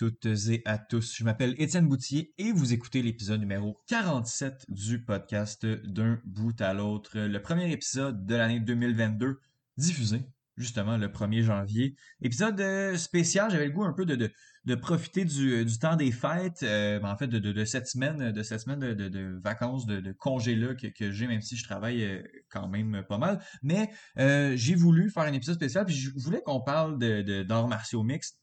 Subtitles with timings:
[0.00, 1.14] toutes et à tous.
[1.14, 6.72] Je m'appelle Étienne Boutier et vous écoutez l'épisode numéro 47 du podcast D'un bout à
[6.72, 7.18] l'autre.
[7.18, 9.38] Le premier épisode de l'année 2022
[9.76, 10.22] diffusé
[10.56, 11.96] justement le 1er janvier.
[12.22, 14.32] Épisode euh, spécial, j'avais le goût un peu de,
[14.64, 18.42] de, profiter du, du, temps des fêtes, euh, en fait de, de, cette semaine, de
[18.42, 22.68] cette semaine de, vacances, de, congés-là que, que j'ai, même si je travaille euh, quand
[22.68, 23.44] même pas mal.
[23.62, 26.98] Mais j'ai voulu faire un épisode spécial, puis je voulais qu'on parle
[27.44, 28.40] d'arts martiaux mixtes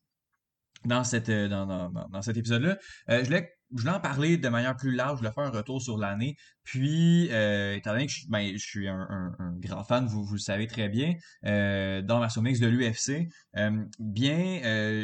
[0.86, 2.78] dans, cette, dans, dans, dans cet épisode-là.
[3.08, 5.82] je voulais je voulais en parler de manière plus large, je voulais faire un retour
[5.82, 6.38] sur l'année.
[6.68, 10.68] Puis, euh, étant donné que je, ben, suis un, un, grand fan, vous, le savez
[10.68, 11.14] très bien,
[11.46, 14.60] euh, dans ma mix de l'UFC, euh, bien,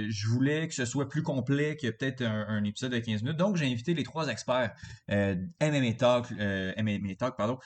[0.09, 3.37] je voulais que ce soit plus complet que peut-être un, épisode de 15 minutes.
[3.37, 4.73] Donc, j'ai invité les trois experts
[5.09, 7.59] MMA Talk, MMA Talk, pardon.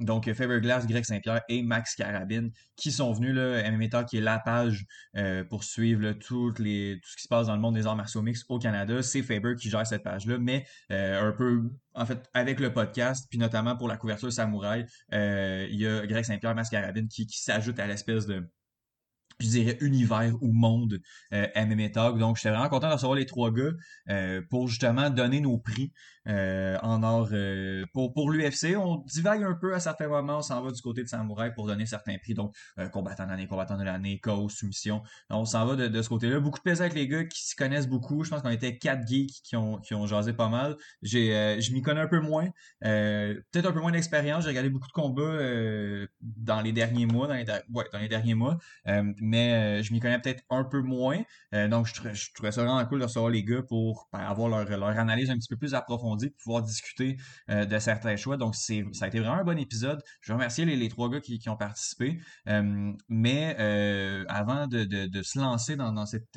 [0.00, 4.20] donc, Faber Glass, Greg Saint-Pierre et Max Carabine, qui sont venus là, Talk, qui est
[4.20, 4.84] la page
[5.48, 8.58] pour suivre tout ce qui se passe dans le monde des arts martiaux mix au
[8.58, 9.00] Canada.
[9.00, 13.26] C'est Faber qui gère cette page mais euh, un peu, en fait, avec le podcast,
[13.30, 17.78] puis notamment pour la couverture Samouraï, euh, il y a Greg Saint-Pierre Mascarabine qui, s'ajoute
[17.78, 18.48] à l'espèce de
[19.40, 21.00] je dirais, univers ou monde
[21.32, 22.18] euh, MMA Talk.
[22.18, 23.70] Donc, j'étais vraiment content de recevoir les trois gars
[24.08, 25.92] euh, pour justement donner nos prix
[26.28, 27.28] en or.
[27.32, 30.80] Euh, pour pour l'UFC, on divague un peu à certains moments, on s'en va du
[30.80, 32.34] côté de Samouraï pour donner certains prix.
[32.34, 32.54] Donc,
[32.92, 35.02] combattant de l'année, combattant de l'année, cause, soumission.
[35.30, 36.40] On s'en va de, de ce côté-là.
[36.40, 38.24] Beaucoup de plaisir avec les gars qui se connaissent beaucoup.
[38.24, 40.76] Je pense qu'on était quatre geeks qui ont, qui ont jasé pas mal.
[41.02, 42.48] J'ai, je m'y connais un peu moins.
[42.80, 44.44] Peut-être un peu moins d'expérience.
[44.44, 45.38] J'ai regardé beaucoup de combats
[46.20, 48.58] dans les derniers mois, dans les, ouais, dans les derniers mois
[49.20, 51.18] mais euh, je m'y connais peut-être un peu moins.
[51.54, 54.48] Euh, donc, je, je, trouvais ça vraiment cool de recevoir les gars pour ben, avoir
[54.48, 57.16] leur, leur, analyse un petit peu plus approfondie, pour pouvoir discuter
[57.50, 58.36] euh, de certains choix.
[58.36, 60.02] Donc, c'est, ça a été vraiment un bon épisode.
[60.20, 62.20] Je veux remercier les, les trois gars qui, ont participé.
[63.08, 63.56] mais
[64.28, 66.36] avant de, de, de, se lancer dans, dans cette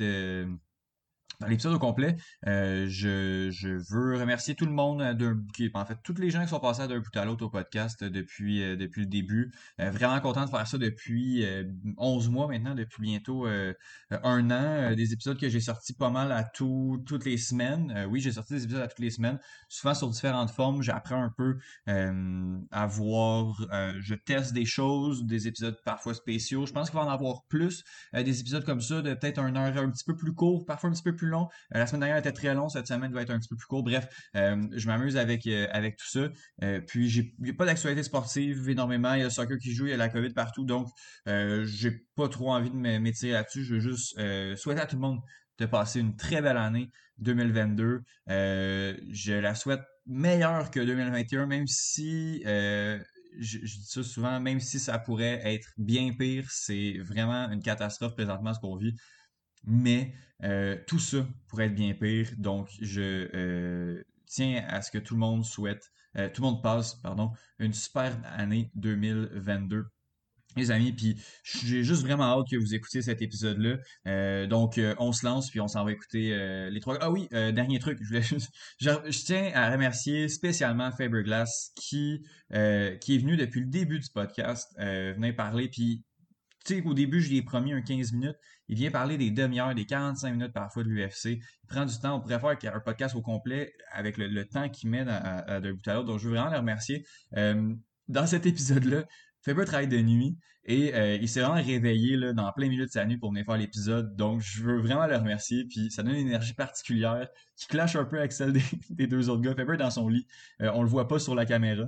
[1.40, 2.16] dans l'épisode au complet,
[2.46, 6.42] euh, je, je, veux remercier tout le monde, euh, qui, en fait, toutes les gens
[6.42, 9.52] qui sont passés d'un bout à l'autre au podcast depuis, euh, depuis le début.
[9.78, 11.44] vraiment content de faire ça depuis
[11.96, 13.46] 11 mois maintenant, depuis bientôt
[14.10, 14.94] un an.
[14.94, 18.06] des épisodes que j'ai sortis pas mal à tout, toutes les semaines.
[18.10, 19.38] oui, j'ai sorti des épisodes à toutes les semaines,
[19.68, 20.82] souvent sur différentes formes.
[20.82, 23.54] J'apprends un peu à voir,
[24.00, 26.66] je teste des choses, des épisodes parfois spéciaux.
[26.66, 29.76] Je pense qu'il va en avoir plus, des épisodes comme ça, de peut-être une heure
[29.76, 32.32] un petit peu plus court, parfois un petit peu plus Euh, la semaine dernière était
[32.32, 33.82] très long, cette semaine va être un petit peu plus court.
[33.82, 34.06] Bref,
[34.36, 36.28] euh, je m'amuse avec, euh, avec tout ça.
[36.86, 39.14] puis, j'ai pas d'actualité sportive énormément.
[39.14, 40.64] Il y a le soccer qui joue, il y a la COVID partout.
[40.64, 40.88] Donc,
[41.26, 43.64] j'ai pas trop envie de m'étirer là-dessus.
[43.64, 44.16] Je veux juste
[44.56, 45.20] souhaiter à tout le monde
[45.58, 48.02] de passer une très belle année 2022.
[48.28, 52.42] je la souhaite meilleure que 2021, même si
[53.38, 58.14] je, dis ça souvent, même si ça pourrait être bien pire, c'est vraiment une catastrophe
[58.14, 58.94] présentement ce qu'on vit.
[59.64, 60.12] Mais
[60.44, 62.28] euh, tout ça pourrait être bien pire.
[62.38, 66.62] Donc, je euh, tiens à ce que tout le monde souhaite, euh, tout le monde
[66.62, 69.84] passe, pardon, une super année 2022
[70.54, 74.46] les amis, puis j'ai juste vraiment hâte que vous écoutiez cet épisode-là.
[74.48, 76.98] donc, on se lance, puis on s'en va écouter les trois.
[77.00, 78.20] Ah oui, dernier truc, je voulais
[78.78, 82.20] je, tiens à remercier spécialement Faberglass qui
[82.50, 86.04] qui est venu depuis le début du podcast, venir parler, puis
[86.64, 88.36] tu sais, au début, je lui ai promis un 15 minutes.
[88.68, 91.24] Il vient parler des demi-heures, des 45 minutes parfois de l'UFC.
[91.26, 92.16] Il prend du temps.
[92.16, 95.94] On pourrait faire un podcast au complet avec le, temps qu'il met d'un bout à
[95.94, 96.06] l'autre.
[96.06, 97.04] Donc, je veux vraiment le remercier.
[97.36, 97.74] Euh,
[98.08, 99.04] dans cet épisode-là,
[99.42, 102.90] Faber travaille de nuit et euh, il s'est vraiment réveillé là, dans plein milieu de
[102.90, 104.14] sa nuit pour venir faire l'épisode.
[104.14, 105.64] Donc, je veux vraiment le remercier.
[105.64, 108.62] Puis, ça donne une énergie particulière qui clash un peu avec celle des,
[109.06, 109.54] deux autres gars.
[109.54, 110.26] Faber dans son lit.
[110.60, 111.84] Euh, on le voit pas sur la caméra.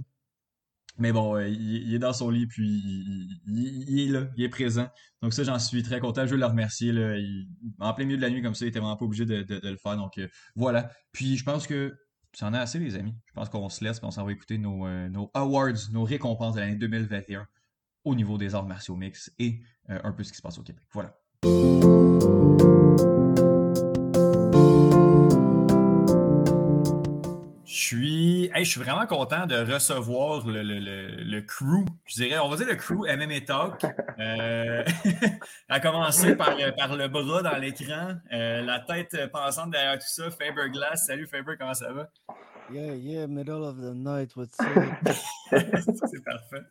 [0.99, 2.83] Mais bon, euh, il, est dans son lit, puis
[3.47, 4.89] il, est là, il est présent.
[5.23, 6.25] Donc ça, j'en suis très content.
[6.25, 6.93] Je veux le remercier.
[6.93, 7.17] Là.
[7.81, 9.77] en plein milieu de la nuit, comme ça, il était vraiment pas obligé de, le
[9.77, 9.97] faire.
[9.97, 10.91] Donc euh, voilà.
[11.13, 11.95] Puis je pense que
[12.33, 13.15] ça en a assez, les amis.
[13.27, 16.05] Je pense qu'on se laisse, puis on s'en va écouter nos, euh, nos awards, nos
[16.05, 17.47] récompenses de l'année 2021
[18.05, 20.83] au niveau des arts martiaux mix et un peu ce qui se passe au Québec.
[20.93, 21.15] Voilà.
[28.65, 32.67] Je suis vraiment content de recevoir le, le, le, crew, je dirais, on va dire
[32.67, 33.85] le crew MMA Talk.
[34.19, 34.85] Euh,
[35.69, 40.31] à commencer par, par le bras dans l'écran, euh, la tête pensante derrière tout ça,
[40.31, 41.07] Faber Glass.
[41.07, 42.09] Salut Faber, comment ça va?
[42.73, 45.15] Yeah, yeah, middle of the night, what's up?
[45.51, 46.65] C'est parfait.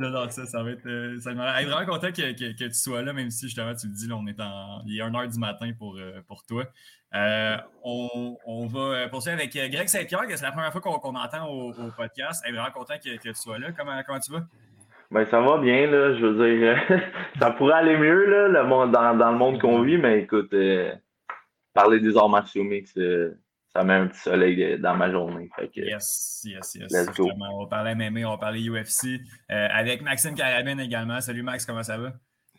[0.00, 0.86] Non, ça, ça va être.
[0.86, 3.88] Euh, ça me vraiment content que, que, que, tu sois là, même si justement tu
[3.88, 4.82] me dis, là, est en.
[4.86, 6.64] Il est 1h du matin pour, euh, pour toi.
[7.14, 11.72] Euh, on, on, va poursuivre avec Greg Saint-Pierre, c'est la première fois qu'on entend au,
[11.96, 12.44] podcast.
[12.46, 13.72] est vraiment content que, que, tu sois là.
[13.76, 14.42] Comment, comment tu vas?
[15.10, 16.14] Ben, ça va bien, là.
[16.16, 17.02] Je veux dire,
[17.40, 20.54] ça pourrait aller mieux, là, le monde, dans, dans le monde qu'on vit, mais écoute,
[21.74, 22.64] parler des arts martiaux
[23.72, 25.48] ça met un petit soleil dans ma journée.
[25.74, 27.06] yes, yes, yes.
[27.18, 31.20] On va parler MMA, on va parler UFC avec Maxime Carabine également.
[31.20, 32.12] Salut Max, comment ça va?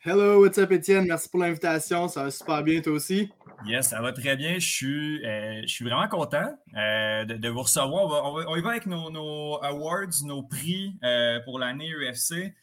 [0.03, 1.05] Hello, what's up Étienne?
[1.05, 2.07] Merci pour l'invitation.
[2.07, 3.29] Ça va super bien toi aussi.
[3.65, 4.55] Yes, ça va très bien.
[4.55, 8.25] Je suis, je suis vraiment content de, vous recevoir.
[8.25, 10.97] On, va, y va avec nos, awards, nos prix
[11.45, 12.53] pour l'année UFC.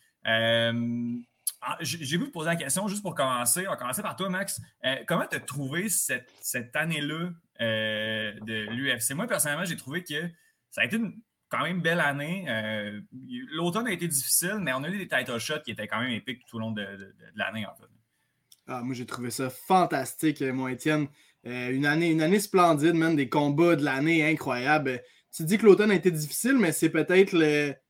[1.60, 3.66] Ah, j'ai voulu te poser la question juste pour commencer.
[3.66, 4.60] On va commencer par toi, Max.
[4.84, 7.30] Euh, comment tu as trouvé cette, cette année-là
[7.60, 9.14] euh, de l'UFC?
[9.14, 10.28] Moi, personnellement, j'ai trouvé que
[10.70, 12.44] ça a été une quand même belle année.
[12.48, 13.00] Euh,
[13.52, 16.10] l'automne a été difficile, mais on a eu des title shots qui étaient quand même
[16.10, 16.86] épiques tout au long de,
[17.34, 17.88] l'année, en fait.
[18.66, 21.08] Ah, moi, j'ai trouvé ça fantastique, mon Étienne.
[21.44, 25.00] une, année, une année splendide, même des combats de l'année incroyables.
[25.34, 27.32] Tu dis que l'automne a été difficile, mais c'est peut-être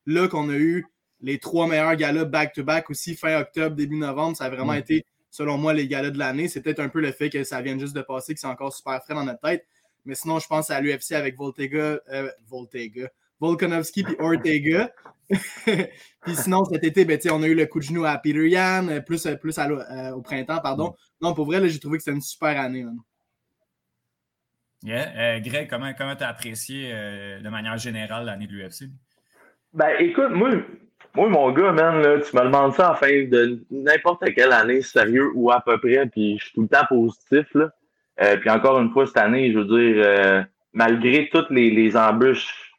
[0.05, 0.85] là qu'on a eu
[1.21, 4.37] les trois meilleurs galas back-to-back aussi, fin octobre, début novembre.
[4.37, 6.47] Ça a vraiment été, selon moi, les galas de l'année.
[6.47, 8.73] C'est peut-être un peu le fait que ça vient juste de passer, que c'est encore
[8.73, 9.65] super frais dans notre tête.
[10.05, 13.09] Mais sinon, je pense à l'UFC avec Voltega, euh, Voltega,
[13.39, 14.91] Volkanovski puis Ortega.
[15.29, 18.87] puis sinon, cet été, ben, on a eu le coup de genou à Peter Yan,
[18.87, 20.95] euh, plus, plus euh, au printemps, pardon.
[21.21, 22.85] Non, pour vrai, j'ai trouvé que c'était une super année.
[24.81, 25.39] Yeah.
[25.41, 28.89] Greg, comment tu as apprécié de manière générale l'année de l'UFC?
[29.73, 30.51] Ben, écoute, moi,
[31.15, 34.81] moi, mon gars, man, là, tu me demandes ça en fin de n'importe quelle année,
[34.81, 37.47] sérieux ou à peu près, puis je suis tout le temps positif.
[37.53, 37.69] Là.
[38.21, 41.97] Euh, puis encore une fois, cette année, je veux dire, euh, malgré toutes les, les
[41.97, 42.73] embûches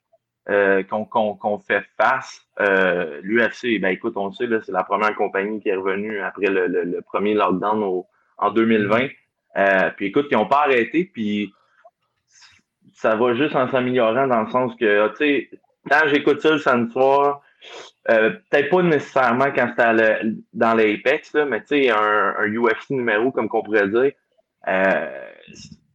[0.49, 2.47] euh, qu'on fait face,
[3.23, 6.67] l'UFC, ben écoute, on le sait, c'est la première compagnie qui est revenue après le,
[6.67, 8.05] le, premier lockdown
[8.39, 9.09] en 2020.
[9.97, 11.53] puis écoute, ils n'ont pas arrêté, puis
[12.95, 15.51] ça va juste en s'améliorant dans le sens que, tu sais,
[15.89, 17.41] quand j'écoute ça le samedi soir,
[18.09, 20.23] euh, peut-être pas nécessairement quand c'était
[20.53, 24.13] dans l'Apex, mais tu sais, un, un, UFC numéro, comme qu'on pourrait dire.
[24.69, 25.31] Euh,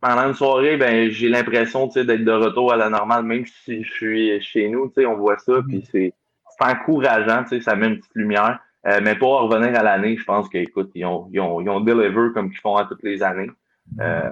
[0.01, 3.91] pendant une soirée, ben, j'ai l'impression d'être de retour à la normale, même si je
[3.91, 5.89] suis chez nous, on voit ça, puis mm-hmm.
[5.91, 6.13] c'est
[6.59, 8.59] encourageant, ça met une petite lumière.
[8.87, 11.79] Euh, mais pour revenir à l'année, je pense qu'écoute, ils ont, ils, ont, ils ont
[11.79, 13.49] deliver comme ils font à toutes les années.
[13.95, 14.01] Mm-hmm.
[14.01, 14.31] Euh,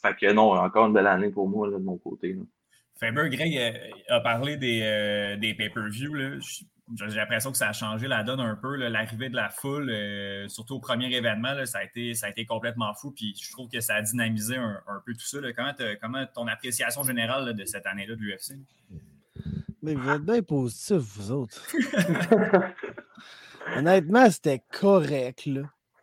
[0.00, 2.34] fait que non, encore une belle année pour moi là, de mon côté.
[2.34, 2.42] Là.
[2.98, 6.40] Faber, Greg a parlé des, des pay-per-view
[6.96, 8.76] j'ai l'impression que ça a changé la donne un peu.
[8.76, 12.44] L'arrivée de la foule, euh, surtout au premier événement, ça, a été, ça a été
[12.44, 13.10] complètement fou.
[13.10, 15.38] Puis je trouve que ça a dynamisé un, peu tout ça.
[15.56, 18.56] Comment, comment ton appréciation générale de cette année-là de l'UFC?
[19.82, 21.62] Mais vous êtes bien positifs, vous autres.
[23.76, 25.48] Honnêtement, c'était correct.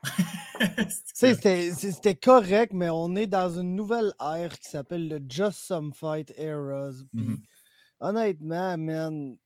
[1.13, 6.33] c'était correct, mais on est dans une nouvelle ère qui s'appelle le Just Some Fight
[6.37, 7.03] Eras.
[7.13, 7.37] Mm-hmm.
[7.99, 9.37] Honnêtement, man,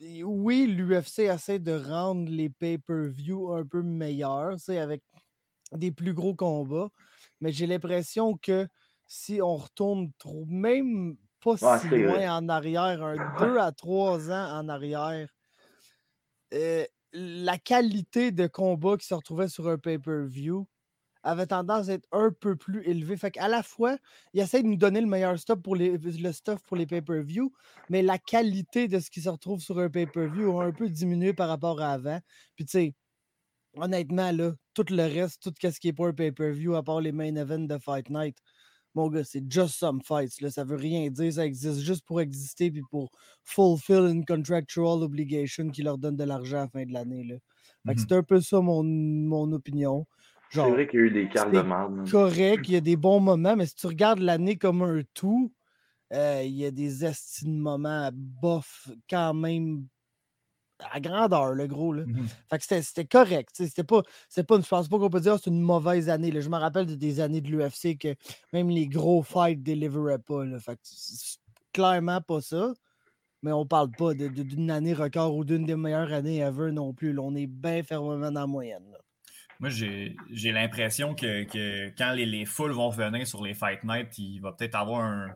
[0.00, 5.02] oui, l'UFC essaie de rendre les pay-per-view un peu meilleurs, avec
[5.72, 6.88] des plus gros combats.
[7.40, 8.68] Mais j'ai l'impression que
[9.06, 14.58] si on retourne trop, même pas si loin en arrière, un 2 à 3 ans
[14.58, 15.28] en arrière,
[16.54, 20.66] euh, la qualité de combat qui se retrouvait sur un pay-per-view
[21.22, 23.16] avait tendance à être un peu plus élevé.
[23.16, 23.98] Fait qu'à la fois,
[24.32, 27.52] il essaie de nous donner le meilleur stuff pour les, le stuff pour les pay-per-view,
[27.90, 31.34] mais la qualité de ce qui se retrouve sur un pay-per-view a un peu diminué
[31.34, 32.20] par rapport à avant.
[32.56, 32.94] Puis tu sais,
[33.76, 37.12] honnêtement, là, tout le reste, tout ce qui est pour un pay-per-view, à part les
[37.12, 38.38] main events de Fight Night,
[38.94, 40.40] mon gars, c'est just some fights.
[40.40, 40.50] Là.
[40.50, 41.32] Ça veut rien dire.
[41.32, 43.10] Ça existe juste pour exister puis pour
[43.44, 47.40] fulfill une contractual obligation qui leur donne de l'argent à la fin de l'année.
[47.84, 50.06] Mmh c'est un peu ça mon, mon opinion.
[50.52, 52.10] C'est vrai qu'il y a eu des cartes de marde.
[52.10, 55.52] Correct, il y a des bons moments, mais si tu regardes l'année comme un tout,
[56.12, 59.86] euh, il y a des estimes moments bof quand même
[60.92, 61.92] à grandeur, le gros.
[61.92, 62.04] Là.
[62.06, 63.50] Mmh fait que c'était correct.
[63.52, 66.30] C'était pas, pas, je pense pas qu'on peut dire que c'est une mauvaise année.
[66.30, 66.40] Là.
[66.40, 68.14] Je me rappelle des années de l'UFC que
[68.52, 70.44] même les gros fights ne délivraient pas.
[70.44, 70.58] Là.
[70.58, 70.80] Fait que
[71.72, 72.72] clairement pas ça.
[73.42, 77.18] Mais on parle pas d'une année record ou d'une des meilleures années ever non plus.
[77.18, 78.94] On est bien fermement dans la moyenne.
[79.60, 84.40] Moi, j'ai l'impression que, quand les, les, foules vont venir sur les Fight Night, il
[84.40, 85.34] va peut-être avoir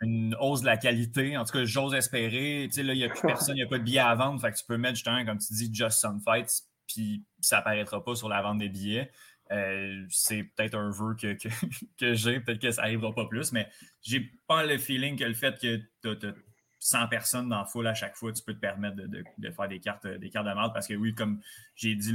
[0.00, 1.36] une hausse de la qualité.
[1.36, 2.68] En tout cas, j'ose espérer.
[2.68, 4.14] Tu sais, là, il n'y a plus personne, il n'y a pas de billets à
[4.14, 4.40] vendre.
[4.40, 8.02] Fait que tu peux mettre justement, comme tu dis, Just Some Fights, puis ça apparaîtra
[8.02, 9.10] pas sur la vente des billets.
[9.52, 11.48] Euh, c'est peut-être un vœu que, que,
[12.14, 13.68] j'ai, peut-être que ça n'arrivera pas plus, mais
[14.00, 16.32] j'ai pas le feeling que le fait que tu
[16.86, 19.80] 100 personnes dans la foule à chaque fois, tu peux te permettre de, faire des
[19.80, 21.40] cartes, des cartes de marde parce que oui, comme
[21.74, 22.14] j'ai dit,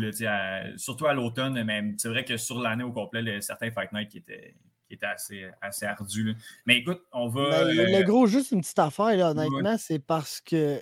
[0.77, 4.19] surtout à l'automne, même c'est vrai que sur l'année au complet, certains Fight Night qui
[4.19, 4.55] étaient,
[4.87, 6.37] qui assez, assez ardus.
[6.65, 7.65] Mais écoute, on va.
[7.65, 10.81] le euh, gros, juste une petite affaire, là, honnêtement, c'est parce que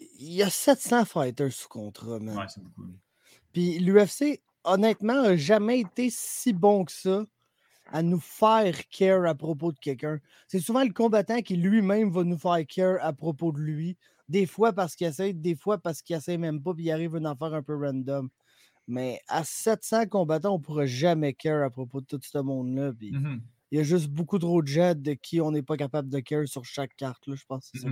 [0.00, 2.86] il y a 700 fighters sous contrat, Ouais, c'est beaucoup.
[3.52, 7.26] Puis l'UFC, honnêtement, n'a jamais été si bon que ça
[7.92, 10.18] à nous faire care à propos de quelqu'un.
[10.48, 13.96] C'est souvent le combattant qui lui-même va nous faire care à propos de lui.
[14.28, 17.16] Des fois parce qu'il essaie, des fois parce qu'il essaie même pas, puis il arrive
[17.16, 18.28] à en faire un peu random.
[18.88, 22.92] Mais à 700 combattants, on ne pourra jamais care à propos de tout ce monde-là.
[22.92, 23.38] Mmh
[23.72, 26.20] il y a juste beaucoup trop de jets de qui on n'est pas capable de
[26.20, 27.26] care sur chaque carte.
[27.26, 27.34] Là.
[27.34, 27.88] Je pense que c'est ça,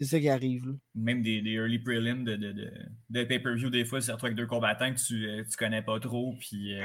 [0.00, 0.66] c'est ça qui arrive.
[0.66, 0.72] là.
[0.94, 2.72] Même des, des early prelims de, de, de,
[3.10, 5.98] de pay-per-view, des fois, c'est retrouvé avec deux combattants que tu, euh, tu connais pas
[6.00, 6.34] trop.
[6.38, 6.84] Puis euh,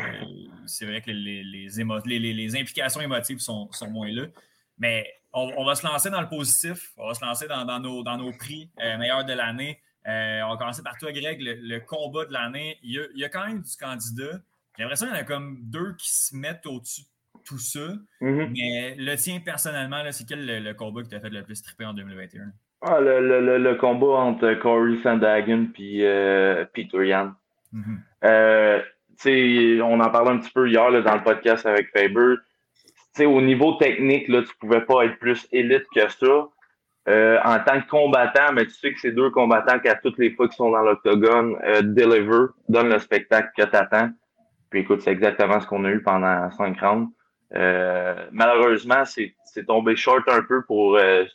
[0.65, 4.25] c'est vrai que les, les, émo- les, les- les implications émotives sont, sont moins là.
[4.77, 6.91] Mais on, on va se lancer dans le positif.
[6.97, 9.79] On va se lancer dans, dans nos, dans nos prix euh, meilleurs de l'année.
[10.07, 11.39] Euh, on va commencer par toi, Greg.
[11.41, 12.77] Le, le combat de l'année.
[12.83, 14.41] Il y, a, il y a quand même du candidat.
[14.75, 17.93] J'ai l'impression qu'il y en a comme deux qui se mettent au-dessus de tout ça.
[18.21, 18.51] Mhm.
[18.53, 21.85] Mais le tien, personnellement, c'est quel le, le combat qui t'a fait le plus triper
[21.85, 22.51] en 2021?
[22.85, 27.33] Ah, le, le, le, le combat entre Corey Sandhagen et euh, Peter Yan.
[28.25, 28.81] Euh,
[29.21, 32.35] tu sais, on en parlait un petit peu hier là, dans le podcast avec Faber.
[32.83, 36.49] Tu sais, au niveau technique, là, tu pouvais pas être plus élite que ça.
[37.09, 40.17] Euh, en tant que combattant, mais tu sais que c'est deux combattants qui, à toutes
[40.17, 44.09] les fois qu'ils sont dans l'octogone, euh, deliver, donnent le spectacle que t'attends.
[44.69, 47.09] Puis écoute, c'est exactement ce qu'on a eu pendant cinq rounds.
[47.55, 51.25] Euh, malheureusement, c'est c'est tombé short un peu pour euh,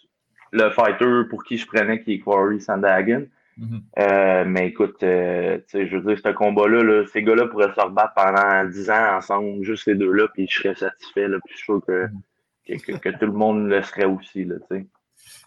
[0.52, 3.26] le fighter pour qui je prenais, qui est Corey Sandhagen.
[3.56, 3.82] Mhm.
[3.98, 8.14] Euh, mais écoute, euh, je veux dire, ce combat-là, là, ces gars-là pourraient se rebattre
[8.14, 11.26] pendant 10 ans ensemble, juste ces deux-là, puis je serais satisfait.
[11.26, 12.06] Là, puis je suis sûr que,
[12.66, 14.44] que, que- que tout le monde le serait aussi.
[14.44, 14.56] Là.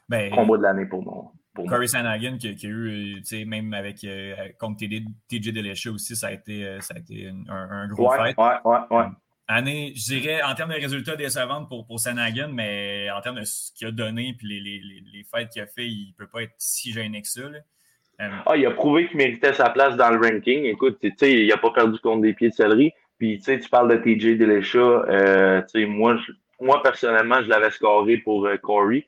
[0.10, 1.32] Ben, Combat de l'année pour moi.
[1.54, 1.66] Pour.
[1.70, 6.28] Corey Sandhagen qui, qui a eu, euh, même avec euh, contre TJ Dillashaw aussi, ça
[6.28, 8.38] a été, ça a été un, un gros Ouais, fight.
[8.38, 9.06] ouais, ouais, ouais.
[9.54, 13.44] Année, je dirais, en termes de résultats décevants pour, pour Sandhagen, mais en termes de
[13.44, 16.32] ce qu'il a donné puis les, les, les, fights qu'il a fait, il ne peut
[16.32, 17.42] pas être si gêné que ça.
[17.42, 20.64] Euh, Ah, il a prouvé qu'il méritait sa place dans le ranking.
[20.64, 22.94] Écoute, il a pas perdu contre des pieds de céleri.
[23.18, 25.10] Puis, tu parles de TJ Dillashaw.
[25.10, 26.18] Euh, moi,
[26.62, 29.06] moi, personnellement, je l'avais scoré pour euh, Corey.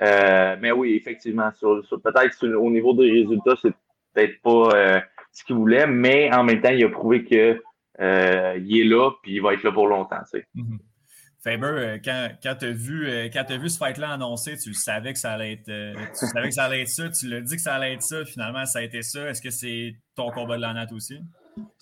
[0.00, 3.72] Mais oui, effectivement, sur, peut-être au niveau des résultats, c'est
[4.12, 7.60] peut-être pas ce qu'il voulait, mais en même temps, il a prouvé que
[8.00, 10.20] euh, il est là, puis il va être là pour longtemps.
[10.30, 10.46] tu sais.
[10.54, 10.78] mhm.
[11.42, 14.70] Faber, euh, quand, quand tu as, vu, euh, quand t'as vu ce fight-là annoncé, tu
[14.70, 15.66] le savais que ça allait être
[16.18, 18.24] tu savais que ça allait être ça, tu l'as dit que ça allait être ça,
[18.24, 19.28] finalement ça a été ça.
[19.28, 21.20] Est-ce que c'est ton combat de la natte aussi?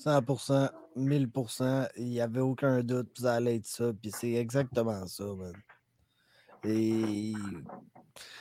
[0.04, 5.06] 100%, 1000%, il n'y avait aucun doute, puis ça allait être ça, puis c'est exactement
[5.06, 5.52] ça, man.
[6.64, 7.32] Et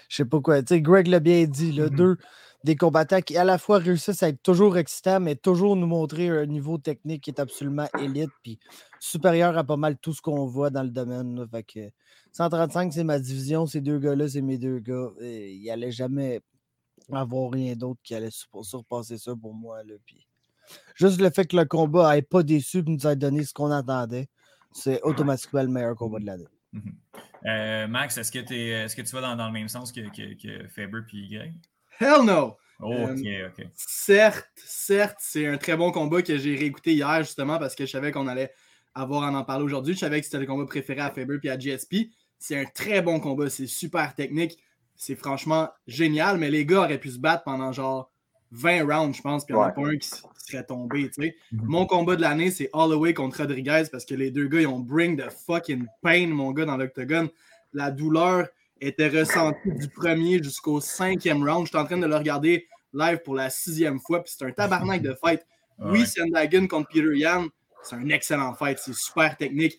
[0.10, 1.96] je sais pas quoi, tu sais, Greg l'a bien dit, là, Mhm.
[1.96, 2.18] deux
[2.64, 6.30] des combattants qui à la fois réussissent à être toujours excitants, mais toujours nous montrer
[6.30, 8.60] un niveau technique qui est absolument élite, puis
[9.00, 11.36] supérieur à pas mal tout ce qu'on voit dans le domaine.
[11.40, 11.46] là.
[11.50, 11.90] Fait que
[12.34, 15.10] 135, c'est ma division, ces deux gars-là, c'est mes deux gars.
[15.22, 16.42] Et il allait jamais
[17.12, 19.84] avoir rien d'autre qui allait sur- surpasser ça pour moi.
[19.84, 20.26] Là, puis
[20.96, 23.72] Juste le fait que le combat n'ait pas déçu et nous ait donné ce qu'on
[23.72, 24.30] attendait,
[24.72, 26.48] c'est automatiquement le meilleur combat de l'année.
[26.72, 26.94] Mhm.
[27.48, 30.00] Euh, Max, est-ce que, t'es- est-ce que tu vas dans, dans le même sens que,
[30.02, 31.54] que, que Faber puis Greg?
[32.02, 32.58] Hell no!
[32.80, 33.68] Oh, Euh, ok, ok.
[33.76, 37.92] Certes, certes, c'est un très bon combat que j'ai réécouté hier justement parce que je
[37.92, 38.52] savais qu'on allait
[38.96, 39.94] avoir à en parler aujourd'hui.
[39.94, 42.10] Je savais que c'était le combat préféré à Faber puis à GSP.
[42.40, 44.58] C'est un très bon combat, c'est super technique.
[44.96, 48.12] C'est franchement génial, mais les gars auraient pu se battre pendant genre
[48.50, 50.10] 20 rounds, je pense, puis il n'y en a pas un qui
[50.48, 51.36] serait tombé, tu sais.
[51.52, 51.62] Mhm.
[51.66, 54.80] Mon combat de l'année, c'est Holloway contre Rodriguez parce que les deux gars, ils ont
[54.80, 57.30] bring the fucking pain, mon gars, dans l'octogone.
[57.74, 58.48] La douleur
[58.82, 61.66] était ressentie du premier jusqu'au cinquième round.
[61.68, 64.52] Je suis en train de le regarder live pour la sixième fois, puis c'est un
[64.52, 65.46] tabarnak de fight.
[65.80, 66.06] Oui, Ouais.
[66.06, 67.48] Sandhagen contre Peter Yan,
[67.84, 69.78] c'est un excellent fight, c'est super technique.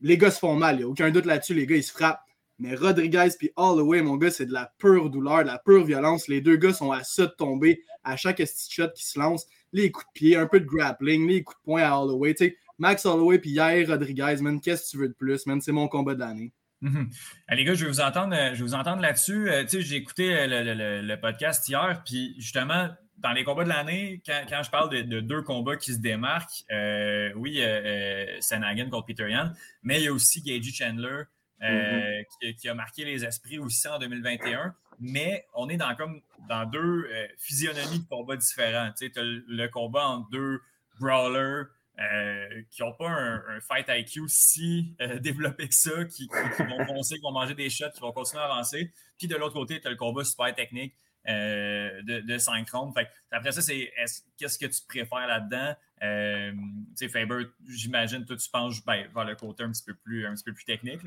[0.00, 1.92] Les gars se font mal, il n'y a aucun doute là-dessus, les gars, ils se
[1.92, 2.20] frappent.
[2.58, 6.26] Mais Rodriguez puis Holloway, mon gars, c'est de la pure douleur, de la pure violence.
[6.28, 9.46] Les deux gars sont à ça de tomber à chaque shot qui se lance.
[9.72, 12.34] Les coups de pied, un peu de grappling, les coups de poing à Holloway.
[12.78, 15.60] Max Holloway puis Yair Rodriguez, man, qu'est-ce que tu veux de plus, man?
[15.60, 16.52] C'est mon combat de l'année.
[16.82, 17.10] Mhm.
[17.50, 19.50] Euh, les gars, je vais vous entendre, euh, je vais vous entendre là-dessus.
[19.50, 23.32] Euh, tu sais, j'ai écouté euh, le, le- le- le podcast hier, puis justement, dans
[23.32, 26.64] les combats de l'année, quand, quand je parle de, de deux combats qui se démarquent,
[26.70, 29.52] euh, oui, euh, Sanagan contre Peter Yan,
[29.82, 31.22] mais il y a aussi Gagey Chandler
[31.62, 34.74] euh, qui, qui a marqué les esprits aussi en 2021.
[34.98, 37.06] Mais on est dans comme dans deux
[37.38, 38.90] physionomies de combats différents.
[38.98, 40.60] Tu sais, as le, le combat entre deux
[41.00, 41.64] brawlers
[41.98, 47.14] euh, qui n'ont pas un, fight IQ si euh, développé que ça, qui, vont foncer,
[47.16, 48.92] qui vont manger des shots, qui vont continuer à avancer.
[49.16, 50.94] Puis de l'autre côté, tu as le combat super technique
[51.28, 52.92] euh, de, de 5 rounds.
[52.94, 55.74] Fait que après ça, c'est est-ce- qu'est-ce que tu préfères là-dedans?
[56.00, 60.26] Tu sais, Faber, j'imagine, toi, tu penses ben, vers le côté un petit peu plus,
[60.26, 61.00] un petit peu plus technique.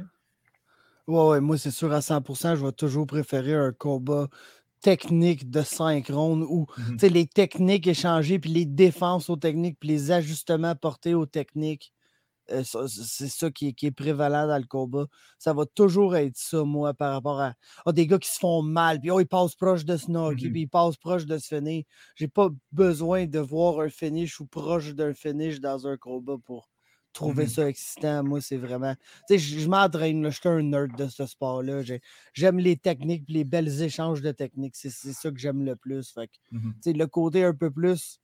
[1.10, 4.28] Ouais, ouais, moi, c'est sûr à 100%, je vais toujours préférer un combat
[4.82, 6.98] technique de 5 rondes où Mhm.
[6.98, 11.26] tu sais, les techniques échangées, puis les défenses aux techniques, puis les ajustements portés aux
[11.26, 11.94] techniques
[12.52, 15.06] Euh, c'est ça qui est, prévalent dans le combat.
[15.38, 17.54] Ça va toujours être ça, moi, par rapport à
[17.86, 20.52] oh, des gars qui se font mal, puis oh, ils passent proche de knocker, mmh
[20.52, 21.84] puis ils passent proche de se finir.
[22.16, 26.69] J'ai pas besoin de voir un finish ou proche d'un finish dans un combat pour
[27.14, 28.24] trouver mmh ça excitant.
[28.24, 28.96] Moi, c'est vraiment.
[29.28, 31.82] Tu sais, je m'entraîne, je suis un nerd de ce sport-là.
[32.34, 34.76] J'aime les techniques, les belles échanges de techniques.
[34.76, 36.12] C'est ça que j'aime le plus.
[36.12, 38.20] Fait mmh tu sais, le côté un peu plus.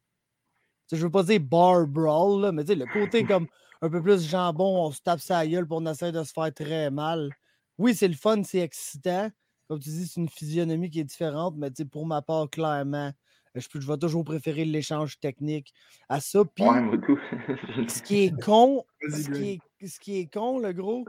[0.91, 3.47] Je veux pas dire bar brawl, mais le côté comme
[3.81, 6.53] un peu plus jambon, on se tape sa gueule pour on essaie de se faire
[6.53, 7.33] très mal.
[7.77, 9.29] Oui, c'est le fun, c'est excitant.
[9.67, 13.11] Comme tu dis, c'est une physionomie qui est différente, mais pour ma part, clairement,
[13.55, 15.73] je, je vais toujours préférer l'échange technique
[16.09, 16.43] à ça.
[16.45, 16.63] Puis,
[17.89, 21.05] ce qui est con, ce qui est, ce qui est con, le gros,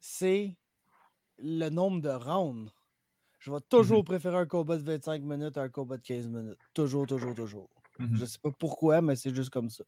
[0.00, 0.56] c'est
[1.38, 2.72] le nombre de rounds.
[3.40, 6.28] Je vais toujours mmh préférer un combat de 25 minutes à un combat de 15
[6.28, 6.58] minutes.
[6.74, 7.68] Toujours, toujours, toujours.
[7.98, 9.84] Mmh je sais pas pourquoi, mais c'est juste comme ça.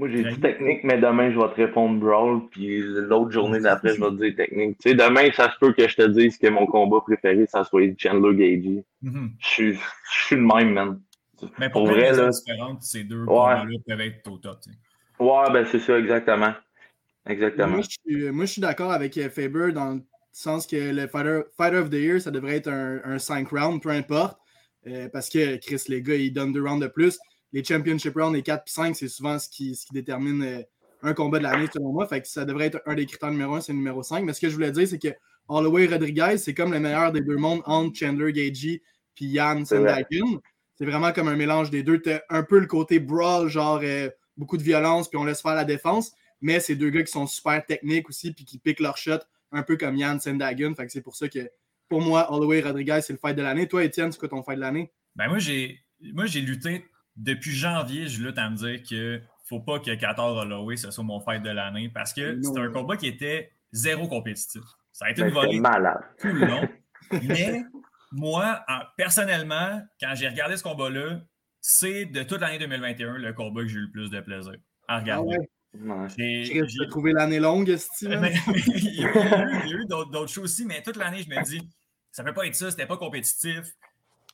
[0.00, 3.94] Moi, j'ai dit technique, mais demain, je vais te répondre Brawl, puis l'autre journée d'après,
[3.94, 4.78] je vais te dire technique.
[4.78, 7.64] Tu sais, demain, ça se peut que je te dise que mon combat préféré, ça
[7.64, 8.82] soit Chandler Gagey.
[9.04, 9.30] Mm-hmm.
[9.38, 9.74] Je
[10.10, 11.00] suis le même, man.
[11.58, 12.30] Mais pour, pour vrai, là,
[12.80, 14.60] ces deux combats-là peuvent être au top.
[15.18, 16.54] Ouais, ben c'est ça, exactement.
[17.28, 17.68] Exactement.
[17.68, 20.00] Moi, je suis, d'accord avec euh, Faber dans le
[20.32, 23.82] sens que le Fighter, Fighter of the Year, ça devrait être un, un 5 rounds,
[23.82, 24.38] peu importe.
[24.86, 27.18] Euh, parce que Chris, les gars, ils donnent deux rounds de plus
[27.52, 30.62] les Championship Rounds, les 4 et 5, c'est souvent ce qui, ce qui détermine euh,
[31.02, 32.06] un combat de l'année, selon moi.
[32.06, 34.24] Fait que ça devrait être un des critères numéro 1, c'est le numéro 5.
[34.24, 35.14] Mais ce que je voulais dire, c'est que
[35.48, 38.82] Holloway Rodriguez, c'est comme le meilleur des deux mondes entre Chandler Gagey
[39.14, 40.40] puis Yann Sandhagen.
[40.76, 42.00] C'est vraiment comme un mélange des deux.
[42.00, 45.54] Tu un peu le côté brawl, genre euh, beaucoup de violence, puis on laisse faire
[45.54, 46.12] la défense.
[46.40, 49.18] Mais c'est deux gars qui sont super techniques aussi, puis qui piquent leur shot,
[49.52, 50.74] un peu comme Yann Sandhagen.
[50.74, 51.50] Fait que c'est pour ça que,
[51.88, 53.68] pour moi, Holloway Rodriguez, c'est le fight de l'année.
[53.68, 54.90] Toi, Étienne, c'est quoi ton fight de l'année?
[55.16, 55.80] Ben moi, j'ai
[56.14, 56.86] moi j'ai lutté
[57.20, 61.04] depuis janvier, je lutte à me dire que faut pas que 14 Holloway ce soit
[61.04, 64.62] mon fight de l'année parce que c'est un combat qui était zéro compétitif.
[64.92, 65.60] Ça a été une volée
[66.18, 66.68] tout le long.
[67.22, 67.62] Mais
[68.12, 68.64] moi,
[68.96, 71.20] personnellement, quand j'ai regardé ce combat-là,
[71.60, 74.54] c'est de toute l'année 2021 le combat que j'ai eu le plus de plaisir
[74.88, 75.36] à regarder.
[75.88, 78.20] Ah J'ai trouvé l'année longue, Steve.
[78.66, 81.60] il y a eu, eu d'autres choses aussi, mais toute l'année, je me dis,
[82.10, 83.72] ça peut pas être ça, c'était pas compétitif.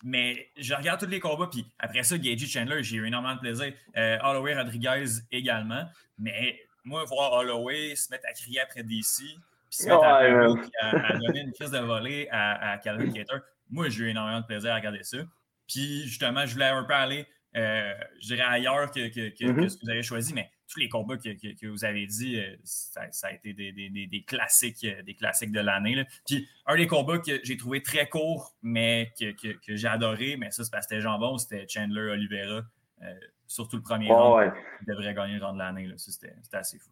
[0.02, 3.40] Mais je regarde tous les combats, puis après ça, Gagey Chandler, j'ai eu énormément de
[3.40, 3.72] plaisir.
[3.96, 5.85] Euh, Holloway Rodriguez également.
[6.18, 9.38] Mais moi, voir Holloway se mettre à crier après DC, puis
[9.70, 13.38] se mettre à, donner une crise de volée à, Calvin Cater,
[13.70, 15.18] moi, j'ai eu énormément de plaisir à regarder ça.
[15.66, 19.68] Puis justement, je voulais un peu aller, euh, je dirais, ailleurs que, que, que, mm-hmm.
[19.68, 23.02] ce que vous avez choisi, mais tous les combats que, vous avez dit, euh, ça,
[23.22, 26.05] a été des, classiques, euh, des classiques de l'année.
[26.26, 30.64] Puis un des combats que j'ai trouvé très court, mais que, j'ai adoré, mais ça,
[30.64, 32.62] c'est parce que c'était jambon, c'était Chandler Oliveira.
[33.02, 33.14] Euh,
[33.46, 35.88] surtout le premier round, il devrait gagner le round de l'année.
[35.96, 36.90] C'était assez fou.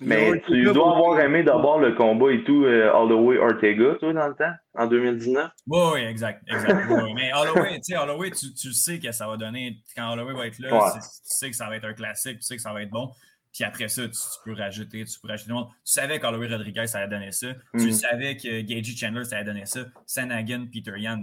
[0.00, 4.28] Mais tu dois avoir aimé d'abord le combat et tout, euh, Holloway Ortega, toi, dans
[4.28, 5.50] le temps, en 2019.
[5.66, 6.42] Oui, oui, exact.
[6.48, 9.78] exact Mais Holloway, tu sais, Holloway, tu, sais que ça va donner.
[9.96, 12.56] Quand Holloway va être là, tu sais que ça va être un classique, tu sais
[12.56, 13.10] que ça va être bon.
[13.52, 15.52] Puis après ça, tu, peux rajouter, tu peux rajouter.
[15.52, 17.54] Tu savais qu'Holloway Rodriguez, ça allait donner ça.
[17.78, 17.92] Tu mm.
[17.92, 19.80] savais que Gagey Chandler, ça allait donner ça.
[20.04, 21.22] Sanagan, Peter Yan.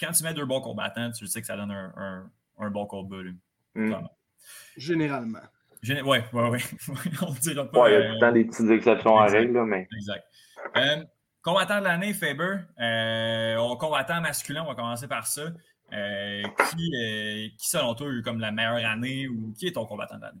[0.00, 3.16] quand tu mets deux bons combattants, tu sais que ça donne un, un, bon combat.
[3.74, 3.94] Mm.
[4.76, 5.40] Généralement.
[5.84, 6.60] Oui, oui, oui.
[7.22, 7.90] On dira pas.
[7.90, 9.88] il y a tout le temps des petites exceptions à règle, mais.
[9.92, 10.24] Exact.
[10.76, 11.04] Euh,
[11.42, 12.58] combattant de l'année, Faber.
[12.80, 15.42] Euh, combattant masculin, on va commencer par ça.
[15.92, 19.72] Euh, qui, euh, qui, selon toi, a eu comme la meilleure année ou qui est
[19.72, 20.40] ton combattant de l'année?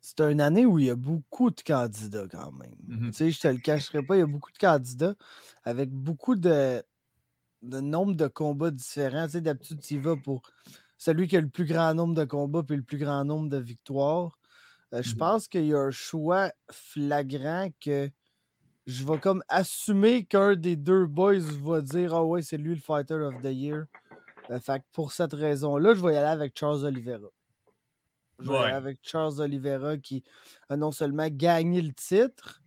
[0.00, 2.74] C'est une année où il y a beaucoup de candidats quand même.
[2.88, 3.06] Mm-hmm.
[3.06, 5.14] Tu sais, je te le cacherai pas, il y a beaucoup de candidats
[5.64, 6.82] avec beaucoup de,
[7.62, 9.26] de nombre de combats différents.
[9.26, 10.42] Tu sais, d'habitude, tu y vas pour
[11.02, 13.56] celui qui a le plus grand nombre de combats et le plus grand nombre de
[13.56, 14.38] victoires.
[14.94, 18.08] Euh, je mmh pense qu'il y a un choix flagrant que
[18.86, 22.80] je vais comme assumer qu'un des deux boys va dire Ah ouais, c'est lui le
[22.80, 23.86] Fighter of the Year.
[24.50, 27.28] Euh, fait pour cette raison-là, je vais y aller avec Charles Oliveira.
[28.38, 30.22] Je vais y aller avec Charles Oliveira qui
[30.68, 32.62] a non seulement gagné le titre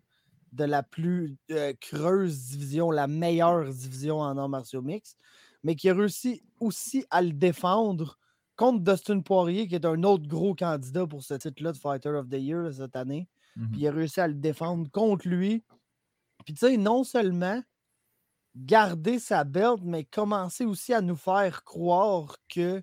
[0.51, 5.15] de la plus euh, creuse division, la meilleure division en arts martiaux mix,
[5.63, 8.19] mais qui a réussi aussi à le défendre
[8.55, 12.29] contre Dustin Poirier, qui est un autre gros candidat pour ce titre-là de Fighter of
[12.29, 13.27] the Year cette année.
[13.71, 15.63] Puis il a réussi à le défendre contre lui.
[16.45, 17.61] Puis tu sais, non seulement
[18.55, 22.81] garder sa belt, mais commencer aussi à nous faire croire que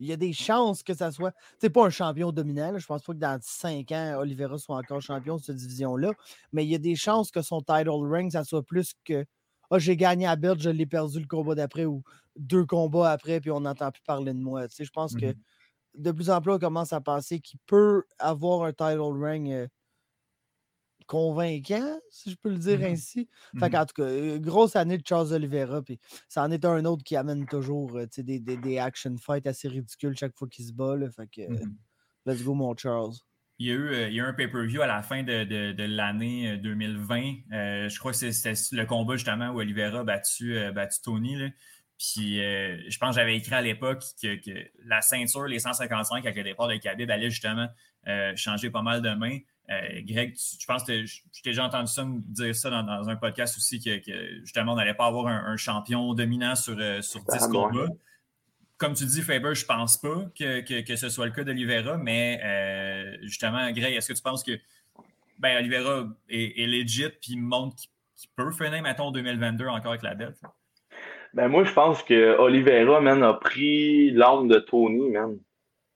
[0.00, 1.32] il y a des chances que ça soit.
[1.60, 2.76] C'est pas un champion dominant.
[2.78, 6.12] Je pense pas que dans 5 ans, Oliveira soit encore champion de cette division-là.
[6.52, 9.24] Mais il y a des chances que son title ring, ça soit plus que
[9.70, 12.02] Ah, j'ai gagné à belt, je l'ai perdu le combat d'après ou
[12.36, 14.68] deux combats après, puis on n'entend plus parler de moi.
[14.68, 15.34] Tu sais, je pense que mmh
[15.94, 19.68] de plus en plus, on commence à penser qu'il peut avoir un title ring
[21.06, 23.28] convaincant, si je peux le dire Mmh ainsi.
[23.52, 26.84] Mmh Fait qu'en tout cas, grosse année de Charles Oliveira, puis ça en est un
[26.84, 30.72] autre qui amène toujours des, des, des, action fights assez ridicules chaque fois qu'il se
[30.72, 30.96] bat.
[30.96, 31.76] Là, fait que, mmh
[32.26, 33.14] let's go, mon Charles.
[33.58, 35.72] Il y a eu, il y a eu un pay-per-view à la fin de, de,
[35.72, 37.34] de l'année 2020.
[37.52, 41.36] Euh, je crois que c'était le combat justement où Oliveira a battu, euh, battu Tony.
[41.36, 41.48] Là.
[42.02, 46.24] Puis euh, je pense que j'avais écrit à l'époque que, que, la ceinture, les 155
[46.24, 47.68] avec le départ de Khabib, allait justement
[48.34, 49.38] changer pas mal de mains.
[49.68, 53.14] Greg, tu, je pense que je t'ai déjà entendu ça dire ça dans, dans un
[53.14, 57.20] podcast aussi, que, que justement, on n'allait pas avoir un, un, champion dominant sur, sur
[57.20, 57.86] 10 ah, combats.
[57.86, 57.98] Bon.
[58.82, 61.98] Comme tu dis, Faber, je pense pas que, que, que ce soit le cas d'Olivera,
[61.98, 64.58] mais euh, justement, Greg, est-ce que tu penses que
[65.38, 70.16] ben, Oliveira est, est legit puis montre qu'il peut finir, mettons, 2022 encore avec la
[70.16, 70.42] dette?
[71.34, 75.38] Ben moi, je pense que Oliveira, man, a pris l'âme de Tony, man.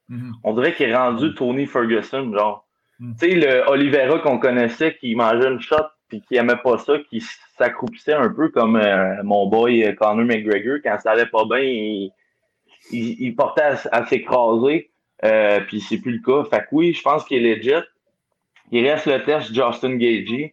[0.08, 0.32] Mm -hmm.
[0.44, 2.58] On dirait qu'il est rendu Tony Ferguson, genre.
[3.00, 3.18] Mm -hmm.
[3.18, 6.94] Tu sais, le Oliveira qu'on connaissait, qui mangeait une shot puis qui aimait pas ça,
[7.08, 7.18] qui
[7.58, 10.78] s'accroupissait un peu comme euh, mon boy Conor McGregor.
[10.84, 12.12] Quand ça allait pas bien, il,
[12.98, 14.78] il, il portait à, à s'écraser.
[15.30, 16.40] Euh, puis c'est plus le cas.
[16.50, 17.84] Fait que oui, je pense qu'il est legit.
[18.74, 20.44] Il reste le test Justin Gagey.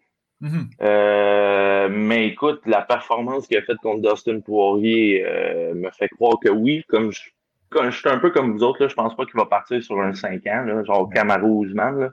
[0.44, 0.64] Mm -hmm.
[0.90, 6.38] euh, mais écoute, la performance qu'il a faite contre Dustin Poirier euh, me fait croire
[6.44, 7.22] que oui, comme je,
[7.70, 9.82] comme je suis un peu comme vous autres, là, je pense pas qu'il va partir
[9.84, 12.10] sur un 5 ans, là, genre Camaro Ousmane, là.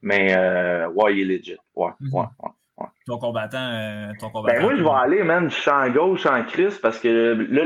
[0.00, 1.56] mais euh, ouais, il est legit.
[1.74, 2.14] Ouais, mm -hmm.
[2.14, 4.54] ouais, ouais, ouais, Ton combattant, euh, ton combattant.
[4.54, 7.08] Ben moi, je vais aller, man, je suis en gauche, en Chris, parce que
[7.50, 7.62] là,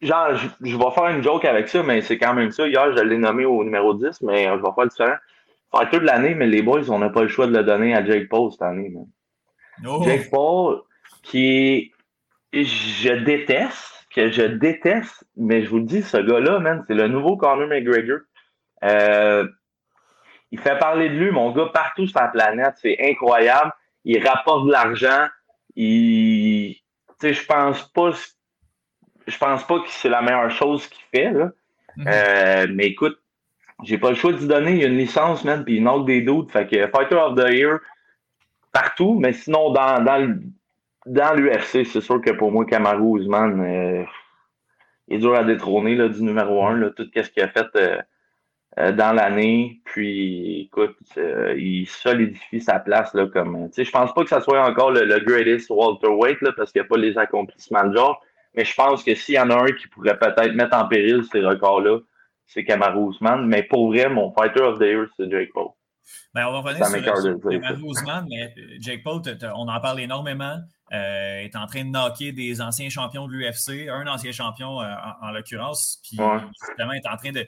[0.00, 2.66] genre, je, je, vais faire une joke avec ça, mais c'est quand même ça.
[2.66, 5.18] Hier, je l'ai nommé au numéro 10, mais je vais faire le différent.
[5.70, 8.04] Fighter de l'année, mais les boys, on n'a pas le choix de le donner à
[8.04, 8.88] Jake Paul cette année.
[8.88, 9.06] Man.
[9.86, 10.02] Oh.
[10.04, 10.82] Jake Paul,
[11.22, 11.92] qui
[12.52, 17.08] je déteste, que je déteste, mais je vous le dis, ce gars-là, man, c'est le
[17.08, 18.20] nouveau Conor McGregor.
[18.84, 19.46] Euh,
[20.50, 22.74] il fait parler de lui, mon gars, partout sur la planète.
[22.80, 23.72] C'est incroyable.
[24.04, 25.26] Il rapporte de l'argent.
[25.76, 26.82] Il, tu
[27.20, 28.12] sais, je pense pas
[29.28, 31.30] je pense pas que c'est la meilleure chose qu'il fait.
[31.30, 31.52] Là.
[31.96, 32.08] Mm -hmm.
[32.08, 33.18] euh, mais écoute,
[33.84, 34.72] j'ai pas le choix d'y donner.
[34.72, 36.50] Il y a une licence, man, puis il knock des doutes.
[36.50, 37.78] Fait que Fighter of the Year
[38.80, 40.38] partout, mais sinon dans, dans,
[41.06, 44.04] dans l'UFC, c'est sûr que pour moi, Kamaru Usman euh,
[45.08, 47.98] est dur à détrôner là, du numéro 1, là, tout ce qu'il a fait euh,
[48.78, 49.80] euh, dans l'année.
[49.84, 53.68] Puis écoute, il solidifie sa place là, comme.
[53.76, 56.88] Je pense pas que ça soit encore le, le greatest welterweight parce qu'il n'y a
[56.88, 58.22] pas les accomplissements de genre.
[58.54, 61.22] Mais je pense que s'il y en a un qui pourrait peut-être mettre en péril
[61.32, 61.98] ces records-là,
[62.46, 63.44] c'est Kamaru Usman.
[63.46, 65.70] Mais pour vrai, mon fighter of the year, c'est Jake Paul.
[66.34, 69.22] Ben, on va revenir sur, Kamaru Usman, mais Jake Paul,
[69.54, 70.58] on en parle énormément.
[70.92, 74.86] Euh, est en train de knocker des anciens champions de l'UFC, un ancien champion euh,
[75.20, 76.00] en, en l'occurrence.
[76.02, 76.38] Puis ouais.
[76.66, 77.46] justement, est en train de.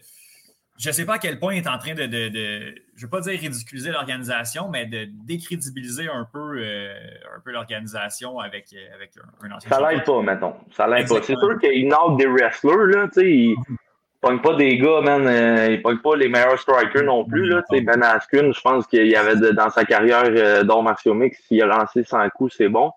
[0.78, 3.00] Je ne sais pas à quel point il est en train de, de, de je
[3.00, 6.94] ne veux pas dire ridiculiser l'organisation, mais de décrédibiliser un peu, euh,
[7.34, 10.54] un peu l'organisation avec, avec un, un ancien Ça l'aide pas, mettons.
[10.72, 11.22] Ça l'aide pas.
[11.22, 13.30] C'est sûr qu'il knock des wrestlers, là, tu sais.
[13.30, 13.76] Il ne
[14.20, 15.26] pogne pas des gars, man.
[15.26, 17.62] Euh, il ne pogne pas les meilleurs strikers non plus, là.
[17.70, 20.82] Tu sais, Ben Askren, je pense qu'il y avait de, dans sa carrière euh, d'or
[20.82, 22.92] martiaux mix, s'il a lancé 100 coups, c'est bon.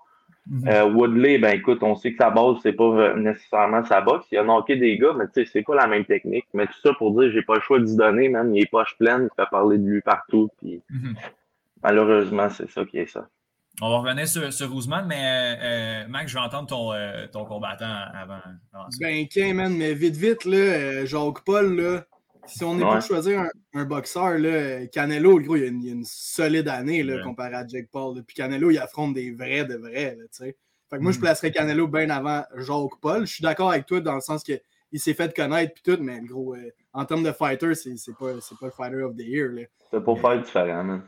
[0.46, 0.70] Mm -hmm.
[0.74, 4.26] euh, Woodley, ben écoute, on sait que sa base, c'est pas nécessairement sa boxe.
[4.32, 6.48] Il a knocké des gars, mais tu sais, c'est pas la même technique.
[6.54, 8.54] Mais tout ça pour dire, j'ai pas le choix d'y donner, même.
[8.54, 10.50] Il est poche pleine, il fait parler de lui partout.
[10.60, 11.16] Puis mm -hmm.
[11.86, 13.24] malheureusement, c'est ça qui est ça.
[13.82, 17.44] On va revenir sur, sur Ousmane, mais euh, Mac, je vais entendre ton, euh, ton
[17.46, 18.40] combattant avant.
[18.72, 22.06] avant ben, ok, man, mais vite, vite, là, euh, Jacques Paul, là,
[22.46, 22.92] si on est ouais.
[22.92, 25.90] pour choisir un, un, boxeur, là, Canelo, le gros, il y a une, il y
[25.90, 27.24] a une solide année là, ouais.
[27.24, 28.16] comparé à Jake Paul.
[28.16, 28.22] Là.
[28.26, 30.18] Puis Canelo, il affronte des vrais de vrais.
[30.18, 30.26] Là,
[30.94, 33.26] fait que moi, je placerais Canelo bien avant Jacques Paul.
[33.26, 34.60] Je suis d'accord avec toi dans le sens qu'il
[35.00, 38.34] s'est fait connaître puis tout, mais le gros, euh, en termes de fighter, c'est pas,
[38.34, 39.50] pas le fighter of the year.
[39.90, 41.02] C'est pour faire différent, man.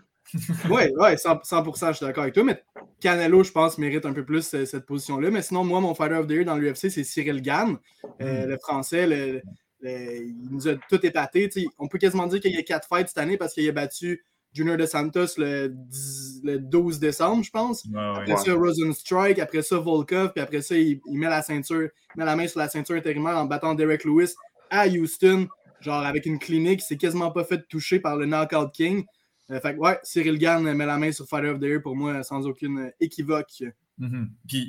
[0.69, 2.63] Oui, ouais, 100%, 100% je suis d'accord avec toi, mais
[2.99, 5.29] Canelo, je pense, mérite un peu plus euh, cette position-là.
[5.31, 7.77] Mais sinon, moi, mon fighter of the year dans l'UFC, c'est Cyril Gann,
[8.21, 8.49] euh, mm.
[8.49, 9.41] le français, le,
[9.83, 11.49] il nous a tout épaté.
[11.49, 13.71] T'sais, on peut quasiment dire qu'il y a quatre fights cette année parce qu'il a
[13.71, 17.85] battu Junior De Santos le, 10, le 12 décembre, je pense.
[17.85, 18.37] Ouais, après ouais.
[18.37, 19.39] ça, Rosenstrike.
[19.39, 20.31] Après ça, Volkov.
[20.33, 22.95] Puis après ça, il, il, met la ceinture, il met la main sur la ceinture
[22.95, 24.33] intérimaire en battant Derek Lewis
[24.69, 25.47] à Houston.
[25.81, 29.05] Genre avec une clinique, il s'est quasiment pas fait toucher par le Knockout King.
[29.51, 31.95] Euh, fait que ouais, Cyril Gann met la main sur Fighter of the Year pour
[31.95, 33.63] moi sans aucune équivoque.
[33.97, 34.27] Mm -hmm.
[34.47, 34.59] Puis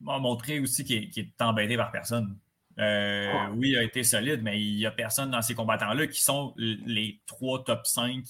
[0.00, 2.36] il m'a montré aussi qu'il est, qu est embêté par personne.
[2.78, 3.54] Euh, oh.
[3.56, 6.54] Oui, il a été solide, mais il n'y a personne dans ces combattants-là qui sont
[6.56, 8.24] les trois top 5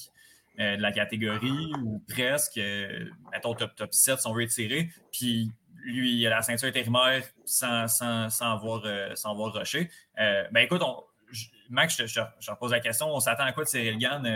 [0.58, 4.90] euh, de la catégorie, ou presque, euh, mettons top, top 7 si on veut étirer.
[5.12, 5.50] Puis
[5.84, 8.82] lui, il a la ceinture intérimaire sans, sans, sans, avoir,
[9.16, 9.90] sans avoir rushé.
[10.16, 11.04] ben écoute, on,
[11.70, 13.06] Max, je, te repose la question.
[13.14, 14.26] On s'attend à quoi de Cyril Gann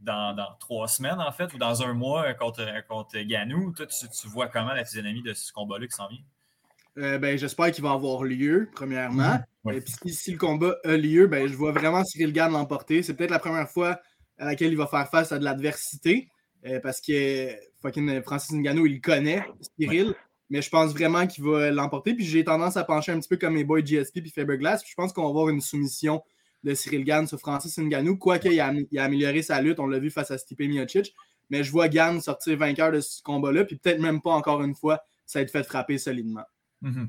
[0.00, 3.72] dans, trois semaines, en fait, ou dans un mois contre, contre Ganou?
[3.72, 7.18] Toi, tu, vois comment la physionomie de ce combat-là qui s'en vient?
[7.18, 9.38] ben, J'espère qu'il va avoir lieu, premièrement.
[9.64, 9.72] Mhm.
[9.74, 13.02] Et puis, si, le combat a lieu, ben, je vois vraiment Cyril Gann l'emporter.
[13.02, 14.00] C'est peut-être la première fois
[14.38, 16.28] à laquelle il va faire face à de l'adversité.
[16.66, 17.50] Euh, parce que
[17.82, 19.44] fucking Francis Ngannou, il connaît,
[19.78, 20.14] Cyril.
[20.50, 22.14] Mais je pense vraiment qu'il va l'emporter.
[22.14, 24.80] Puis j'ai tendance à pencher un petit peu comme mes boys GSP et Faberglass.
[24.86, 26.22] je pense qu'on va avoir une soumission
[26.64, 28.16] de Cyril Gann sur Francis Ngannou.
[28.16, 31.14] Quoique il a, il a amélioré sa lutte, on l'a vu face à Stipe Miocic.
[31.50, 33.64] Mais je vois Gann sortir vainqueur de ce combat-là.
[33.64, 36.44] Puis peut-être même pas encore une fois, ça va être fait frapper solidement.
[36.82, 37.08] Mm-hmm.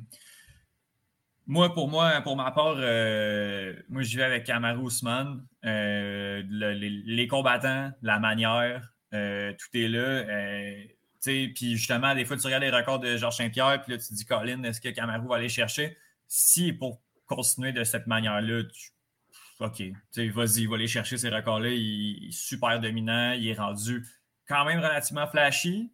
[1.49, 5.43] Moi, pour moi, pour ma part, euh, moi, je vais avec Kamaru Ousmane.
[5.65, 10.25] Euh, les, combattants, la manière, euh, tout est là.
[11.23, 14.13] puis justement, des fois, tu regardes les records de Georges Saint-Pierre, puis là, tu te
[14.13, 15.97] dis, Colin, est-ce que Kamaru va aller chercher?
[16.27, 18.61] Si pour continuer de cette manière-là,
[19.59, 19.83] OK,
[20.33, 21.69] vas-y, il va aller chercher ces records-là.
[21.69, 24.05] Il, est super dominant, il est rendu
[24.47, 25.91] quand même relativement flashy,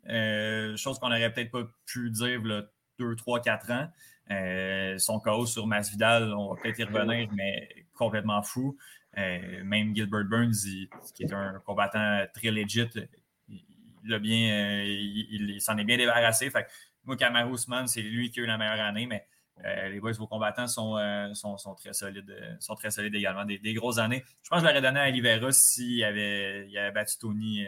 [0.78, 2.64] chose qu'on n'aurait peut-être pas pu dire là,
[3.00, 3.88] 2, 3, 4 ans.
[4.32, 8.78] Euh, son chaos sur Masvidal, on va peut-être y revenir, mais complètement fou.
[9.18, 10.54] Euh, même Gilbert Burns,
[11.14, 12.90] qui est un combattant très legit,
[13.48, 16.50] il, bien, euh, il, s'en est bien débarrassé.
[16.50, 16.68] Fait
[17.04, 19.26] moi, Kamaru c'est lui qui a eu la meilleure année, mais
[19.64, 20.98] les boys, vos combattants sont,
[21.34, 23.46] sont, très solides, sont très solides également.
[23.46, 24.24] Des, grosses années.
[24.44, 27.66] Je pense que je l'aurais donné à Oliveira s'il avait, il avait battu Tony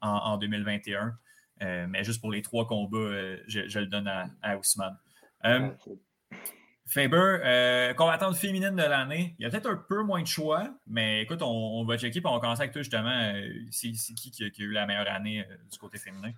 [0.00, 1.18] en, 2021.
[1.60, 2.98] mais juste pour les trois combats,
[3.46, 4.96] je, le donne à, à Ousmane.
[5.44, 5.70] Euh,
[6.86, 10.74] Faber, euh, combattante féminine de l'année, il y a peut-être un peu moins de choix,
[10.86, 13.10] mais écoute, on, va checker et on va commencer avec toi justement.
[13.10, 16.32] Euh, c'est qui, qui, a eu la meilleure année du côté féminin?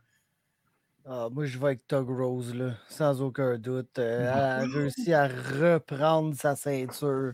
[1.06, 3.90] Ah, moi, je vais avec Tug Rose, là, sans aucun doute.
[3.98, 7.32] elle a réussi à reprendre sa ceinture.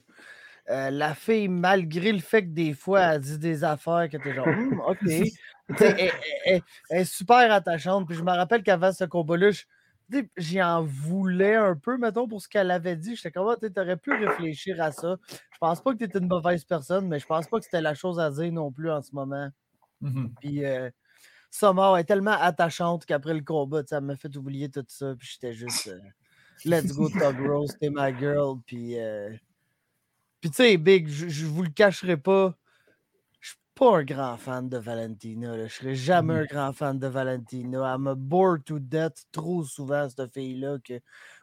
[0.68, 4.34] la fille, malgré le fait que des fois, elle dit des affaires que tu es
[4.34, 5.32] genre, hum, OK.
[5.80, 8.06] elle, est super attachante.
[8.06, 9.50] Puis je me rappelle qu'avant ce combat-là,
[10.36, 13.16] j'y en voulais un peu, mettons, pour ce qu'elle avait dit.
[13.16, 15.16] J'étais comme, ah, tu aurais pu réfléchir à ça.
[15.28, 17.80] Je pense pas que tu étais une mauvaise personne, mais je pense pas que c'était
[17.80, 19.48] la chose à dire non plus en ce moment.
[20.02, 20.90] Mmh puis, euh,
[21.98, 25.14] est tellement attachante qu'après le combat, ça m'a fait oublier tout ça.
[25.18, 25.98] Puis, j'étais juste, euh,
[26.64, 28.58] let's go, Tug Rose, t'es ma girl.
[28.66, 29.30] Puis, euh,
[30.40, 32.56] puis tu sais, Big, je vous le cacherai pas
[33.76, 35.54] pas un grand fan de Valentina.
[35.54, 37.92] Je ne serai jamais mmh un grand fan de Valentina.
[37.94, 40.78] Elle me bore to death trop souvent, cette fille-là.
[40.82, 40.94] Que...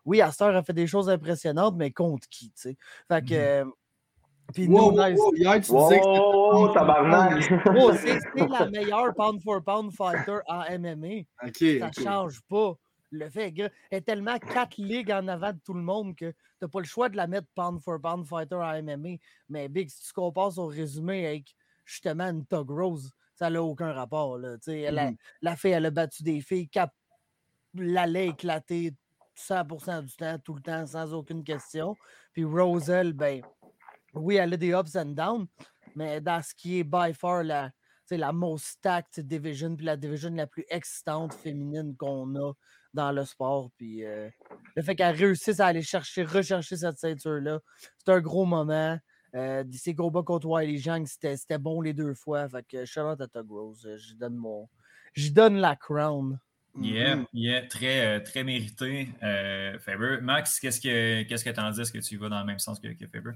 [0.03, 2.77] Oui, Astor a fait des choses impressionnantes, mais contre qui, tu sais?
[3.07, 3.65] Fait mmh que.
[4.53, 7.43] Puis wow, nous, wow, tu disais que tabarnak!
[8.35, 11.23] c'est la meilleure pound for pound fighter en MMA.
[11.41, 12.73] ça ne change pas.
[13.11, 16.35] Le fait qu'elle est tellement quatre ligues en avant de tout le monde que tu
[16.63, 19.17] n'as pas le choix de la mettre pound for pound fighter en MMA.
[19.49, 23.11] Mais Big, si tu compares son résumé avec justement une Tug Rose.
[23.35, 24.37] Ça n'a aucun rapport.
[24.37, 24.55] Là.
[24.67, 26.93] Elle a, mmh La fille, elle a battu des filles, cap
[27.75, 28.93] l'allait éclater
[29.35, 31.95] 100% du temps, tout le temps, sans aucune question.
[32.31, 33.41] Puis Roselle, ben,
[34.13, 35.47] oui, elle a des ups and downs,
[35.95, 37.71] mais dans ce qui est by far la,
[38.11, 42.53] la most stacked division, puis la division la plus excitante féminine qu'on a
[42.93, 43.69] dans le sport.
[43.77, 44.29] Puis euh,
[44.75, 47.59] le fait qu'elle réussisse à aller chercher, rechercher cette ceinture-là,
[47.97, 48.97] c'est un gros moment.
[49.35, 52.47] Euh, ses combats contre Wiley Jang, c'était bon les deux fois.
[52.49, 53.85] Fait que shout out à Tug Rose.
[53.85, 54.69] Euh, je donne mon.
[55.13, 56.39] Je donne la crown.
[56.79, 57.25] Yeah, mm-hmm.
[57.33, 59.09] yeah, très, euh, très mérité,
[59.79, 60.19] Faber.
[60.21, 61.81] Max, qu'est-ce que qu'est-ce que tu en dis?
[61.81, 63.33] Est-ce que tu vas dans le même sens que, que Faber?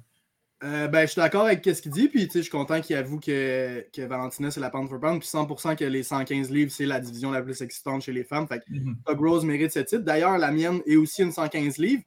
[0.62, 3.86] Ben, je suis d'accord avec ce qu'il dit, puis je suis content qu'il avoue que,
[3.94, 7.00] que Valentina c'est la pound for pound, puis 100% que les 115 livres c'est la
[7.00, 8.48] division la plus excitante chez les femmes.
[8.48, 9.18] Fait que mm-hmm.
[9.18, 10.04] Rose mérite ce titre.
[10.04, 12.04] D'ailleurs, la mienne est aussi une 115 livres.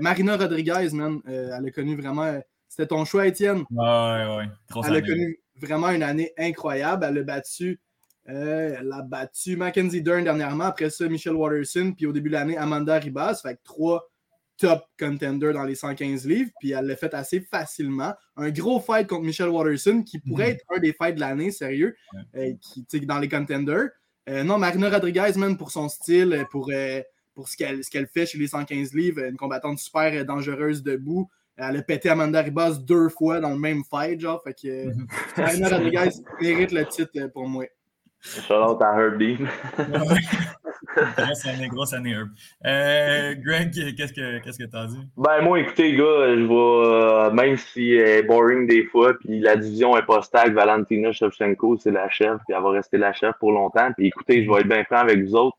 [0.00, 2.40] Marina Rodriguez, man, elle a connu vraiment
[2.76, 3.64] c'était ton choix, Étienne.
[3.70, 4.44] Ouais, ouais,
[4.86, 7.06] Elle a connu vraiment une année incroyable.
[7.08, 7.80] Elle a battu,
[8.28, 10.64] euh, elle a battu Mackenzie Dern dernièrement.
[10.64, 11.94] Après ça, Michelle Watterson.
[11.96, 13.40] Puis au début de l'année, Amanda Ribas.
[13.42, 14.10] Fait que trois
[14.58, 16.50] top contenders dans les 115 livres.
[16.60, 18.14] Puis elle l'a fait assez facilement.
[18.36, 20.52] Un gros fight contre Michelle Watterson qui pourrait mhm.
[20.52, 21.96] être un des fights de l'année, sérieux,
[22.36, 23.90] euh, qui, dans les contenders.
[24.28, 26.70] Euh, non, Marina Rodriguez, même pour son style, pour,
[27.34, 31.30] pour ce qu'elle fait chez les 115 livres, une combattante super dangereuse debout.
[31.58, 34.42] Elle a pété Amanda Ribas deux fois dans le même fight, genre.
[34.42, 34.90] Fait que
[35.40, 37.64] Anna Rodriguez mérite le titre euh, pour moi.
[38.20, 39.46] Shout out à Herb Dean.
[41.16, 42.28] grosse année, grosse année, Herb.
[42.64, 45.00] Euh, Greg, qu'est-ce que qu'est-ce que t'as dit?
[45.16, 49.40] Ben moi, écoutez, gars, je vais, euh, même si elle est boring des fois, puis
[49.40, 53.12] la division est pas stag, Valentina Shevchenko, c'est la chef, puis elle va rester la
[53.12, 53.90] chef pour longtemps.
[53.96, 55.56] Puis écoutez, je vais être bien franc avec vous autres.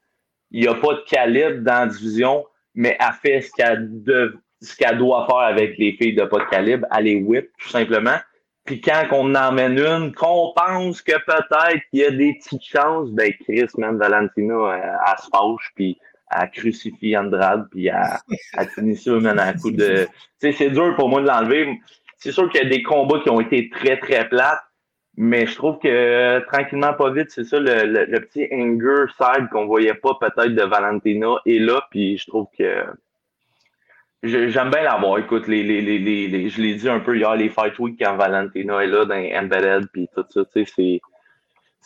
[0.52, 3.89] Il n'y a pas de calibre dans la division, mais elle fait ce qu'elle
[4.62, 7.70] ce qu'elle doit faire avec les filles de pas de calibre, elle les whip, tout
[7.70, 8.17] simplement.
[8.67, 12.63] Puis quand on en emmène une, qu'on pense que peut-être qu'il y a des petites
[12.63, 15.97] chances, ben Chris, même Valentina, elle, elle se fâche, puis
[16.30, 20.06] elle crucifie Andrade, puis elle, elle finit ça, man, à coup de...
[20.06, 20.08] Tu
[20.39, 21.80] sais, c'est dur pour moi de l'enlever.
[22.17, 24.62] C'est sûr qu'il y a des combats qui ont été très, très plates,
[25.15, 29.47] mais je trouve que tranquillement, pas vite, c'est ça, le, le, le, petit anger side
[29.49, 32.84] qu'on voyait pas peut-être de Valentina est là, puis je trouve que
[34.23, 35.19] j'aime bien l'avoir.
[35.19, 38.15] Écoute, les, les, les, les, je l'ai dit un peu hier, les Fight Week quand
[38.15, 41.01] Valentina est là dans Embedded, puis tout ça, tu sais, c'est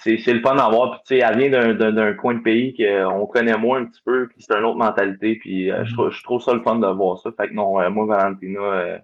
[0.04, 0.92] c'est le fun d'avoir.
[0.92, 4.28] Puis, tu sais, elle vient d'un coin de pays qu'on connaît moins un petit peu,
[4.28, 5.36] puis c'est une autre mentalité.
[5.36, 7.32] Puis, euh, je, trouve, je trouve ça le fun de voir ça.
[7.38, 8.98] Fait que non, euh, moi, Valentina, euh,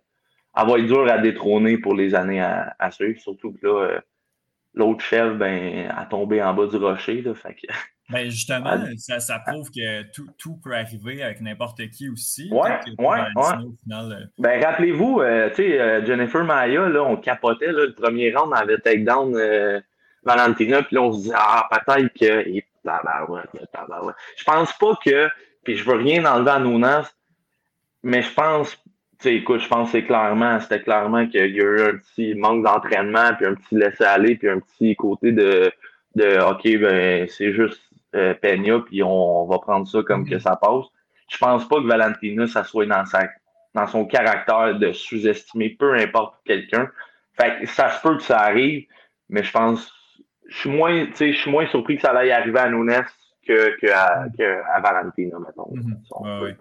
[0.56, 3.20] elle va être dure à détrôner pour les années à, à suivre.
[3.20, 4.02] Surtout que là,
[4.74, 7.22] l'autre chef, ben, a tombé en bas du rocher.
[7.22, 7.68] Là, fait que...
[8.10, 12.50] Ben justement, ça, ça, prouve que tout, tout, peut arriver avec n'importe qui aussi.
[12.52, 13.54] Ouais, ouais, ouais.
[13.84, 14.26] Final, euh...
[14.40, 18.54] Ben rappelez-vous, euh, tu sais, euh, Jennifer Maya, là, on capotait là, le premier round,
[18.54, 19.82] on avait takedown euh,
[20.24, 22.48] Valentina, puis là, on se dit Ah, peut-être que.
[22.48, 25.28] Et, Je pense pas que.
[25.66, 27.12] Puis je veux rien enlever à Nounas,
[28.04, 28.78] mais je pense
[29.20, 32.36] sais, écoute, je pense que c'est clairement, c'était clairement qu'il y a eu un petit
[32.36, 35.72] manque d'entraînement, puis un petit laisser-aller, puis un petit côté de,
[36.16, 37.82] de OK, ben, c'est juste
[38.16, 40.86] euh, Peña, puis on, va prendre ça comme que ça passe.
[41.30, 43.30] Je pense pas que Valentina, ça soit dans sa
[43.74, 46.90] dans son caractère de sous-estimer peu importe quelqu'un.
[47.40, 48.88] Fait que ça se peut que ça arrive,
[49.30, 49.94] mais je pense
[50.48, 53.06] je suis moins, je suis moins surpris que ça aille arriver à Nunes
[53.46, 55.72] que, que, à, que à Valentina, mettons.
[55.74, 56.44] Mm-hmm.
[56.44, 56.56] ouais,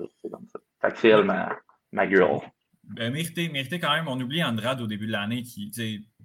[0.80, 1.56] Fait que c'est elle ma,
[1.92, 2.40] ma girl.
[2.85, 4.06] Ben, mérité, mérité quand même.
[4.09, 5.70] On oublie Andrade au début de l'année qui,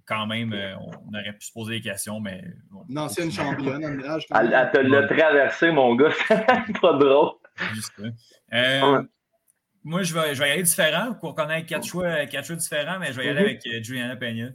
[0.05, 2.43] quand même, euh, on aurait pu se poser des questions, mais.
[2.89, 4.21] Une ancienne championne, Andrade.
[4.35, 6.11] Elle, elle te l'a traversé, mon gars.
[6.27, 7.31] C'est pas drôle.
[7.73, 7.93] Juste
[8.53, 9.03] euh,
[9.83, 12.99] Moi, je vais, je vais y aller différent pour connaître quatre choix, quatre choix différents,
[12.99, 13.45] mais je vais y aller mm-hmm.
[13.45, 14.47] avec euh, Juliana Peña.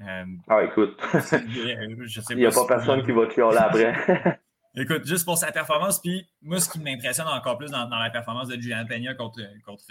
[0.00, 0.98] Euh, ah, écoute.
[1.50, 4.40] Il n'y a pas, personne qui va te là après.
[4.76, 8.46] Écoute, juste pour sa performance, puis moi, ce qui m'impressionne encore plus dans, la performance
[8.46, 9.82] de Juliana Peña contre, contre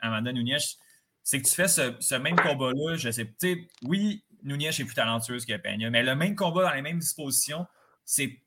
[0.00, 0.58] Amanda Nunes,
[1.30, 2.96] c'est que tu fais ce, même combat-là.
[2.96, 6.64] Je sais, tu sais, oui, Nunes est plus talentueuse que Peña, mais le même combat
[6.64, 7.66] dans les mêmes dispositions,
[8.04, 8.40] c'est.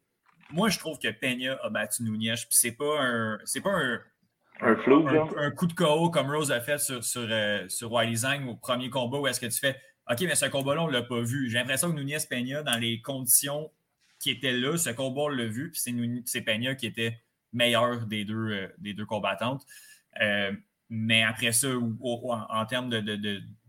[0.52, 3.40] Moi, je trouve que Peña a battu Nunes, puis c'est pas un.
[3.46, 4.02] C'est pas un.
[4.60, 8.18] Un, flou, un, coup de KO comme Rose a fait sur, sur, euh, sur Wiley
[8.48, 9.78] au premier combat où est-ce que tu fais
[10.12, 11.50] OK, mais ce combat-là, on ne l'a pas vu.
[11.50, 13.72] J'ai l'impression que Nunez Peña, dans les conditions
[14.20, 15.82] qui étaient là, ce combat, on l'a vu, puis
[16.26, 17.18] c'est Peña qui était
[17.54, 19.66] meilleur des deux, euh, des deux combattantes.
[20.22, 20.52] Euh,
[20.90, 21.68] mais après ça,
[22.02, 23.00] en, termes de,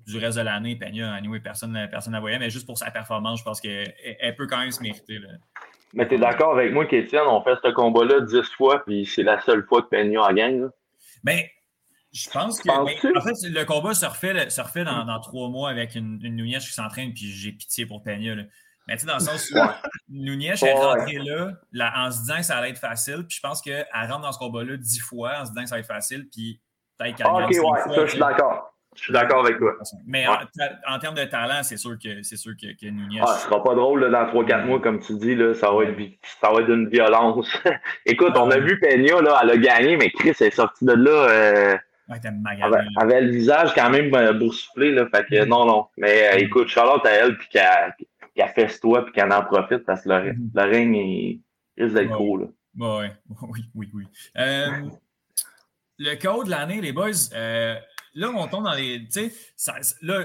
[0.07, 3.41] du reste de l'année, Peña, anyway, personne ne la voyait, mais juste pour sa performance,
[3.41, 5.19] je pense qu'elle peut quand même se mériter.
[5.95, 9.23] Mais tu es d'accord avec moi qu'Étienne, on fait ce combat-là dix fois, puis c'est
[9.23, 10.67] la seule fois que Peña a gagné?
[11.23, 11.41] Ben,
[12.13, 12.69] je pense que.
[12.69, 16.73] en fait, le combat se refait, se refait dans, trois mois avec une, une qui
[16.73, 18.35] s'entraîne, puis j'ai pitié pour Peña.
[18.87, 19.57] Mais tu sais, dans le sens où
[20.09, 21.19] Nunez est rentrée
[21.73, 24.33] là, en se disant que ça allait être facile, puis je pense qu'elle rentre dans
[24.33, 26.61] ce combat-là dix fois en se disant que ça va être facile, puis
[26.99, 28.71] peut-être Ok, ouais, ça, je suis d'accord.
[28.97, 29.73] Je suis d'accord avec toi.
[30.07, 30.25] Mais
[30.87, 33.21] en, termes de talent, c'est sûr que c'est sûr que, que Nunez.
[33.21, 35.83] Ah, ce sera pas drôle là, dans 3-4 mois, comme tu dis, là, ça, va
[35.85, 35.99] être,
[36.41, 37.49] ça va être d'une violence.
[38.07, 41.11] Écoute, on a vu Peña, là, elle a gagné, mais Chris est sorti de là.
[41.11, 41.77] Euh,
[42.09, 42.21] ouais,
[42.63, 45.07] avait, avait, le visage quand même euh, boursouflé, là.
[45.13, 45.87] Fait que non, non.
[45.97, 47.95] Mais euh, écoute, Charlotte à elle, puis qu'elle
[48.35, 51.41] qu'elle fesse toi puis qu'elle en profite parce que le, mm le règne
[51.77, 52.39] risque d'être gros.
[52.39, 52.47] Là.
[52.77, 54.05] Ouais, oui, oui, oui.
[54.37, 54.71] Euh,
[55.99, 57.77] le code de l'année, les boys, euh,
[58.15, 59.07] là, on tombe dans les.
[59.09, 60.25] Tu sais, là,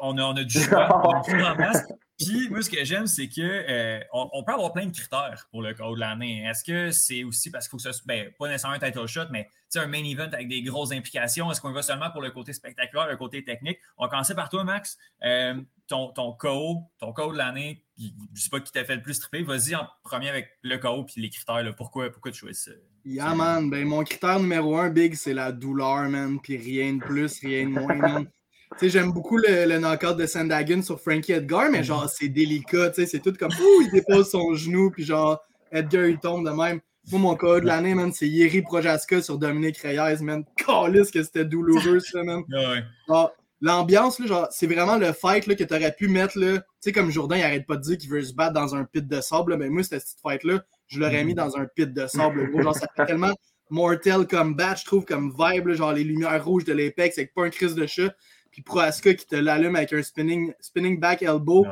[0.00, 1.84] on a, on a du choix, on a du en masse.
[2.18, 5.62] Puis, moi, ce que j'aime, c'est qu'on euh, on peut avoir plein de critères pour
[5.62, 6.44] le code de l'année.
[6.44, 9.26] Est-ce que c'est aussi parce qu'il faut que soit, ben, pas nécessairement un title shot,
[9.30, 11.50] mais un main event avec des grosses implications?
[11.50, 13.78] Est-ce qu'on va seulement pour le côté spectaculaire, le côté technique?
[13.98, 14.96] On va commencer par toi, Max.
[15.24, 18.94] Euh, ton, ton KO, ton KO de l'année, je ne sais pas qui t'a fait
[18.94, 19.42] le plus triper.
[19.42, 21.64] Vas-y en premier avec le KO puis les critères.
[21.64, 21.72] Là.
[21.72, 22.70] Pourquoi, pourquoi tu choisis ça?
[23.04, 23.68] Yeah, man.
[23.68, 26.38] Ben, mon critère numéro un, big, c'est la douleur, man.
[26.42, 28.26] Puis rien de plus, rien de moins, man.
[28.72, 32.28] Tu sais, j'aime beaucoup le, le knockout de Sandagun sur Frankie Edgar, mais genre, c'est
[32.28, 35.38] délicat, tu sais, c'est tout comme, ouh, il dépose son genou, puis genre,
[35.70, 36.80] Edgar, il tombe de même.
[37.12, 40.44] Moi, mon cas de l'année, man, c'est Yeri Projaska sur Dominique Reyes, man.
[40.56, 42.42] Calisse que c'était douloureux, ça, man.
[43.60, 46.58] L'ambiance, genre, c'est vraiment le fight là, que tu aurais pu mettre, là.
[46.58, 48.84] Tu sais, comme Jourdain, il arrête pas de dire qu'il veut se battre dans un
[48.84, 52.06] pit de sable, mais moi, cette petite fight-là, je l'aurais mis dans un pit de
[52.06, 52.62] sable, gros.
[52.62, 53.32] Genre, ça fait tellement
[53.70, 57.44] mortel comme bat, je trouve, comme vibe, genre les lumières rouges de l'Apex avec pas
[57.44, 58.14] un crise de chat
[58.54, 61.66] puis Proaska qui te l'allume avec un spinning, spinning back elbow.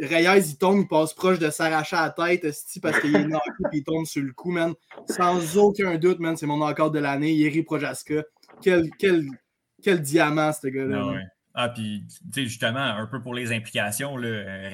[0.00, 2.40] Reyes, il tombe, il passe proche de s'arracher à la tête
[2.80, 4.72] parce qu'il est knocké puis il tombe sur le coup, man.
[5.10, 7.34] Sans aucun doute, c'est mon encore de l'année.
[7.34, 8.24] Yeri Projaska.
[8.62, 9.26] Quel, quel,
[9.82, 11.02] quel diamant, ce gars-là.
[11.04, 14.28] Ah Ah, puis, tu sais, justement, un peu pour les implications, là,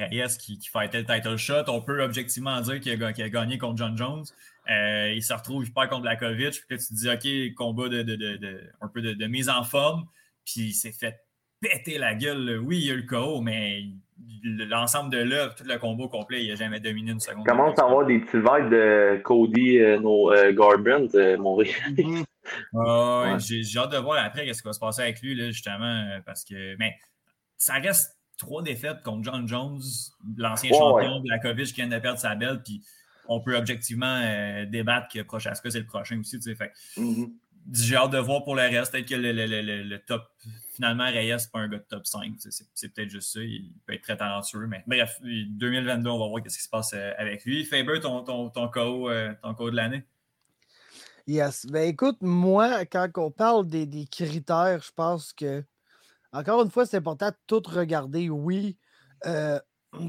[0.09, 3.57] Reyes qui, qui fait le title shot, on peut objectivement dire qu'il a, a, gagné
[3.57, 4.25] contre John Jones.
[4.69, 7.87] Euh, il se retrouve, il perd contre Blakovic, puis là, tu te dis, OK, combat
[7.87, 10.03] de, de, de, un peu de, mise en forme,
[10.43, 11.21] puis il s'est fait
[11.61, 12.59] péter la gueule.
[12.61, 13.83] Oui, il y a eu le KO, mais
[14.43, 17.45] l'ensemble de l'œuvre, tout le combat complet, il n'a jamais dominé une seconde.
[17.45, 21.55] Commence à avoir des petits vibes de Cody euh, no, euh, Garbrandt, euh, mon
[22.73, 23.39] ouais.
[23.39, 26.19] J'ai hâte de voir après ce qui va se passer avec lui, là, justement, euh,
[26.25, 26.75] parce que.
[26.77, 26.95] Mais
[27.57, 29.81] ça reste trois défaites contre John Jones,
[30.37, 32.83] l'ancien champion de la COVID qui vient de perdre sa belle, puis
[33.27, 34.19] on peut objectivement
[34.65, 36.39] débattre que Prochaska, c'est le prochain aussi.
[36.39, 36.73] Tu sais, fait.
[36.97, 37.31] Mm-hmm.
[37.71, 38.91] J'ai hâte de voir pour le reste.
[38.91, 40.27] Peut-être que le, le, le, le, top
[40.73, 42.33] finalement, Reyes, c'est pas un gars de top 5.
[42.73, 43.39] C'est peut-être juste ça.
[43.41, 44.67] Il peut être très talentueux.
[44.67, 47.63] Mais bref, 2022, on va voir ce qui se passe euh, avec lui.
[47.63, 50.03] Faber, ton, ton, ton, KO, euh, ton de l'année?
[51.25, 51.65] Yes.
[51.65, 55.63] Ben écoute, moi, quand on parle des, des critères, je pense que,
[56.33, 58.29] encore une fois, c'est important de tout regarder.
[58.29, 58.77] Oui,
[59.25, 59.59] euh,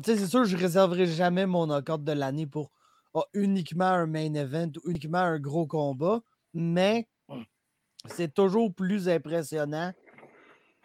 [0.04, 2.72] c'est sûr, je ne réserverai jamais mon knockout de l'année pour
[3.12, 6.20] oh, uniquement un main event ou uniquement un gros combat,
[6.52, 7.08] mais
[8.06, 9.92] c'est toujours plus impressionnant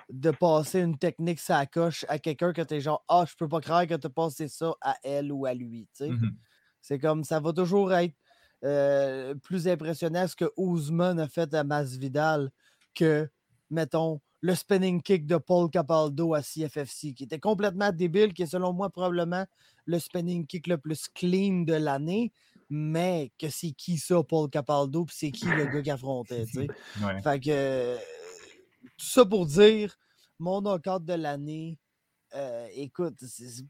[0.09, 3.47] de passer une technique ça coche à quelqu'un que tu es genre Ah, je peux
[3.47, 5.87] pas croire que tu as passé ça à elle ou à lui.
[5.99, 6.29] Mmh
[6.81, 8.15] c'est comme ça va toujours être
[8.63, 12.51] euh, plus impressionnant ce que Ousmane a fait à Masvidal
[12.93, 13.29] que,
[13.69, 18.47] mettons, le spinning kick de Paul Capaldo à CFFC, qui était complètement débile, qui est
[18.47, 19.45] selon moi probablement
[19.85, 22.31] le spinning kick le plus clean de l'année,
[22.69, 26.65] mais que c'est qui ça, Paul Capaldo, puis c'est qui le gars qui affrontait, tu
[26.65, 26.67] sais?
[27.23, 27.95] Fait que
[28.97, 29.97] tout ça pour dire,
[30.37, 31.77] mon knockout de l'année,
[32.35, 33.15] euh, écoute,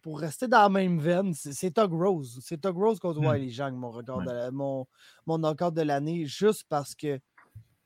[0.02, 2.40] pour rester dans la même veine, c'est Tug Rose.
[2.44, 3.28] C'est Tug Rose contre mmh.
[3.28, 4.86] Wiley Jang, mon, record de, mon,
[5.26, 7.20] mon knockout de l'année, juste parce que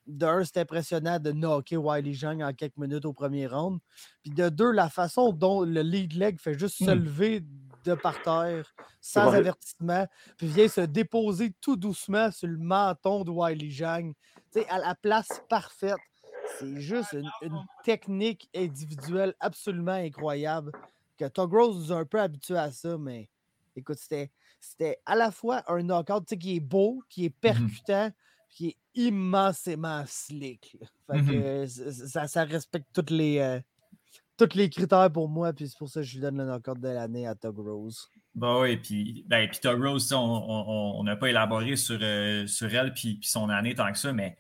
[0.08, 3.80] d'un, c'est impressionnant de knocker Wiley Jang en quelques minutes au premier round.
[4.24, 7.04] Puis de deux, la façon dont le lead leg fait juste se mmh.
[7.04, 7.44] lever
[7.86, 10.08] de par terre sans avertissement,
[10.38, 14.14] puis vient se déposer tout doucement sur le menton de Wiley Jang,
[14.70, 15.98] à la place parfaite.
[16.60, 20.72] C'est juste une, technique individuelle absolument incroyable
[21.18, 23.30] que Tug Rose nous a un peu habitué à ça, mais
[23.76, 28.12] écoute, c'était, à la fois un knockout qui est beau, qui est mmh percutant,
[28.50, 30.78] qui est immensément slick.
[31.10, 33.60] Mmh ça, ça, respecte toutes les, euh,
[34.38, 36.80] tous les critères pour moi, puis c'est pour ça que je lui donne le knockout
[36.80, 38.10] de l'année à Tug Rose.
[38.36, 43.20] Bah oui, puis ben, Tug Rose, on n'a pas élaboré sur, euh, sur elle puis
[43.22, 44.38] son année tant que ça, mais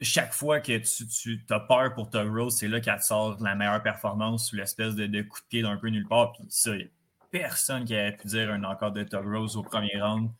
[0.00, 3.54] chaque fois que tu, tu as peur pour Tug Rose, c'est là qu'elle sort la
[3.54, 6.32] meilleure performance ou l'espèce de, de, coup de pied d'un peu nulle part.
[6.32, 6.86] Puis ça, il n'y a
[7.30, 10.30] personne qui avait pu dire un encore de Tug Rose au premier round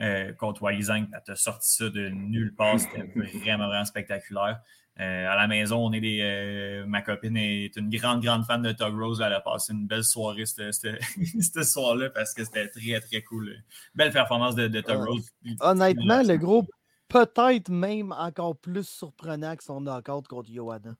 [0.00, 1.06] euh, contre Wally Zhang.
[1.12, 2.80] Elle t'a sorti ça de nulle part.
[2.80, 3.02] C'était
[3.38, 4.60] vraiment, vraiment spectaculaire.
[4.98, 6.20] Euh, à la maison, on est des.
[6.22, 9.22] Euh, ma copine est une grande, grande fan de Tug Rose.
[9.24, 10.72] Elle a passé une belle soirée ce
[11.62, 13.54] soir-là parce que c'était très, très cool.
[13.94, 15.30] Belle performance de, de Tug Rose.
[15.60, 16.70] Honnêtement, le groupe
[17.10, 20.94] peut-être même encore plus surprenant que son knockout contre Johanna.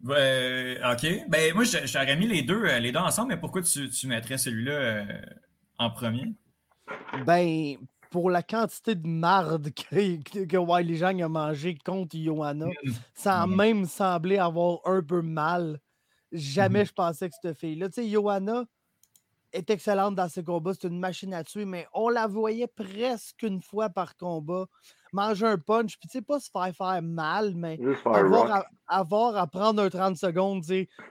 [0.00, 1.28] ok.
[1.28, 4.38] Ben, moi, j'aurais mis les deux, euh, les deux ensemble, mais pourquoi tu, tu mettrais
[4.38, 5.04] celui-là euh,
[5.78, 6.32] en premier?
[7.26, 7.76] Ben,
[8.10, 12.92] pour la quantité de marde que, que, Wiley Jang a mangé contre Johanna, mm.
[13.12, 13.56] ça a mm.
[13.56, 15.80] même semblé avoir un peu mal.
[16.30, 16.88] Jamais mm-hmm.
[16.88, 17.88] je pensais que cette fille-là.
[17.88, 18.64] Tu sais, Johanna,
[19.54, 20.72] est excellente dans ses combats.
[20.74, 24.66] C'est une machine à tuer, mais on la voyait presque une fois par combat
[25.14, 27.78] manger un punch, puis tu sais, pas se faire faire mal, mais
[28.88, 30.64] avoir à, prendre un 30 secondes,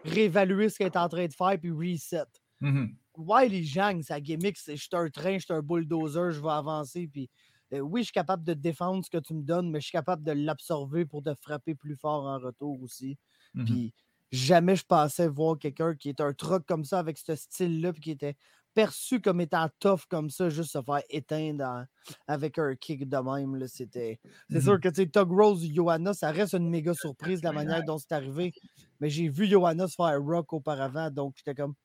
[0.03, 2.25] réévaluer ce qu'elle est en train de faire, puis reset.
[2.59, 6.41] Mm Wiley Zhang, sa gimmick, c'est je suis un train, je suis un bulldozer, je
[6.41, 7.29] vais avancer, puis
[7.71, 9.91] euh, oui, je suis capable de défendre ce que tu me donnes, mais je suis
[9.91, 13.17] capable de l'absorber pour te frapper plus fort en retour aussi.
[13.53, 13.65] Mm-hmm.
[13.65, 13.93] Puis
[14.33, 18.01] jamais je pensais voir quelqu'un qui est un truc comme ça avec ce style-là, puis
[18.01, 18.35] qui était
[18.73, 21.85] perçu comme étant tough comme ça, juste se faire éteindre
[22.27, 23.67] avec un kick de même.
[23.67, 24.19] C'était...
[24.49, 27.99] C'est sûr mmh que Tug Rose Johanna, ça reste une méga surprise la manière dont
[27.99, 28.51] c'est arrivé.
[28.99, 31.75] Mais j'ai vu Johanna se faire rock auparavant, donc j'étais comme.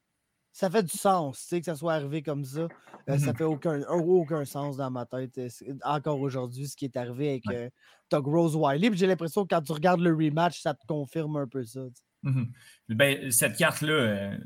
[0.50, 2.66] Ça fait du sens, tu sais, que ça soit arrivé comme ça.
[3.08, 5.36] Euh, ça mmh fait aucun, aucun sens dans ma tête.
[5.36, 5.48] Euh,
[5.84, 7.68] encore aujourd'hui, ce qui est arrivé avec euh,
[8.08, 8.90] Tug Rose Wiley.
[8.94, 11.82] j'ai l'impression que quand tu regardes le rematch, ça te confirme un peu ça.
[12.22, 12.52] Mhm.
[12.88, 14.36] Ben, cette carte-là, euh,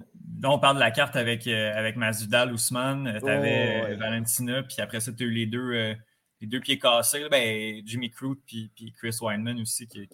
[0.44, 4.76] on parle de la carte avec, euh, avec Masvidal, Ousmane, euh, tu avais Valentina, puis
[4.80, 5.94] après ça, tu as eu les deux,
[6.40, 9.86] les deux pieds cassés, ben, Jimmy Crute puis, puis Chris Weinman aussi.
[9.86, 10.08] Qui,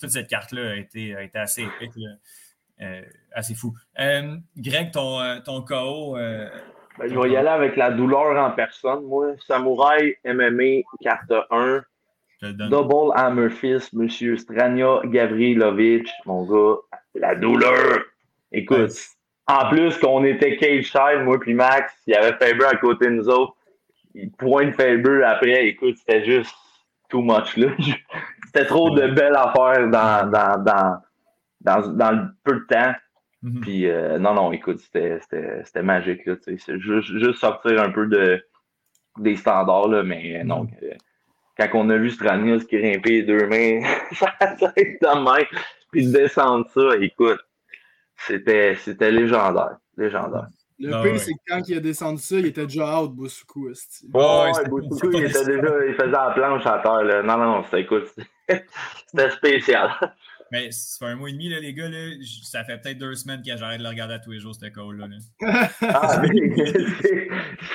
[0.00, 1.92] toute cette carte-là a été, a été assez épique,
[3.32, 3.74] assez fou.
[4.56, 6.16] Greg, ton, ton KO.
[6.16, 9.04] Ben, je vais y aller avec la douleur en personne.
[9.04, 11.82] Moi, Samouraï MMA, carte 1.
[12.42, 16.76] Double Hammer Fist, Monsieur Strania Gavrilovic, mon gars,
[17.14, 18.00] la douleur.
[18.52, 18.92] Écoute,
[19.46, 23.06] en plus qu'on était cage side, moi puis Max, il y avait Faber à côté
[23.06, 23.54] de nous autres.
[24.14, 26.54] Il pointe Faber après, écoute, c'était juste
[27.08, 27.68] too much là.
[28.46, 31.00] c'était trop de belles affaires dans, dans, dans,
[31.60, 32.94] dans, dans le peu de temps.
[33.42, 33.60] Mm-hmm.
[33.60, 36.24] Puis euh, non, non, écoute, c'était magique.
[36.24, 36.36] Là,
[36.78, 38.42] juste, juste sortir un peu de,
[39.18, 40.64] des standards, là, mais euh, non.
[40.64, 40.84] Mm-hmm.
[40.84, 40.94] Euh,
[41.56, 43.80] quand on a vu Stranius qui rimpait deux mains,
[44.12, 45.44] ça tête de main,
[45.90, 47.40] puis descendre ça, écoute,
[48.16, 48.76] c'était
[49.10, 49.76] légendaire.
[49.96, 50.48] Légendaire.
[50.80, 53.70] Le ah pire, c'est que quand il a descendu ça, il était déjà out, Boussukou.
[54.12, 57.04] Oh, ouais, Boussukou, il était déjà, il faisait la planche à terre.
[57.04, 57.22] Là.
[57.22, 58.12] Non, non, c'était, écoute,
[58.48, 59.90] c'était spécial.
[60.50, 61.88] Mais ça fait un mois et demi, là, les gars.
[61.88, 64.54] Là, ça fait peut-être deux semaines que j'arrête de le regarder à tous les jours,
[64.54, 65.08] ce call-là.
[65.82, 66.22] ah,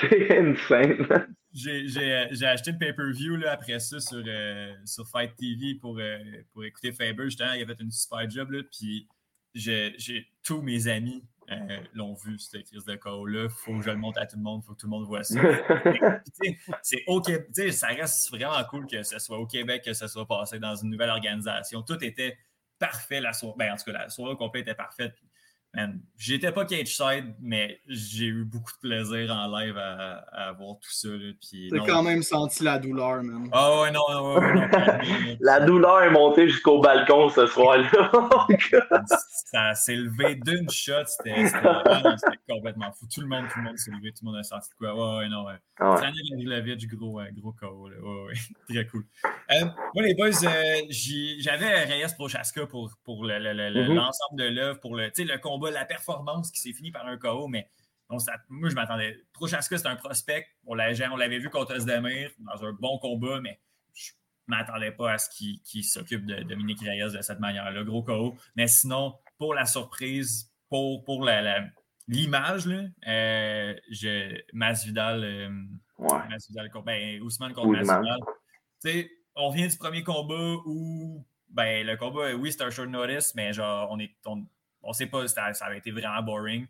[0.00, 1.26] c'est insane.
[1.52, 6.18] J'ai acheté le pay-per-view après ça sur, euh, sur Fight TV pour, euh,
[6.52, 7.24] pour écouter Faber.
[7.24, 8.50] Justement, il a fait une super job.
[8.52, 9.08] Là, puis
[9.54, 13.48] j'ai tous mes amis euh, l'ont vu, cette crise de call-là.
[13.48, 14.62] Faut que je le montre à tout le monde.
[14.62, 15.40] Faut que tout le monde voit ça.
[16.82, 17.28] c'est OK.
[17.72, 20.90] Ça reste vraiment cool que ce soit au Québec, que ce soit passé dans une
[20.90, 21.82] nouvelle organisation.
[21.82, 22.38] Tout était
[22.80, 23.54] parfait la soirée.
[23.58, 25.14] Ben, en tout cas, la soirée complète était parfaite.
[26.16, 30.78] J'étais pas cage side, mais j'ai eu beaucoup de plaisir en live à, à voir
[30.80, 31.08] tout ça.
[31.70, 33.48] T'as quand même senti la douleur, man.
[33.52, 34.60] Ah ouais, non, non, non,
[35.40, 38.10] La douleur est montée jusqu'au balcon ce soir-là.
[39.50, 41.06] ça s'est levé d'une shot.
[41.06, 41.50] C'était
[42.48, 43.06] complètement fou.
[43.12, 44.12] Tout le monde, tout le monde s'est levé.
[44.12, 44.94] Tout le monde a senti quoi.
[44.94, 45.44] Ouais, ouais, non.
[45.44, 45.54] Ouais.
[45.78, 46.00] Ah ouais.
[46.00, 47.88] Daniel gros, gros KO.
[47.88, 48.34] Ouais, ouais.
[48.68, 49.04] Très cool.
[49.50, 53.94] Euh, moi, les boys, euh, j'avais Reyes Prochaska pour, pour mm-hmm.
[53.94, 57.16] l'ensemble le, de l'œuvre, pour le, le combat la performance qui s'est fini par un
[57.16, 57.68] KO, mais
[58.08, 59.16] moi, je m'attendais.
[59.32, 60.46] Prochaska, c'est un prospect.
[60.66, 63.60] On l'avait vu contre Osdemir dans un bon combat, mais
[63.94, 64.12] je
[64.48, 67.82] ne m'attendais pas à ce qu'il s'occupe de Dominique Reyes de cette manière-là.
[67.82, 68.36] Gros KO.
[68.56, 71.26] Mais sinon, pour la surprise, pour, pour
[72.06, 72.68] l'image,
[73.08, 73.74] euh,
[74.52, 75.48] Masvidal, euh,
[75.98, 78.18] Masvidal ben, Ousmane contre Masvidal.
[79.34, 83.54] on vient du premier combat où ben, le combat, oui, c'est un short notice, mais
[83.54, 84.14] genre, on est,
[84.82, 86.66] on sait pas, ça, ça avait été vraiment boring.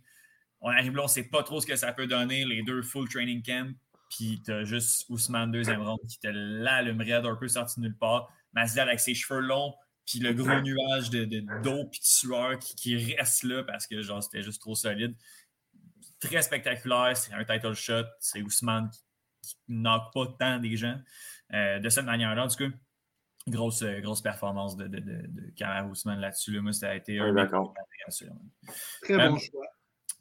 [0.61, 3.09] On arrive là, on sait pas trop ce que ça peut donner, les deux full
[3.09, 3.75] training camp.
[4.11, 7.97] Puis t'as juste Ousmane, deuxième round, qui était là, le raid, un peu sorti nulle
[7.97, 8.33] part.
[8.53, 9.75] Masvidal avec ses cheveux longs,
[10.07, 11.25] puis le gros nuage de,
[11.63, 15.15] d'eau puis de sueur qui, reste là parce que genre c'était juste trop solide.
[16.21, 18.05] Très spectaculaire, c'est un title shot.
[18.19, 18.91] C'est Ousmane
[19.43, 20.99] qui, knock pas tant des gens.
[21.53, 22.77] Euh, de cette manière-là, en tout cas,
[23.49, 26.61] grosse, euh, grosse performance de, de, de, de Ousmane là-dessus.
[26.61, 27.75] Moi, ça a été un d'accord.
[29.03, 29.67] Très bon euh, choix.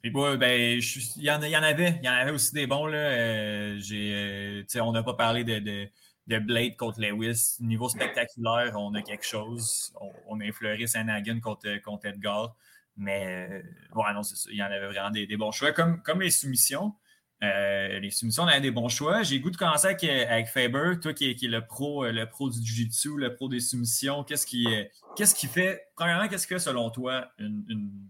[0.03, 1.99] Et ben, il, y en, il y en avait.
[2.01, 2.85] Il y en avait aussi des bons.
[2.85, 2.97] Là.
[2.97, 5.89] Euh, j'ai, on n'a pas parlé de,
[6.29, 7.57] de, Blade contre Lewis.
[7.59, 9.93] Niveau spectaculaire, on a quelque chose.
[10.27, 12.55] On, a effleuré Saint-Hagen contre, contre Edgar.
[12.99, 13.63] Mais
[13.95, 14.49] ouais, non, c'est ça.
[14.51, 15.71] Il y en avait vraiment des, bons choix.
[15.71, 16.93] Comme, les soumissions.
[17.41, 19.23] Euh, les soumissions, on a des bons choix.
[19.23, 22.49] J'ai goût de commencer avec, avec Faber, toi qui es, le pro, euh, le pro
[22.49, 24.25] du Jiu-Jitsu, le pro des soumissions.
[24.25, 24.83] Qu'est-ce qui, euh,
[25.15, 27.63] qui fait, premièrement, qu'est-ce qui fait selon toi une,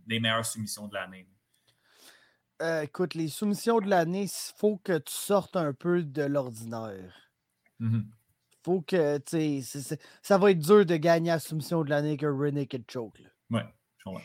[0.08, 1.28] des meilleures soumissions de l'année?
[2.84, 7.29] écoute, les soumissions de l'année, il faut que tu sortes un peu de l'ordinaire.
[7.80, 8.04] Mm-hmm.
[8.64, 12.26] faut que, tu sais, ça va être dur de gagner la soumission de l'année que
[12.26, 13.22] Reneked Choke.
[13.50, 13.66] Ouais.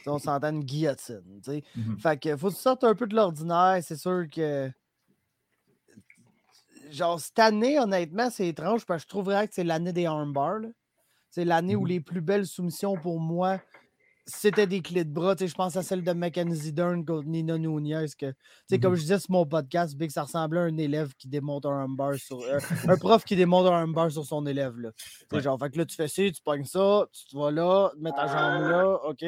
[0.06, 1.40] On s'entend une guillotine.
[1.46, 1.98] Mm-hmm.
[1.98, 3.78] Fait que faut que tu sortes un peu de l'ordinaire.
[3.82, 4.70] C'est sûr que
[6.90, 10.60] genre, cette année, honnêtement, c'est étrange parce que je trouverais que c'est l'année des armbars.
[11.30, 13.60] C'est l'année où mmh les plus belles soumissions pour moi,
[14.26, 15.34] c'était des clés de bras.
[15.38, 18.06] Je pense à celle de Mackenzie Dern contre Nina Nunez.
[18.18, 18.32] Que,
[18.70, 21.66] mmh Comme je disais sur mon podcast, Big, ça ressemblait à un élève qui démonte
[21.66, 22.40] un armbar sur.
[22.40, 22.58] Euh,
[22.88, 24.78] un prof qui démonte un armbar sur son élève.
[24.78, 24.90] Là.
[25.40, 28.12] Genre, fait que là, tu fais ça, tu pognes ça, tu vas là, tu mets
[28.12, 29.24] ta jambe là, OK?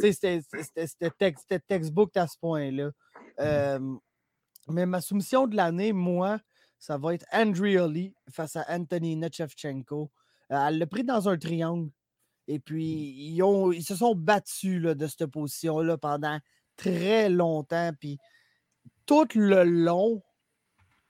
[0.00, 2.86] C'était textbook à ce point-là.
[2.86, 2.92] Mmh
[3.40, 3.78] euh,
[4.68, 6.38] mais ma soumission de l'année, moi,
[6.78, 10.10] ça va être Andrea Lee face à Anthony Nechevchenko.
[10.52, 11.90] Euh, elle l'a pris dans un triangle.
[12.50, 13.34] Et puis, mmh.
[13.36, 16.40] ils, ont, ils se sont battus là, de cette position-là pendant
[16.76, 17.92] très longtemps.
[18.00, 18.18] Puis,
[19.06, 20.20] tout le long,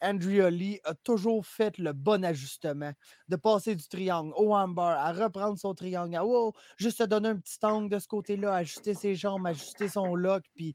[0.03, 2.93] Andrea Lee a toujours fait le bon ajustement
[3.28, 7.38] de passer du triangle au armbar, à reprendre son triangle, à oh, juste donner un
[7.38, 10.45] petit angle de ce côté-là, ajuster ses jambes, ajuster son lock.
[10.55, 10.74] Puis,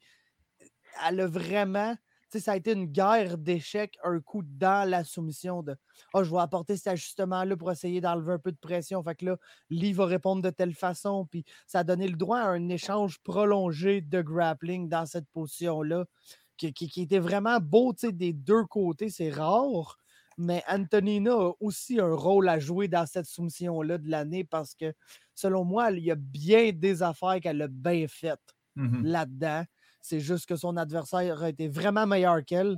[1.08, 1.96] elle a vraiment
[2.30, 5.76] ça a été une guerre d'échecs, un coup dans la soumission de
[6.14, 9.02] oh, je vais apporter cet ajustement-là pour essayer d'enlever un peu de pression.
[9.04, 9.38] Fait que là,
[9.70, 11.26] Lee va répondre de telle façon.
[11.30, 16.06] Puis ça a donné le droit à un échange prolongé de grappling dans cette position-là,
[16.58, 19.10] qui, qui, était vraiment beau des deux côtés.
[19.10, 19.98] C'est rare.
[20.38, 24.94] Mais Antonina a aussi un rôle à jouer dans cette soumission-là de l'année parce que,
[25.34, 29.06] selon moi, il y a bien des affaires qu'elle a bien faites Mhm.
[29.06, 29.64] là-dedans.
[30.06, 32.78] C'est juste que son adversaire a été vraiment meilleur qu'elle,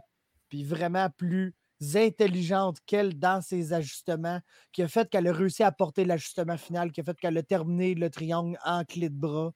[0.49, 1.53] puis vraiment plus
[1.95, 4.39] intelligente qu'elle dans ses ajustements,
[4.71, 7.43] qui a fait qu'elle a réussi à porter l'ajustement final, qui a fait qu'elle a
[7.43, 9.51] terminé le triangle en clé de bras.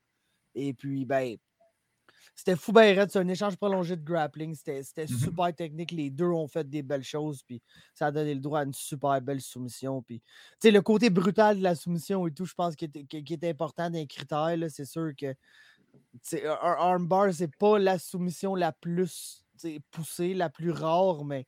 [0.56, 1.38] Et puis, ben,
[2.36, 4.56] c'était fou ben c'est un échange prolongé de grappling.
[4.56, 5.18] C'était Mhm.
[5.26, 5.92] super technique.
[5.92, 7.62] Les deux ont fait des belles choses, puis
[7.94, 10.02] ça a donné le droit à une super belle soumission.
[10.02, 10.26] Puis, tu
[10.62, 13.90] sais, le côté brutal de la soumission et tout, je pense qui est, est important
[13.90, 14.56] d'un critère.
[14.70, 15.34] C'est sûr que
[16.34, 19.44] un armbar, c'est pas la soumission la plus
[19.92, 21.46] poussée, la plus rare, mais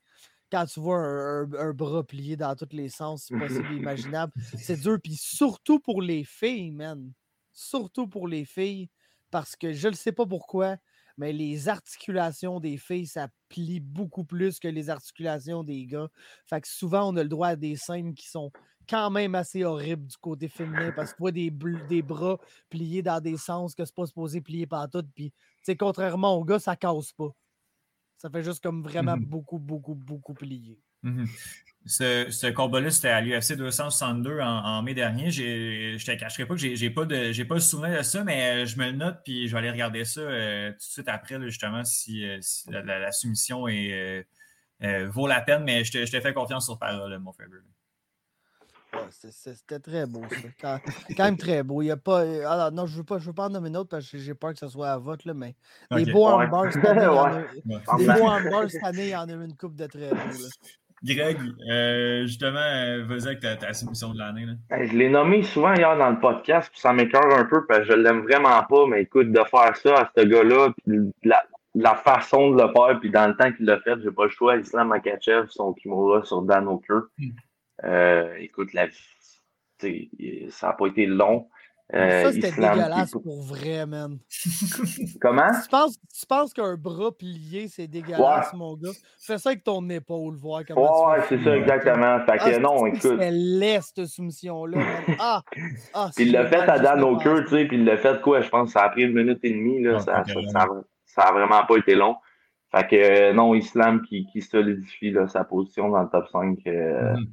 [0.51, 4.33] quand tu vois un, un- un bras plié dans tous les sens possibles et imaginables,
[4.59, 4.97] c'est dur.
[5.03, 7.11] Puis surtout pour les filles, man.
[7.51, 8.89] Surtout pour les filles,
[9.31, 10.77] parce que je ne sais pas pourquoi,
[11.17, 16.09] mais les articulations des filles, ça plie beaucoup plus que les articulations des gars.
[16.47, 18.51] Fait que souvent, on a le droit à des scènes qui sont
[18.89, 22.37] quand même assez horribles du côté féminin parce que tu vois des, des bras
[22.69, 25.03] pliés dans des sens que c'est pas supposé plier partout.
[25.15, 27.29] Puis, tu sais, contrairement aux gars, ça casse pas.
[28.17, 29.25] Ça fait juste comme vraiment Mhm.
[29.25, 30.79] beaucoup, beaucoup, beaucoup plié.
[31.01, 31.27] Mhm.
[31.85, 35.31] Ce, ce combat-là, c'était à l'UFC 262 en, en mai dernier.
[35.31, 38.63] Je te cacherai pas que j'ai pas de j'ai pas le souvenir de ça, mais
[38.63, 41.09] euh, je me le note puis je vais aller regarder ça euh, tout de suite
[41.09, 44.23] après, là, justement, si, euh, si la, la- la soumission est, euh,
[44.83, 47.57] euh, vaut la peine, mais je te, je te fais confiance sur parole, mon Faber.
[49.09, 50.47] C'était très beau, ça.
[50.61, 50.79] Quand,
[51.17, 51.81] quand même très beau.
[51.81, 52.21] Il y a pas.
[52.23, 54.33] euh, Alors, non, je veux pas, je veux pas en nommer d'autres parce que j'ai
[54.33, 55.55] peur que ce soit à vote, là, mais
[55.91, 56.11] des Ok.
[56.11, 56.43] beaux Ouais.
[56.43, 58.49] armbars cette année, en a- Ouais.
[58.49, 60.15] beaux cette année, il y en a eu une coupe de très beaux.
[60.15, 60.49] là.
[61.05, 61.37] Greg,
[61.69, 64.47] euh, justement, euh, vas-y avec ta, ta soumission de l'année.
[64.71, 67.81] Hey, Je l'ai nommé souvent hier dans le podcast, puis ça m'écœure un peu parce
[67.81, 71.43] que je l'aime vraiment pas, mais écoute, de faire ça à ce gars-là, puis la,
[71.75, 74.29] la façon de le faire, puis dans le temps qu'il l'a fait, j'ai pas le
[74.29, 74.55] choix.
[74.55, 77.01] Islam Makachev, son Kimura sur Dan Hooker.
[77.17, 77.31] Mm.
[77.83, 78.87] Euh, écoute, la,
[80.49, 81.47] ça n'a pas été long.
[81.93, 84.17] Euh, ça, c'était Islam qui- dégueulasse pour vrai, man.
[85.21, 85.49] Comment?
[85.61, 88.89] Tu penses, tu penses qu'un bras plié, c'est dégueulasse, mon gars?
[89.19, 91.37] Fais ça avec ton épaule, voir comment Ouais, tu ouais, fais.
[91.37, 92.19] c'est ça, exactement.
[92.25, 93.01] Fait que Ah, non, écoute.
[93.01, 94.77] C'était laid, cette soumission-là.
[95.19, 95.41] Ah!
[95.93, 97.43] ah Puis il l'a fait à Dan Hooker, penser.
[97.43, 98.41] tu sais, puis il l'a fait quoi?
[98.41, 99.95] Je pense que ça a pris une minute et demie, là.
[99.95, 100.47] Ouais, ça, ok, ça, ouais.
[100.51, 102.15] ça, a- ça a vraiment pas été long.
[102.71, 106.57] Fait que euh, non, Islam qui, qui solidifie là, sa position dans le top 5
[106.65, 107.27] euh, Mhm.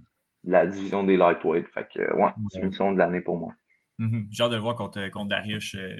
[0.44, 1.66] De la division des lightweight.
[1.74, 2.30] Fait que ouais, Ouais.
[2.50, 3.52] c'est une mission de l'année pour moi.
[3.98, 4.28] Mhm.
[4.30, 5.94] J'ai hâte de le voir contre, contre Darius, euh,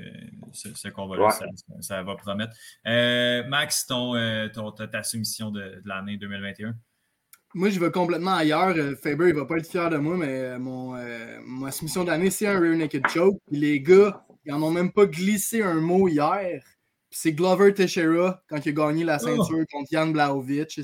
[0.53, 1.47] ce, ce combat-là, Ouais.
[1.81, 2.55] ça, va promettre.
[2.87, 6.75] Euh, Max, ton, euh, ton- ta, ta soumission de, de l'année 2021?
[7.53, 8.75] Moi, je vais complètement ailleurs.
[9.03, 10.93] Faber, il va pas être fier de moi, mais mon,
[11.45, 13.37] ma soumission d'année, c'est un rear naked choke.
[13.51, 16.63] Puis les gars, ils en ont même pas glissé un mot hier.
[17.11, 20.81] C'est Glover Teixeira quand il a gagné la ceinture contre Jan Blaovic.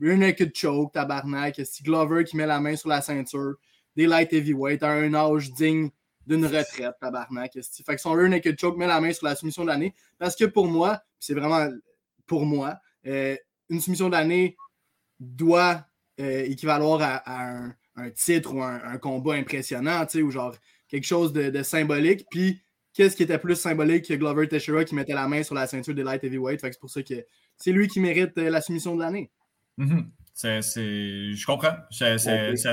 [0.00, 1.58] Rear naked choke, tabarnak.
[1.58, 1.82] esti.
[1.82, 3.54] Glover qui met la main sur la ceinture?
[3.96, 5.90] Des light heavyweight à un âge digne
[6.26, 7.52] d'une retraite, tabarnak.
[7.52, 9.94] Fait que son rear naked choke met la main sur la soumission de l'année.
[10.18, 11.68] Parce que pour moi, c'est vraiment
[12.26, 13.36] pour moi, euh,
[13.68, 14.56] une soumission d'année
[15.18, 15.84] doit
[16.20, 17.64] euh, équivaloir à,
[17.96, 20.54] un, titre ou un, combat impressionnant, tu sais, ou genre
[20.88, 22.24] quelque chose de, de symbolique.
[22.30, 22.62] Puis,
[22.94, 25.94] qu'est-ce qui était plus symbolique que Glover Teixeira qui mettait la main sur la ceinture
[25.94, 26.60] des light heavyweight?
[26.62, 27.26] C'est pour ça que
[27.56, 29.30] c'est lui qui mérite euh, la soumission de l'année.
[29.80, 30.10] Mhm.
[30.34, 31.76] C'est- c'est- Je comprends.
[31.90, 32.16] Ça,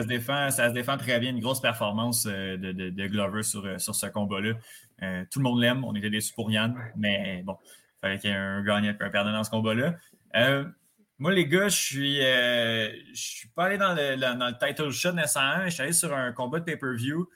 [0.04, 1.32] se défend, ça se défend très bien.
[1.32, 4.54] Une grosse performance euh, de, de- de Glover sur, euh, sur ce combat-là.
[5.04, 5.84] Euh, tout le monde l'aime.
[5.84, 9.04] On était déçus pour Yann, mais bon, il fallait qu'il y ait un gagnant et
[9.04, 9.96] un perdant dans ce combat-là.
[10.36, 10.66] Euh,
[11.20, 14.92] moi, les gars, je suis, euh, je suis pas allé dans le, dans le title
[14.92, 15.66] shot nécessairement.
[15.66, 17.28] Je suis allé sur un combat de pay-per-view.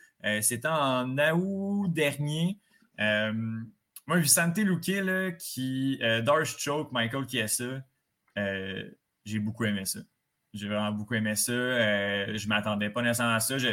[0.41, 2.57] C'était en août dernier.
[2.99, 7.81] Moi, Vicente Luque, là, qui Darsh Choke, Michael Chiesa,
[8.37, 8.83] euh,
[9.31, 9.99] j'ai beaucoup aimé ça.
[10.53, 11.51] J'ai vraiment beaucoup aimé ça.
[11.51, 13.57] Euh, je ne m'attendais pas nécessairement à ça.
[13.57, 13.69] Je,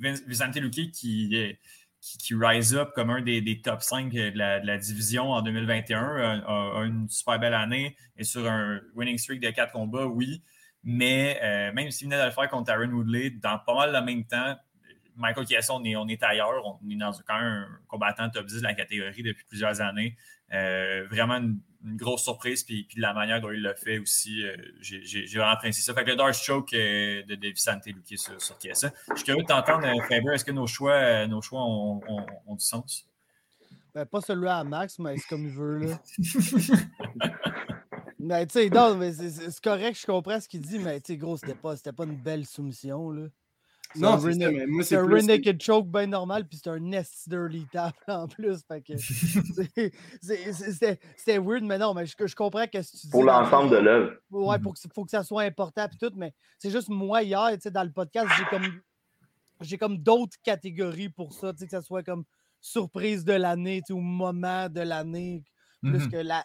[0.00, 1.56] Vicente Luque qui,
[2.00, 6.82] qui, rise up comme un des, des top 5 de la, division en 2021 a,
[6.84, 10.42] une super belle année et sur un winning streak de 4 combats, oui.
[10.84, 14.00] Mais euh, même s'il venait de le faire contre Aaron Woodley, dans pas mal le
[14.00, 14.56] même temps,
[15.16, 16.64] Michael Chiesa, on est, on est ailleurs.
[16.64, 20.16] On est dans quand même un combattant top 10 de la catégorie depuis plusieurs années.
[20.52, 22.64] Euh, vraiment une, une grosse surprise.
[22.64, 25.94] Puis, puis la manière dont il l'a fait aussi, euh, j'ai vraiment apprécié ça.
[25.94, 28.92] Fait que le Dark Choke euh, de, Vicente Luque sur, sur Chiesa.
[29.10, 30.34] Je suis curieux de t'entendre, euh, Faber.
[30.34, 33.06] Est-ce que nos choix, euh, nos choix ont, ont- ont du sens?
[33.94, 35.98] Ben, pas celui-là à Max, mais c'est comme il veut, là.
[38.18, 41.16] mais tu sais, non, mais c'est- correct, je comprends ce qu'il dit, mais tu sais,
[41.16, 43.26] gros, c'était pas, c'était pas une belle soumission, là.
[43.96, 45.26] Non, c'est ça, mais moi, c'est un plus...
[45.26, 48.58] naked choke bien normal, puis c'est un nest dirty tap en plus.
[50.20, 53.10] C'était weird, mais non, mais je, je comprends que tu dis.
[53.10, 54.12] Pour l'ensemble de l'œuvre.
[54.30, 57.48] Ouais, pour que, faut que ça soit important, puis tout, mais c'est juste moi, hier,
[57.54, 58.80] tu sais, dans le podcast, j'ai comme,
[59.60, 62.24] j'ai comme d'autres catégories pour ça, tu sais, que ça soit comme
[62.60, 65.44] surprise de l'année, ou moment de l'année,
[65.82, 66.10] plus Mhm.
[66.10, 66.44] que la,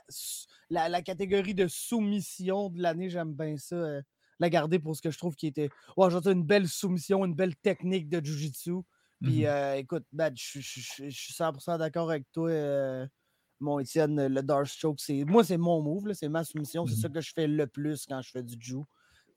[0.69, 3.75] la, la, catégorie de soumission de l'année, j'aime bien ça.
[3.75, 4.01] euh,
[4.43, 5.69] la garder pour ce que je trouve qui était.
[5.97, 8.81] Ouais, une belle soumission, une belle technique de Jiu-Jitsu.
[9.21, 9.45] Puis Mhm.
[9.47, 13.07] euh, écoute, ben, je, je- je- je suis 100% d'accord avec toi, euh,
[13.61, 14.27] mon Étienne.
[14.27, 14.99] Le Dark Choke.
[15.27, 16.85] Moi, c'est mon move, c'est ma soumission.
[16.85, 17.01] C'est Mhm.
[17.01, 18.81] ça que je fais le plus quand je fais du Jiu.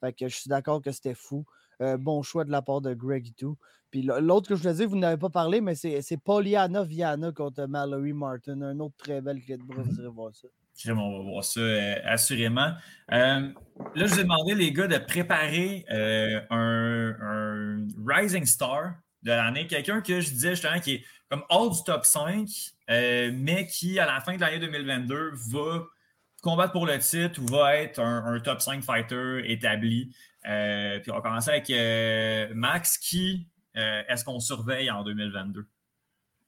[0.00, 1.44] Fait que je suis d'accord que c'était fou.
[1.82, 3.56] Euh, bon choix de la part de Greg et tout.
[3.90, 7.66] Puis l'autre que je voulais dire, vous n'avez pas parlé, mais c'est Poliana Viana contre
[7.66, 8.60] Mallory Martin.
[8.62, 10.48] Un autre très belle clé de bras, vous irez voir ça.
[10.88, 12.72] On va voir ça euh, assurément.
[13.12, 13.48] Euh,
[13.94, 19.66] là, je vous ai demandé, les gars, de préparer euh, un, Rising Star de l'année.
[19.66, 22.48] Quelqu'un que je disais justement qui est comme hors du top 5,
[22.90, 25.84] euh, mais qui, à la fin de l'année 2022, va
[26.42, 30.14] combattre pour le titre ou va être un, un top 5 fighter établi.
[30.44, 35.66] Puis on va commencer avec Max, qui est-ce qu'on surveille en 2022?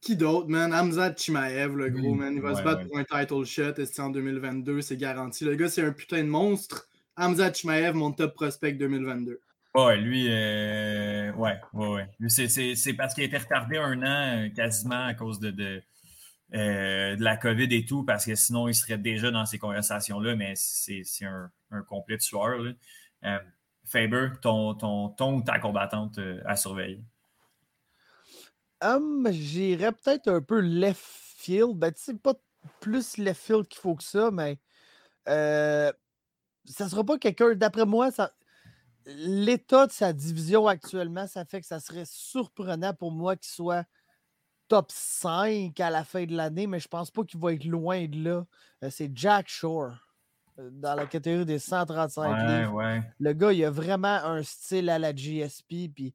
[0.00, 0.72] Qui d'autre, man?
[0.72, 2.34] Hamza Chimaev, le gros, man.
[2.34, 2.86] Il va se battre ouais.
[2.86, 5.44] pour un title shot est-ce que en 2022, c'est garanti.
[5.44, 6.88] Le gars, c'est un putain de monstre.
[7.16, 9.40] Hamza Chimaev, mon top prospect 2022.
[9.74, 12.08] Ouais, lui, euh, ouais, ouais, ouais.
[12.20, 15.82] Lui, c'est- parce qu'il a été retardé un an euh, quasiment à cause de, de,
[16.54, 20.36] euh, de la COVID et tout, parce que sinon, il serait déjà dans ces conversations-là,
[20.36, 22.58] mais c'est un, un complet tueur.
[22.58, 22.72] là.
[23.24, 23.38] Euh,
[23.84, 27.00] Faber, ton, ton, ton ou ta combattante à surveiller?
[28.82, 31.02] Hum, j'irais peut-être un peu left
[31.36, 31.76] field.
[31.76, 32.34] Ben, tu sais, pas
[32.80, 34.58] plus left field qu'il faut que ça, mais
[35.28, 35.92] euh,
[36.64, 37.54] ça sera pas quelqu'un.
[37.54, 38.32] D'après moi, ça.
[39.06, 43.86] L'état de sa division actuellement, ça fait que ça serait surprenant pour moi qu'il soit
[44.68, 48.06] top 5 à la fin de l'année, mais je pense pas qu'il va être loin
[48.06, 48.46] de là.
[48.84, 49.94] Euh, c'est Jack Shore
[50.58, 52.74] euh, dans la catégorie des 135 Ouais, livres.
[52.74, 53.02] ouais.
[53.18, 55.88] Le gars, il a vraiment un style à la GSP.
[55.94, 56.14] Puis,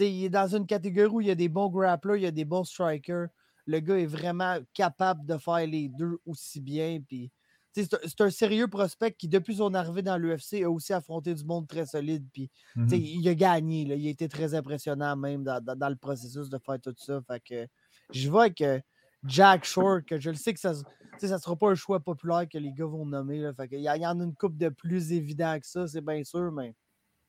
[0.00, 2.30] il est dans une catégorie où il y a des bons grapplers, il y a
[2.30, 3.28] des bons strikers.
[3.66, 7.00] Le gars est vraiment capable de faire les deux aussi bien.
[7.06, 7.30] Puis,
[7.72, 11.66] c'est un- sérieux prospect qui, depuis son arrivée dans l'UFC, a aussi affronté du monde
[11.66, 12.26] très solide.
[12.32, 12.88] Puis, Mhm.
[12.92, 13.84] il a gagné.
[13.84, 13.94] là.
[13.94, 17.20] Il a été très impressionnant même dans, dans- dans le processus de faire tout ça.
[17.26, 17.66] Fait que
[18.12, 18.80] je vois que
[19.26, 20.74] Jack Shore, que je le sais que ça
[21.22, 23.38] ne sera pas un choix populaire que les gars vont nommer.
[23.38, 23.54] Là.
[23.54, 26.22] Fait que il y en a une coupe de plus évident que ça, c'est bien
[26.22, 26.74] sûr, mais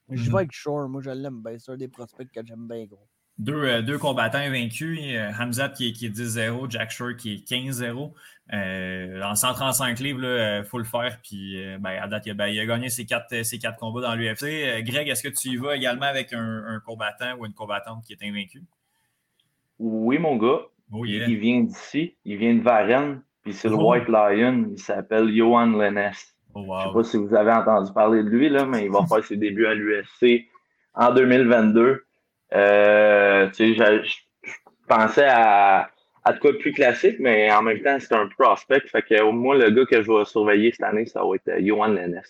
[0.10, 0.88] je vois avec Shore.
[0.89, 1.58] Moi, je l'aime bien.
[1.58, 3.08] C'est un des prospects que j'aime bien gros.
[3.38, 4.97] Deux, euh, deux combattants invaincus.
[5.03, 8.14] euh, Hamzat qui est, qui est 10-0, Jack Shore qui est 15-0.
[8.53, 11.20] Euh, en 135 livres, il faut le faire.
[11.22, 13.78] Puis euh, ben, à date, il a, ben, il a gagné ses quatre, ses quatre
[13.78, 14.43] combats dans l'UFC.
[14.43, 18.06] Euh, Greg, est-ce que tu y vas également avec un, un combattant ou une combattante
[18.06, 18.64] qui est invaincue?
[19.80, 20.62] Oui, mon gars.
[20.91, 21.28] Oh Il- yeah.
[21.28, 22.16] Il vient d'ici.
[22.24, 23.22] Il vient de Varennes.
[23.43, 23.91] Puis c'est le Oh.
[23.91, 24.70] White Lion.
[24.72, 26.12] Il s'appelle Johan Lennes.
[26.56, 26.93] Oh, Je sais wow.
[26.93, 29.66] pas si vous avez entendu parler de lui, là, mais il va faire ses débuts
[29.68, 30.45] à l'UFC
[30.93, 32.03] en 2022.
[32.53, 34.49] Euh, tu sais, je,
[34.88, 35.89] pensais à,
[36.24, 38.82] à de quoi de plus classique, mais en même temps, c'est un prospect.
[38.88, 41.47] Fait que au moins, le gars que je vais surveiller cette année, ça va être
[41.49, 42.22] euh, Johan Lennes.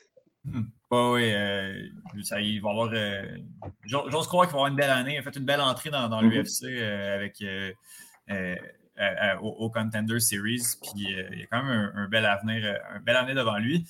[0.92, 1.74] Ouais, ouais, euh,
[2.24, 2.90] ça, il va avoir.
[2.94, 3.22] euh,
[3.86, 5.14] j'ose croire qu'il va avoir une belle année.
[5.16, 6.30] Il a fait une belle entrée dans, dans Mhm.
[6.32, 7.44] l'UFC euh, avec
[8.98, 10.78] euh, euh, au, Contender Series.
[10.82, 13.86] Puis euh, il y a quand même un, bel avenir, un bel avenir devant lui.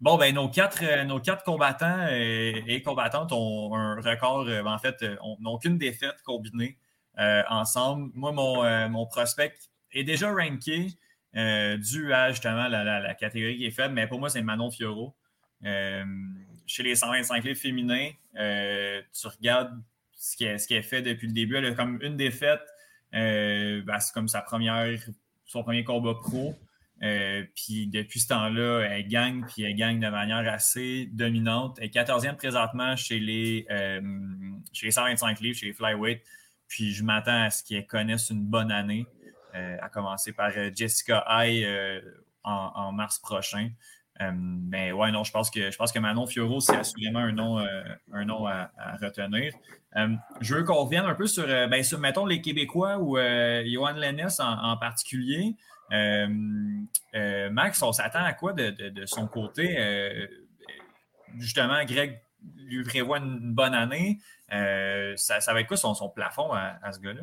[0.00, 4.46] Bon, ben nos quatre, nos quatre combattants et, combattantes ont un record.
[4.48, 6.78] en fait, ont- n'ont qu'une défaite combinée
[7.18, 8.10] ensemble.
[8.14, 9.54] Moi, mon, mon prospect
[9.92, 10.88] est déjà ranké
[11.34, 15.14] dû à justement la, la- catégorie qui est faible, mais pour moi, c'est Manon Fioro.
[15.62, 21.56] Chez les 125 livres féminins, tu regardes ce qu'elle ce qu'elle fait depuis le début.
[21.56, 22.66] Elle a comme une défaite.
[23.14, 24.98] Euh, ben, c'est comme sa première,
[25.44, 26.54] son premier combat pro.
[27.02, 31.78] Euh, puis depuis ce temps-là, elle gagne, puis elle gagne de manière assez dominante.
[31.78, 34.00] Elle est 14e présentement chez les, euh,
[34.72, 36.22] chez les 125 livres, chez les flyweight.
[36.68, 39.06] Puis je m'attends à ce qu'elle connaisse une bonne année,
[39.54, 41.24] à commencer par Jessica
[42.44, 43.70] en, en mars prochain.
[44.20, 47.32] Euh, mais ouais, non, je pense que je pense que Manon Fioro, c'est assurément un
[47.32, 49.52] nom, euh, un nom à, retenir.
[49.96, 50.08] Euh,
[50.40, 54.28] je veux qu'on revienne un peu sur, ben, sur mettons, les Québécois ou Johan Lennes
[54.38, 55.56] en, particulier.
[55.90, 60.28] Max, on s'attend à quoi de, de- son côté?
[61.38, 62.20] Justement, Greg
[62.58, 64.18] lui prévoit une bonne année.
[64.50, 67.22] Ça, ça va être quoi son, son plafond à, ce gars-là?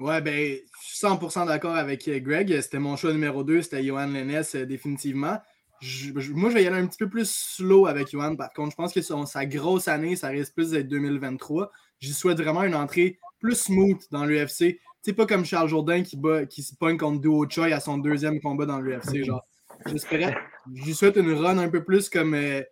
[0.00, 2.60] Ouais, ben, je suis 100% d'accord avec Greg.
[2.60, 5.40] C'était mon choix numéro 2, c'était Johan Lennes, définitivement.
[5.84, 8.36] Je- je- moi, je vais y aller un petit peu plus slow avec Johan.
[8.36, 11.70] Par contre, je pense que son- sa grosse année, ça risque plus d'être 2023.
[12.00, 14.78] j'y souhaite vraiment une entrée plus smooth dans l'UFC.
[15.02, 17.98] C'est pas comme Charles Jourdain qui, bat, qui se pogne contre Duo Choi à son
[17.98, 19.24] deuxième combat dans l'UFC.
[19.24, 19.42] Genre,
[19.86, 20.34] j'espérais,
[20.74, 22.34] j'y souhaite une run un peu plus comme.
[22.34, 22.62] Euh,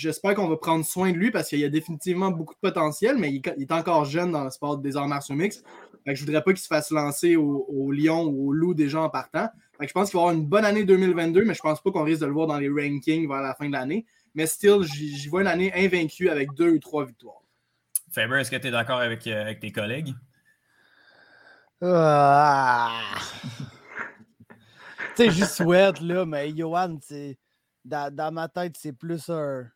[0.00, 3.16] j'espère qu'on va prendre soin de lui parce qu'il y a définitivement beaucoup de potentiel,
[3.18, 5.64] mais il, est encore jeune dans le sport des arts martiaux mixtes.
[6.06, 9.10] Je je voudrais pas qu'il se fasse lancer au, lion ou au loup déjà en
[9.10, 9.48] partant.
[9.86, 12.20] Je pense qu'il va avoir une bonne année 2022, mais je pense pas qu'on risque
[12.20, 14.06] de le voir dans les rankings vers la fin de l'année.
[14.34, 17.42] Mais still, j'y vois une année invaincue avec deux ou trois victoires.
[18.10, 20.14] Faber, est-ce que tu es d'accord avec, euh, avec, tes collègues?
[21.80, 23.00] Ah.
[25.16, 26.98] tu sais, je souhaite, là, mais Johan,
[27.84, 29.70] dans, dans ma tête, c'est plus un,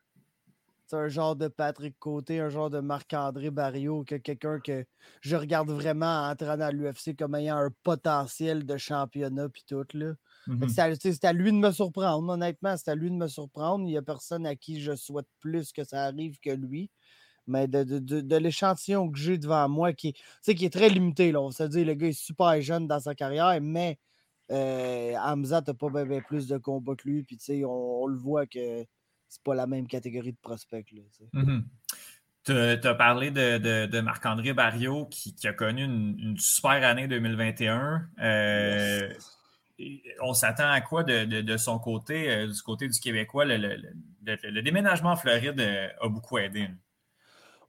[0.93, 4.85] un genre de Patrick Côté, un genre de Marc-André Barrio, que quelqu'un que
[5.21, 9.83] je regarde vraiment entrer à l'UFC comme ayant un potentiel de championnat puis tout.
[9.93, 10.13] Là.
[10.47, 10.97] Mm-hmm.
[10.97, 12.75] C'est à lui de me surprendre, honnêtement.
[12.77, 13.85] C'est à lui de me surprendre.
[13.85, 16.89] Il n'y a personne à qui je souhaite plus que ça arrive que lui.
[17.45, 20.13] Mais de, de, l'échantillon que j'ai devant moi, qui,
[20.45, 23.01] qui est très limité, là, on va se dire, le gars est super jeune dans
[23.01, 23.99] sa carrière, mais
[24.49, 27.23] euh, Hamza n'a pas bien, plus de combats que lui.
[27.23, 28.85] Puis, on, on le voit que
[29.33, 30.85] c'est pas la même catégorie de prospects.
[31.33, 31.63] Mm-hmm.
[32.45, 38.09] Tu as parlé de, Marc-André Barrio qui, a connu une, super année 2021.
[38.21, 39.13] Euh,
[40.21, 43.45] on s'attend à quoi de, son côté, euh, du côté du Québécois?
[43.45, 46.67] Le, déménagement en Floride euh, a beaucoup aidé.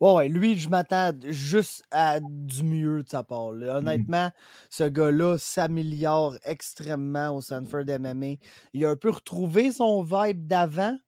[0.00, 3.54] Ouais, lui, je m'attends juste à du mieux de sa part.
[3.54, 3.76] Mm-hmm.
[3.76, 4.30] Honnêtement,
[4.68, 8.34] ce gars-là s'améliore extrêmement au Sanford MMA.
[8.74, 10.98] Il a un peu retrouvé son vibe d'avant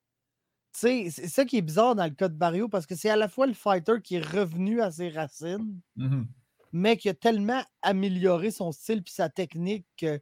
[0.76, 3.28] c'est ça qui est bizarre dans le cas de Barrio parce que c'est à la
[3.28, 6.24] fois le fighter qui est revenu à ses racines, mmh
[6.72, 10.20] mais qui a tellement amélioré son style et sa technique que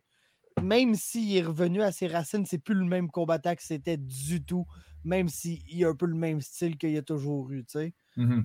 [0.63, 4.45] même s'il est revenu à ses racines, c'est plus le même combattant que c'était du
[4.45, 4.65] tout,
[5.05, 7.65] même s'il a un peu le même style qu'il a toujours eu.
[8.17, 8.43] Mmh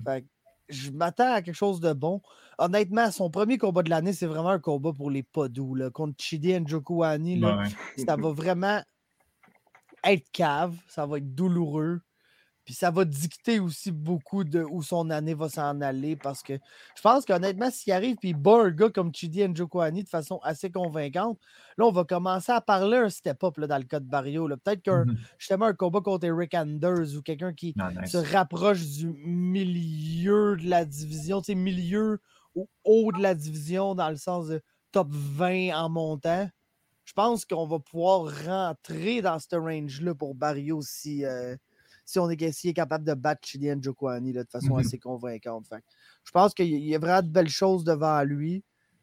[0.68, 2.22] je m'attends à quelque chose de bon.
[2.58, 5.76] Honnêtement, son premier combat de l'année, c'est vraiment un combat pour les pas doux.
[5.92, 7.42] Contre Chidi Njokuani,
[7.96, 8.80] ça va vraiment
[10.04, 12.00] être cave, ça va être douloureux.
[12.64, 16.52] Puis ça va dicter aussi beaucoup de où son année va s'en aller parce que
[16.52, 20.38] je pense qu'honnêtement, s'il arrive puis il bat un gars comme Chidi Njokwani de façon
[20.42, 21.38] assez convaincante,
[21.78, 24.46] là, on va commencer à parler un step-up dans le cas de Barrio.
[24.62, 27.74] Peut-être qu'un mmh justement un combat contre Eric Anders ou quelqu'un qui
[28.04, 32.20] se rapproche du milieu de la division, tu sais, milieu
[32.54, 36.48] ou haut de la division dans le sens de top 20 en montant
[37.10, 41.56] je pense qu'on va pouvoir rentrer dans ce range-là pour Barrio si, euh,
[42.04, 44.86] si on est, est, capable de battre Chilien Jokwani de façon mm-hmm.
[44.86, 45.66] assez convaincante.
[46.22, 48.62] je pense qu'il y a vraiment de belles choses devant lui.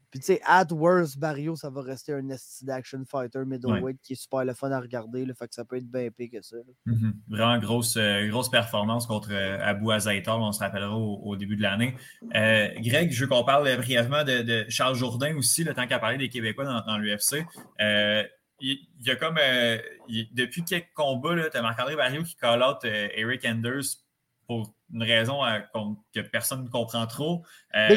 [0.09, 2.23] Puis, tu sais, at worst, Barrio, ça va rester un
[2.61, 5.25] d'action fighter middleweight qui est super le fun à regarder.
[5.25, 6.55] le fait que ça peut être bien pire que ça.
[6.85, 7.13] Mm-hmm.
[7.27, 11.61] Vraiment grosse, euh, grosse performance contre euh, Abu Azaitar, on se rappellera au, début de
[11.61, 11.95] l'année.
[12.35, 16.17] Euh, Greg, je veux qu'on parle brièvement de, Charles Jourdain aussi, le temps qu'à parler
[16.17, 17.45] des Québécois dans, l'UFC.
[18.61, 19.37] il, y a comme,
[20.33, 24.06] depuis quelques combats, tu as Marc-André Barrio qui call out Eric Enders
[24.47, 25.59] pour une raison euh,
[26.15, 27.43] que personne ne comprend trop.
[27.75, 27.89] Euh,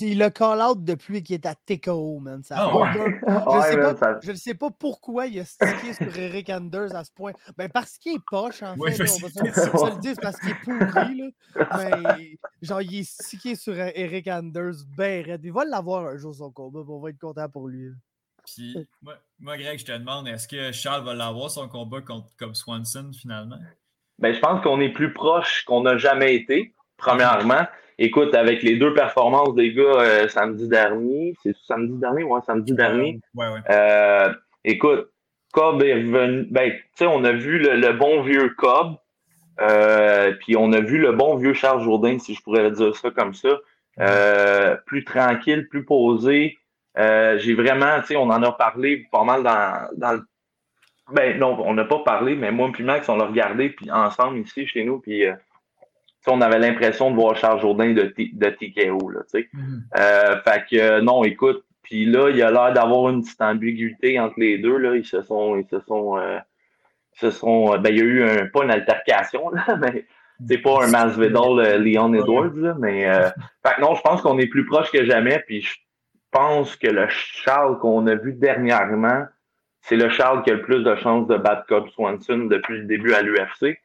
[0.00, 2.42] il, a, call out depuis qu'il est à TKO, man.
[2.50, 2.92] Ah,
[4.22, 7.32] je ne sais, pas pourquoi il a stické sur Eric Anders à ce point.
[7.56, 8.78] Ben, parce qu'il est poche, en fait.
[8.78, 11.16] on va se le dire, parce qu'il est pourri.
[11.56, 11.68] Là.
[11.78, 15.40] Mais, genre, il est stické sur Eric Anders, ben raide.
[15.44, 17.90] Il va l'avoir un jour son combat, on va être content pour lui.
[18.44, 18.76] Puis,
[19.38, 23.10] moi, Greg, je te demande, est-ce que Charles va l'avoir son combat contre Cobb Swanson
[23.14, 23.58] finalement?
[24.18, 27.66] Ben, je pense qu'on est plus proche qu'on n'a jamais été, premièrement.
[27.98, 32.24] Écoute, avec les deux performances des gars euh, samedi dernier, c'est samedi dernier?
[32.24, 33.20] Ouais, samedi dernier.
[33.34, 33.60] Ouais, ouais.
[33.70, 34.32] Euh,
[34.64, 35.10] écoute,
[35.52, 36.46] Cobb est revenu.
[36.50, 38.96] Ben, tu sais, on a vu le, bon vieux Cobb,
[39.60, 43.10] euh, puis on a vu le bon vieux Charles Jourdain, si je pourrais dire ça
[43.10, 43.60] comme ça.
[44.86, 46.58] plus tranquille, plus posé.
[46.96, 50.22] J'ai vraiment, tu sais, on en a parlé pas mal dans, dans le
[51.12, 54.38] ben non, on n'a pas parlé, mais moi et Max, on l'a regardé puis ensemble
[54.38, 55.34] ici chez nous, puis euh,
[56.26, 59.10] on avait l'impression de voir Charles Jourdain de, de TKO.
[59.10, 59.48] Là, tu sais.
[59.54, 59.80] Mm-hmm.
[59.98, 64.18] euh, fait que euh, non, écoute, puis là, il a l'air d'avoir une petite ambiguïté
[64.18, 64.78] entre les deux.
[64.78, 64.96] Là.
[64.96, 65.56] Ils se sont.
[65.56, 66.16] Ils se sont.
[66.16, 66.38] Euh,
[67.16, 70.04] se sont ben, il y a eu un, pas une altercation, là, mais
[70.48, 73.04] c'est pas un Masvidal euh, Leon Edwards, là, mais
[73.64, 75.76] fait que non, je pense qu'on est plus proche que jamais, puis je
[76.32, 79.26] pense que le Charles qu'on a vu dernièrement
[79.84, 82.84] c'est le Charles qui a le plus de chances de battre Cobb Swanson depuis le
[82.84, 83.78] début à l'UFC.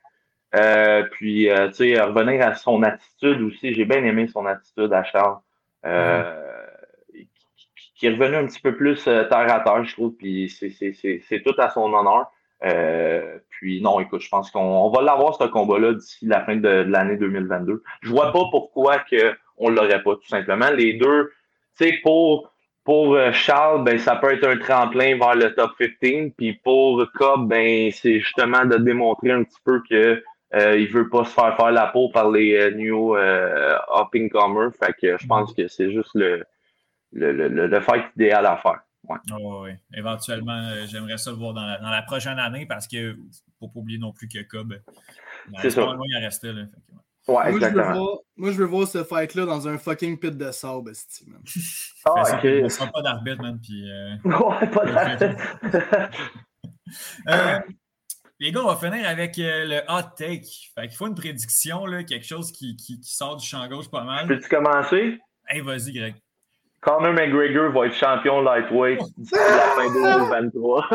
[0.56, 4.94] Euh, puis, euh, tu sais, revenir à son attitude aussi, j'ai bien aimé son attitude
[4.94, 5.38] à Charles.
[5.86, 6.36] Euh,
[7.96, 11.56] qui, est revenu un petit peu plus terre à terre, je trouve, puis c'est tout
[11.58, 12.32] à son honneur.
[13.50, 17.18] puis non, écoute, je pense qu'on va l'avoir ce combat-là d'ici la fin de, l'année
[17.18, 17.84] 2022.
[18.02, 20.70] Je vois pas pourquoi que on l'aurait pas, tout simplement.
[20.70, 21.34] Les deux,
[21.78, 22.54] tu sais, pour,
[22.84, 26.32] pour euh, Charles, ben, ça peut être un tremplin vers le top 15.
[26.38, 30.24] Puis pour Cobb, ben, c'est justement de démontrer un petit peu que
[30.56, 34.10] euh, il veut pas se faire faire la peau par les euh, new euh, up
[34.32, 34.72] comers.
[34.80, 36.44] Fait que je pense que c'est juste le,
[37.12, 38.80] le, le, le fight idéal à faire.
[39.08, 39.18] Ouais.
[39.40, 39.72] Oh, oui.
[39.94, 43.16] Éventuellement, euh, j'aimerais ça le voir dans la, dans la, prochaine année parce que
[43.60, 44.76] faut pas oublier non plus que Cobb,
[45.62, 45.82] c'est ça.
[45.82, 46.52] Loin, en restait.
[46.52, 46.66] Là.
[46.66, 47.02] Fait que, ouais.
[47.30, 50.52] Ouais, moi, je voir, moi, je veux voir ce fight-là dans un fucking pit de
[50.52, 51.42] sable, esti, man.
[52.06, 52.48] Ah, ok.
[52.64, 53.60] On sera pas d'arbitre, man.
[53.62, 55.36] Puis, euh, Ouais, pas de-
[57.30, 57.60] euh,
[58.40, 60.48] les gars, on va finir avec euh, le hot take.
[60.76, 63.90] Fait qu'il faut une prédiction, là, quelque chose qui, qui, qui sort du champ gauche
[63.90, 64.28] pas mal.
[64.28, 65.20] Peux-tu commencer?
[65.48, 66.16] Hey, vas-y, Greg.
[66.82, 70.90] Conor McGregor va être champion lightweight d'ici la fin 2023.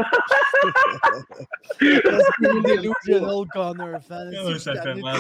[1.81, 4.33] Delusional Connor fan.
[4.45, 5.17] Oh, ça fait mal.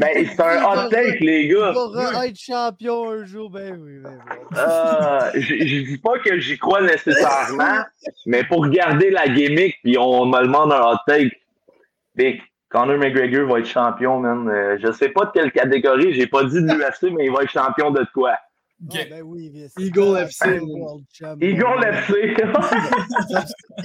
[0.00, 1.72] Ben, c'est un hot take, les Il gars.
[2.12, 4.36] va être champion un jour, ben oui, ben oui.
[4.58, 7.82] Euh, je, je dis pas que j'y crois nécessairement,
[8.26, 11.36] mais pour garder la gimmick, puis on me demande un hot take.
[12.14, 12.40] Big.
[12.70, 14.48] Conor McGregor va être champion, man.
[14.48, 17.42] Euh, je sais pas de quelle catégorie, j'ai pas dit de l'UFC, mais il va
[17.42, 18.36] être champion de quoi?
[18.82, 18.96] Ok.
[19.00, 19.80] Ah, ben oui, bien sûr.
[19.80, 20.60] Eagle FC.
[20.60, 21.48] World Champion.
[21.48, 22.36] Eagle FC.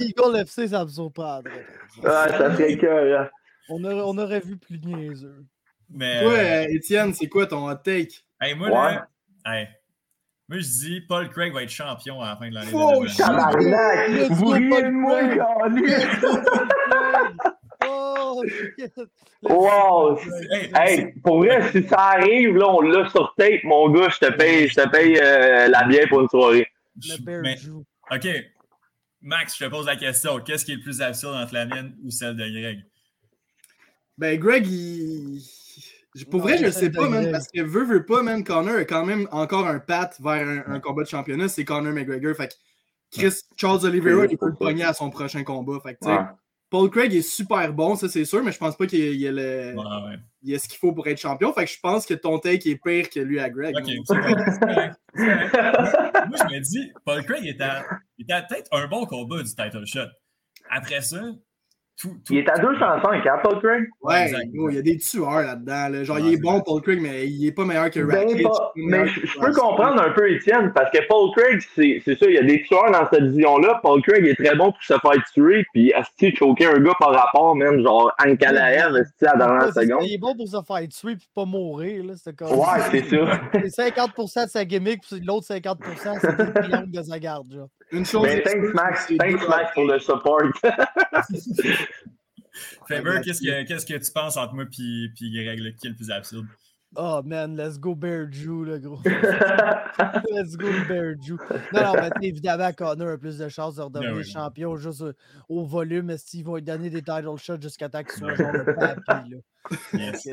[0.00, 1.66] Eagle FC, ça me surprendrait.
[2.04, 3.26] ah, ça serait que.
[3.68, 5.44] On aurait, on aurait vu plus niaiseux.
[5.88, 8.24] Mais, Toi, euh, euh, Étienne, c'est quoi ton hot take?
[8.40, 9.08] hey, moi, là,
[9.46, 9.68] hey,
[10.48, 12.70] moi, je dis Paul Craig va être champion à la fin de l'année.
[12.74, 13.16] Oh, 2022.
[13.16, 14.30] Tabarnak!
[14.32, 15.38] Vous riez de moi, Craig.
[15.38, 16.06] câlisse.
[17.86, 18.29] Oh, shit.
[19.42, 20.18] Wow!
[20.74, 24.32] Hey, pour vrai, si ça arrive, là, on l'a sur tape, mon gars, je te
[24.32, 26.66] paye, je te paye euh, la bière pour une soirée.
[27.24, 27.56] Mais-.
[28.10, 28.26] OK.
[29.22, 30.40] Max, je te pose la question.
[30.40, 32.84] Qu'est-ce qui est le plus absurde entre la mienne ou celle de Greg?
[34.18, 35.40] Ben, Greg, il.
[36.28, 38.76] Pour Non, vrai, je le sais pas, man, parce que veut, veut pas, man, Connor
[38.78, 42.34] a quand même encore un pat vers un, un combat de championnat, c'est Connor McGregor.
[42.34, 42.54] Fait que
[43.12, 45.78] Chris, Charles Oliveira, il peut le pogner à son prochain combat.
[45.82, 46.24] Fait que, tu sais, Ouais.
[46.70, 49.32] Paul Craig est super bon, ça c'est sûr, mais je pense pas qu'il y ait,
[49.32, 50.18] le, Ouais, ouais.
[50.42, 51.52] il y ait ce qu'il faut pour être champion.
[51.52, 53.74] Fait que je pense que ton take est pire que lui à Greg.
[53.74, 53.84] Moi,
[55.16, 57.84] je me dis, Paul Craig était à,
[58.18, 60.06] il était à peut-être un bon combat du title shot.
[60.70, 61.20] Après ça,
[62.00, 62.08] tout.
[62.24, 63.88] tout Il est à 205, hein, Paul Craig?
[64.02, 65.88] Ouais, il y a des tueurs là-dedans.
[65.90, 66.04] là.
[66.04, 68.72] Genre, Ouais, il est bon, Paul Craig, mais il est pas meilleur que Ben, pas-
[68.74, 72.18] meilleur mais je je peux comprendre un peu Étienne, parce que Paul Craig, c'est c'est
[72.18, 73.80] ça, il y a des tueurs dans cette division-là.
[73.82, 77.12] Paul Craig est très bon pour se faire tuer, puis asti choquer un gars par
[77.12, 80.02] rapport, même, genre Ankalaev, asti à la dernière seconde.
[80.04, 82.04] Il est bon pour se faire tuer et pas mourir.
[82.04, 82.52] Là, c'est comme...
[82.52, 83.40] Ouais, c'est ça.
[83.70, 87.52] C'est 50% de sa gimmick, puis l'autre 50%, c'est le triangle de sa garde.
[87.52, 87.68] Genre.
[87.92, 90.42] Une chose Mais Ben, thanks Max, thanks Max pour le support.
[92.88, 95.96] Faber, qu'est-ce que, qu'est-ce que tu penses entre moi et Greg, là, qui est le
[95.96, 96.46] plus absurde?
[96.96, 99.00] Oh man, let's go Bear Jew, le gros.
[100.32, 101.36] let's go Bear Jew.
[101.72, 104.24] Non, non, mais évidemment, Connor a plus de chances de redevenir Ben oui.
[104.28, 105.12] champion juste au,
[105.48, 106.10] au volume.
[106.10, 109.36] Est-ce qu'ils vont lui donner des title shots jusqu'à temps qu'il soit genre le papier,
[109.36, 109.76] là?
[109.94, 110.28] Yes.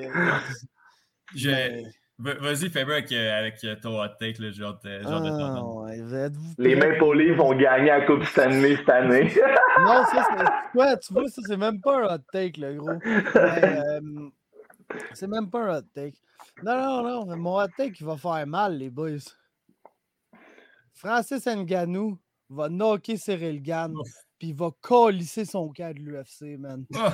[1.35, 1.83] Je- mais-
[2.19, 5.83] Vas-y, Faber, avec, euh, avec euh, ton hot take, hâte, euh, hâte de Ah, t'entendre.
[5.85, 6.75] ouais, vous Les?
[6.75, 9.31] Maple Leafs vont gagner la Coupe Stanley cette année.
[9.79, 10.45] Non, ça, c'est.
[10.71, 12.89] Quoi, tu vois, ça, c'est même pas un hot take, le gros.
[13.35, 13.99] Euh,
[15.13, 16.17] c'est même pas un hot take.
[16.63, 19.17] Non, non, non, mon hot take, il va faire mal, les boys.
[20.95, 22.17] Francis Nganou
[22.49, 23.93] va knocker Cyril Gann,
[24.39, 26.83] puis il va colisser son cas de l'UFC, man.
[26.95, 27.13] Ah,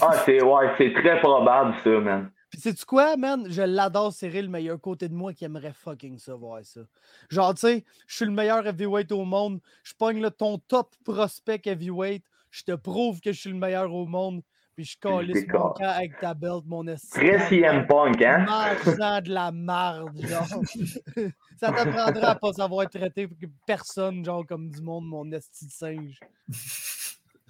[0.00, 2.30] Ah, c'est ouais, c'est très probable, ça, man.
[2.50, 3.46] Puis sais-tu quoi, man?
[3.50, 6.34] Je l'adore, Cyril, mais il y a un côté de moi qui aimerait fucking ça,
[6.34, 6.80] voir ça.
[7.28, 9.60] Genre, tu sais, je suis le meilleur heavyweight au monde.
[9.82, 12.24] Je pogne là, ton top prospect heavyweight.
[12.50, 14.42] Je te prouve que je suis le meilleur au monde.
[14.78, 17.10] Puis je calisse mon camp avec ta belt, mon esti.
[17.10, 18.46] Très CM Punk, hein?
[18.46, 20.46] Mangeant de la marde, genre.
[21.60, 23.28] ça t'apprendra à pas savoir traiter
[23.66, 26.20] personne, genre, comme du monde, mon esti de singe.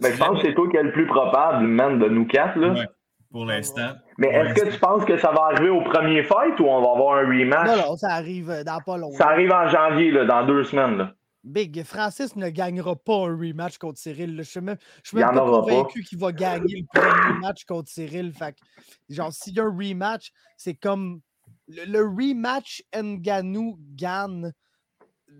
[0.00, 2.58] Mais je pense que c'est toi qui es le plus probable, man, de nous quatre,
[2.58, 2.72] là.
[2.72, 2.88] Ouais.
[3.30, 3.92] Pour l'instant.
[4.16, 6.92] Mais est-ce que tu penses que ça va arriver au premier fight ou on va
[6.92, 7.66] avoir un rematch?
[7.66, 9.16] Non, non, ça arrive euh, dans pas longtemps.
[9.18, 10.96] Ça arrive en janvier, là, dans deux semaines.
[10.96, 11.12] Là.
[11.44, 14.36] Big, Francis ne gagnera pas un rematch contre Cyril.
[14.36, 14.42] là.
[14.42, 17.88] Je suis même, je suis même pas convaincu qu'il va gagner le premier match contre
[17.90, 18.32] Cyril.
[18.32, 18.58] Fait que,
[19.14, 21.20] genre, s'il y a un rematch, c'est comme
[21.68, 24.52] le, le rematch Nganou gagne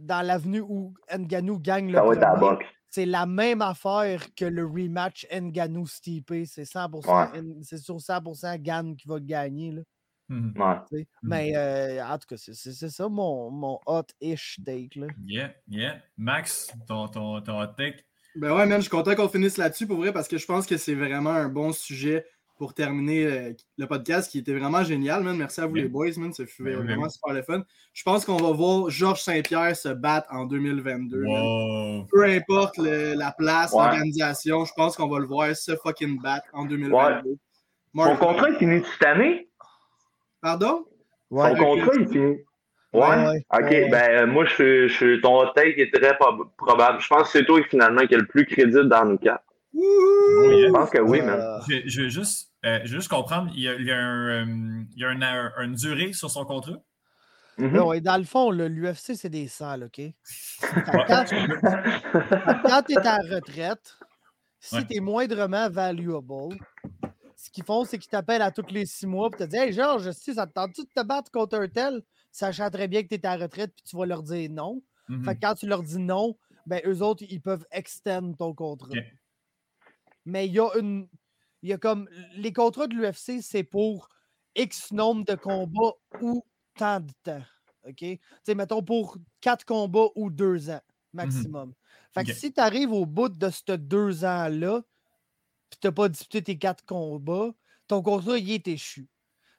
[0.00, 2.50] dans l'avenue où Nganou gagne le Ça va être à la premier.
[2.56, 2.66] boxe.
[2.90, 6.32] C'est la même affaire que le rematch Nganou Stipe.
[6.46, 7.38] C'est 100%, Ouais.
[7.38, 9.72] N- c'est sur 100% Gann qui va gagner.
[9.72, 9.82] Là.
[10.30, 10.76] Ouais.
[10.90, 11.06] sais.
[11.22, 11.28] Mhm.
[11.30, 14.98] Mais euh, en tout cas, c'est ça mon, mon hot-ish take.
[14.98, 15.06] Là.
[15.26, 16.02] Yeah, yeah.
[16.16, 18.04] Max, ton, ton, ton hot take?
[18.36, 20.66] Ben ouais, man, je suis content qu'on finisse là-dessus pour vrai parce que je pense
[20.66, 22.24] que c'est vraiment un bon sujet
[22.58, 25.36] pour terminer euh, le podcast qui était vraiment génial, man.
[25.36, 25.84] Merci à vous Bien.
[25.84, 26.32] les boys, man.
[26.32, 27.62] Ça fut vraiment super le fun.
[27.94, 31.18] Je pense qu'on va voir Georges Saint-Pierre se battre en 2022.
[31.22, 31.30] man.
[32.00, 32.06] Wow.
[32.10, 33.78] Peu importe le- la place, Ouais.
[33.84, 37.30] l'organisation, je pense qu'on va le voir se fucking battre en 2022.
[37.30, 37.36] Son
[37.94, 39.48] Mark- contrat est fini cette année?
[40.40, 40.84] Pardon?
[41.30, 41.50] Ouais.
[41.50, 42.36] Son contrat est fini.
[42.94, 43.00] Ouais?
[43.00, 43.44] Ouais, ouais.
[43.52, 43.88] Ok, Ouais.
[43.90, 47.00] ben euh, moi, je suis, je ton hot take est très prob- probable.
[47.00, 49.44] Je pense que c'est toi finalement qui est le plus crédible dans nous quatre.
[49.74, 51.38] Oui, Je pense que oui, man.
[51.38, 53.90] Euh, Je, je veux juste, euh, je veux juste comprendre, il y a, il y
[53.92, 56.82] a, un, euh, il y a un- un- une durée sur son contrat?
[57.58, 57.74] Mhm.
[57.74, 60.00] là, ouais, dans le fond, l'UFC, c'est des salles, OK?
[61.08, 61.24] Quand,
[62.66, 63.96] quand tu es à la retraite,
[64.60, 64.86] si Ouais.
[64.86, 66.56] tu es moindrement valuable,
[67.36, 69.72] ce qu'ils font, c'est qu'ils t'appellent à tous les six mois et te disent Hey
[69.72, 72.02] Georges, si ça te tente-tu de te battre contre un tel,
[72.32, 74.82] sachant très bien que tu es à la retraite puis tu vas leur dire non.
[75.24, 76.36] Fait que quand tu leur dis non,
[76.66, 78.90] ben eux autres, ils peuvent extend ton contrat.
[80.24, 81.08] Mais il y a une.
[81.62, 82.08] Il y a comme.
[82.34, 84.08] Les contrats de l'UFC, c'est pour
[84.54, 86.44] X nombre de combats ou
[86.76, 87.42] tant de temps.
[87.84, 87.96] OK?
[87.96, 90.80] Tu sais, mettons pour quatre combats ou deux ans
[91.12, 91.74] maximum.
[92.12, 94.82] Fait que si tu arrives au bout de ces deux ans-là,
[95.70, 97.52] puis tu n'as pas disputé tes quatre combats,
[97.86, 99.08] ton contrat, il est échu.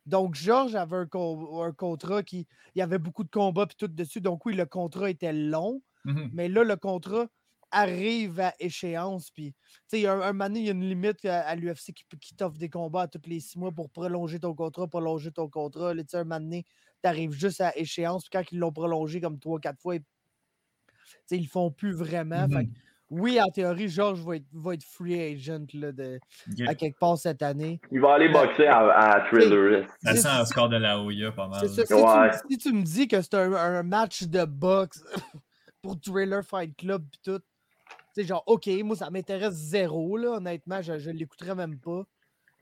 [0.05, 2.47] Donc, Georges avait un, un contrat qui.
[2.73, 4.21] Il y avait beaucoup de combats puis tout dessus.
[4.21, 5.81] Donc, oui, le contrat était long.
[6.05, 6.29] Mhm.
[6.33, 7.27] Mais là, le contrat
[7.71, 9.29] arrive à échéance.
[9.31, 9.57] Puis, tu
[9.87, 11.55] sais, il y a un, un moment donné, il y a une limite à, à
[11.55, 14.87] l'UFC qui, qui t'offre des combats à tous les six mois pour prolonger ton contrat,
[14.87, 15.93] prolonger ton contrat.
[15.93, 16.65] Là, tu sais, un moment donné,
[17.03, 18.23] tu arrives juste à échéance.
[18.23, 20.05] Puis, quand ils l'ont prolongé comme trois, quatre fois, ils- tu
[21.25, 22.47] sais, ils le font plus vraiment.
[22.47, 22.73] Fait que, Mhm.
[23.11, 26.19] oui, en théorie, Georges va être, va être free agent là, de,
[26.67, 27.79] à quelque part cette année.
[27.91, 28.79] Il va aller boxer à,
[29.15, 29.87] à Thriller.
[30.03, 31.67] Ça C'est- sent un score de la Oya pas mal.
[31.67, 31.85] Ça.
[31.85, 32.29] Si, Ouais.
[32.47, 35.03] tu, si tu me dis que c'est un, un match de boxe
[35.81, 37.41] pour Thriller Fight Club pis tout,
[38.21, 42.03] sais, genre, OK, moi, ça m'intéresse zéro, là, honnêtement, je, je l'écouterais même pas.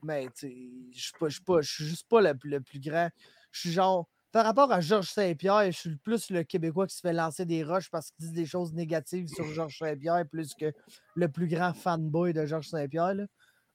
[0.02, 2.50] Mais, tu sais, je suis pas- je suis pas- je suis juste pas le, plus-
[2.50, 3.08] le plus grand.
[3.50, 7.00] Je suis genre, par rapport à Georges Saint-Pierre, je suis plus le Québécois qui se
[7.00, 10.72] fait lancer des roches parce qu'il dit des choses négatives sur Georges Saint-Pierre plus que
[11.14, 13.24] le plus grand fanboy de Georges Saint-Pierre, là.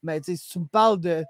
[0.01, 1.23] Mais, tu sais, si tu me parles de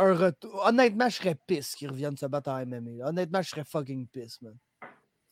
[0.00, 0.64] un retour.
[0.64, 2.98] Honnêtement, je serais pisse qu'ils reviennent se battre en MMA.
[2.98, 3.08] là.
[3.08, 4.56] Honnêtement, je serais fucking pisse, man.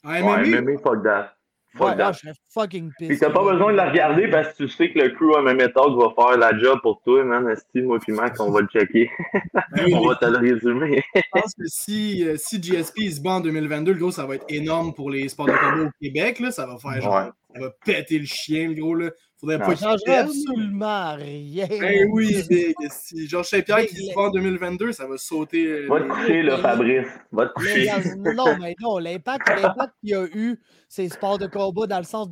[0.02, 1.36] En Ouais, MMA, MMA, fuck that.
[1.76, 2.12] Fuck Ouais, non, that.
[2.12, 2.90] je fucking.
[2.98, 5.68] Puis t'as pas besoin de la regarder parce que tu sais que le crew MMA
[5.68, 7.48] Talk va faire la job pour toi, man.
[7.48, 9.10] Esti, moi puis Max, on va le checker.
[9.54, 11.02] ben, on va te le résumer.
[11.14, 14.36] je pense que si, euh, si GSP se bat en 2022, le gros, ça va
[14.36, 16.40] être énorme pour les sports de combat au Québec.
[16.40, 16.50] Là.
[16.50, 17.32] Ça va faire genre.
[17.56, 18.94] Ça va péter le chien, le gros.
[18.94, 19.10] Là.
[19.38, 19.66] Faudrait Non.
[19.66, 21.66] pas Ça qu'il changerait absolument rien.
[21.68, 22.74] Ben oui, big.
[22.90, 25.66] Si Georges Saint-Pierre qui se bat en 2022, ça va sauter.
[25.66, 27.06] euh, Va te coucher, là, Fabrice.
[27.32, 27.90] Va te coucher.
[28.34, 32.04] Non, mais non, l'impact l'impact qu'il y a eu, ces sports de combat, dans le
[32.04, 32.30] sens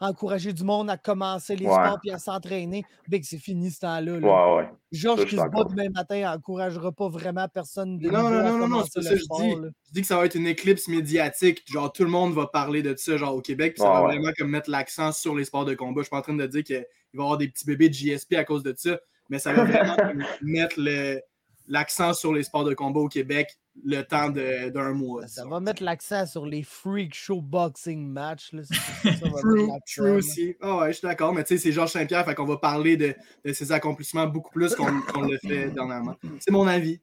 [0.00, 1.72] d'encourager du monde à commencer les Ouais.
[1.72, 2.84] sports puis à s'entraîner.
[3.08, 4.20] Big, c'est fini ce temps-là.
[4.20, 4.26] là.
[4.56, 4.68] Ouais, ouais.
[4.92, 8.58] Georges Ça, qui se bat demain matin n'encouragera pas vraiment personne de Non, non, non,
[8.58, 9.50] non, non, c'est ça que je dis.
[9.62, 9.68] là.
[9.88, 11.62] Je dis que ça va être une éclipse médiatique.
[11.72, 13.74] Genre, tout le monde va parler de ça, genre, au Québec.
[13.74, 14.06] Puis ça va ouais.
[14.18, 16.00] vraiment comme mettre l'accent sur les sports de combat.
[16.00, 16.82] Je suis pas en train de dire qu'il va
[17.14, 18.98] y avoir des petits bébés de JSP à cause de ça.
[19.30, 19.96] Mais ça va vraiment
[20.42, 21.20] mettre le-
[21.66, 23.48] l'accent sur les sports de combat au Québec
[23.84, 25.26] le temps de- d'un mois.
[25.26, 28.52] Ça va mettre l'accent sur les freak show boxing matchs.
[28.52, 28.62] là.
[28.64, 30.12] Ça, ça va True, true là.
[30.14, 30.56] aussi.
[30.60, 31.32] Ah ouais, je suis d'accord.
[31.32, 34.52] Mais tu sais, c'est Georges Saint-Pierre, fait qu'on va parler de, de ses accomplissements beaucoup
[34.52, 36.14] plus qu'on qu'on le fait dernièrement.
[36.38, 37.00] C'est mon avis.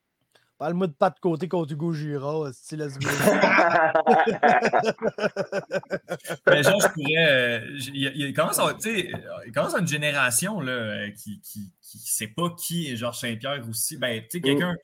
[0.61, 2.51] Parle-moi de pas de côté contre Hugo Girard, go.
[6.45, 7.17] Mais genre, je pourrais.
[7.17, 7.61] euh,
[7.95, 9.17] il, il commence à, tu sais, euh,
[9.47, 13.17] il commence à une génération là, euh, qui ne qui, sait pas qui est Georges
[13.17, 13.97] Saint-Pierre aussi.
[13.97, 14.75] Ben, tu sais, quelqu'un.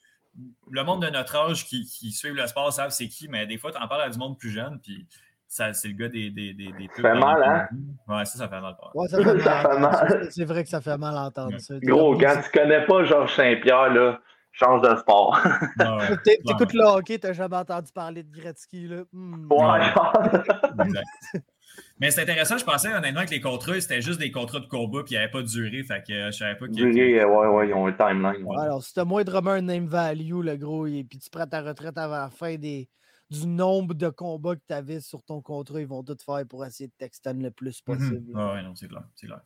[0.72, 3.60] Le monde de notre âge qui, qui suit le sport savent c'est qui, mais des
[3.60, 5.06] fois, tu en parles à du monde plus jeune, puis
[5.48, 6.32] ça, c'est le gars des.
[6.32, 7.68] des, des, des pubs fait mal, hein?
[8.08, 8.76] Ouais, ça, ça fait mal.
[8.96, 9.34] Ouais, ça fait
[9.80, 9.94] mal.
[9.94, 10.32] Ça ça.
[10.32, 11.76] C'est vrai que ça fait mal à entendre ça.
[11.84, 14.20] Gros, quand tu connais pas Georges Saint-Pierre, là,
[14.58, 15.40] change de sport.
[15.80, 19.04] Ouais, ouais, T'é- T'écoutes le hockey, t'as jamais entendu parler de Gretzky, là.
[19.14, 19.48] Hmm.
[19.52, 19.80] Ouais,
[20.86, 21.08] exact.
[22.00, 25.04] Mais c'est intéressant, je pensais honnêtement que les contrats, c'était juste des contrats de combat,
[25.04, 27.24] puis il n'y avait pas de durée, fait que euh, je savais pas qu'il Durée,
[27.24, 28.44] ouais, ouais, ils ont un timeline.
[28.44, 28.58] ouais.
[28.60, 31.98] Alors, si t'as moindrement un name value, le gros, et puis tu prends ta retraite
[31.98, 32.90] avant la fin des,
[33.30, 36.66] du nombre de combats que tu avais sur ton contrat, ils vont tout faire pour
[36.66, 38.24] essayer de t'extendre le plus possible.
[38.32, 38.36] Mhm.
[38.36, 39.04] Ouais, ouais, non, c'est clair.
[39.16, 39.42] C'est clair.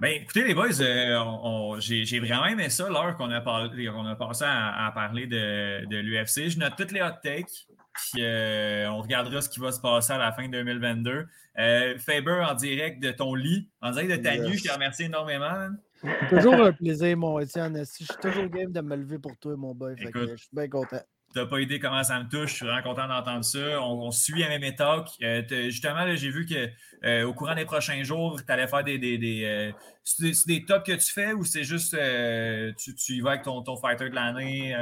[0.00, 3.86] Ben, écoutez, les boys, euh, on- on- j'ai vraiment aimé ça, l'heure qu'on a, parlé-
[3.86, 6.50] qu'on a passé à, à parler de, de l'UFC.
[6.50, 10.12] Je note toutes les hot takes, puis euh, on regardera ce qui va se passer
[10.12, 11.26] à la fin 2022.
[11.58, 14.46] Euh, Faber, en direct de ton lit, en direct de ta Yes.
[14.46, 15.68] nuit, je te remercie énormément.
[16.00, 17.84] C'est toujours un plaisir, mon Étienne.
[17.84, 19.96] Si je suis toujours game de me lever pour toi, mon boy.
[19.96, 20.30] Fait que Écoute.
[20.30, 21.00] je suis bien content.
[21.34, 22.50] T'as pas idée comment ça me touche.
[22.50, 23.80] Je suis vraiment content d'entendre ça.
[23.82, 25.08] On, suit MMA Talk.
[25.22, 26.68] Euh, justement, j'ai vu que
[27.04, 28.98] euh, au courant des prochains jours, tu allais faire des.
[28.98, 29.72] des, des euh,
[30.04, 31.96] c'est des, tops que tu fais ou c'est juste
[32.78, 34.74] tu, tu, y vas avec ton, ton fighter de l'année?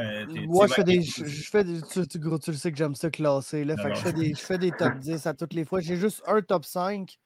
[0.46, 1.02] Moi, je fais des.
[1.02, 3.64] Je, fais des tu, gros, tu le sais que j'aime ça classer.
[3.64, 5.80] Là, fait que je, fais des, je fais des top 10 à toutes les fois.
[5.80, 7.18] J'ai juste un top 5.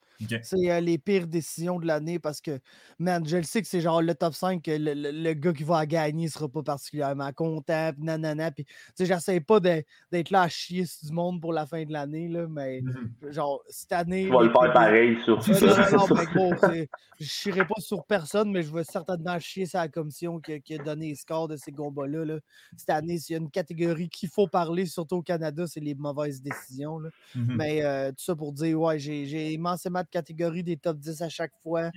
[0.43, 2.59] C'est euh, les pires décisions de l'année parce que,
[2.99, 5.85] man, je le sais que c'est genre le top 5, le, le, gars qui va
[5.85, 8.51] gagner ne sera pas particulièrement content, pis nanana.
[8.51, 11.83] Puis, tu sais, j'essaie pas d'être là à chier sur du monde pour la fin
[11.83, 14.25] de l'année, là, mais mmh genre, cette année.
[14.25, 15.53] Tu vas le faire pareil sur ça.
[17.21, 20.73] je ne chierai pas sur personne, mais je vais certainement chier sur la commission qui,
[20.73, 22.25] a donné les scores de ces combats-là.
[22.25, 22.39] Là.
[22.75, 25.95] Cette année, s'il y a une catégorie qu'il faut parler, surtout au Canada, c'est les
[25.95, 26.99] mauvaises décisions.
[26.99, 27.09] Là.
[27.35, 31.29] Mmh mais euh, tout ça pour dire, ouais, j'ai immensément catégorie des top 10 à
[31.29, 31.91] chaque fois.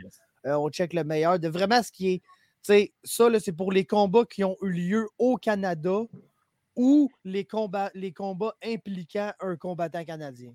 [0.46, 1.38] Euh, on check le meilleur.
[1.38, 2.18] De vraiment ce qui est.
[2.62, 6.00] Tu sais, ça, c'est pour les combats qui ont eu lieu au Canada
[6.76, 10.54] ou les combats, les combats impliquant un combattant canadien.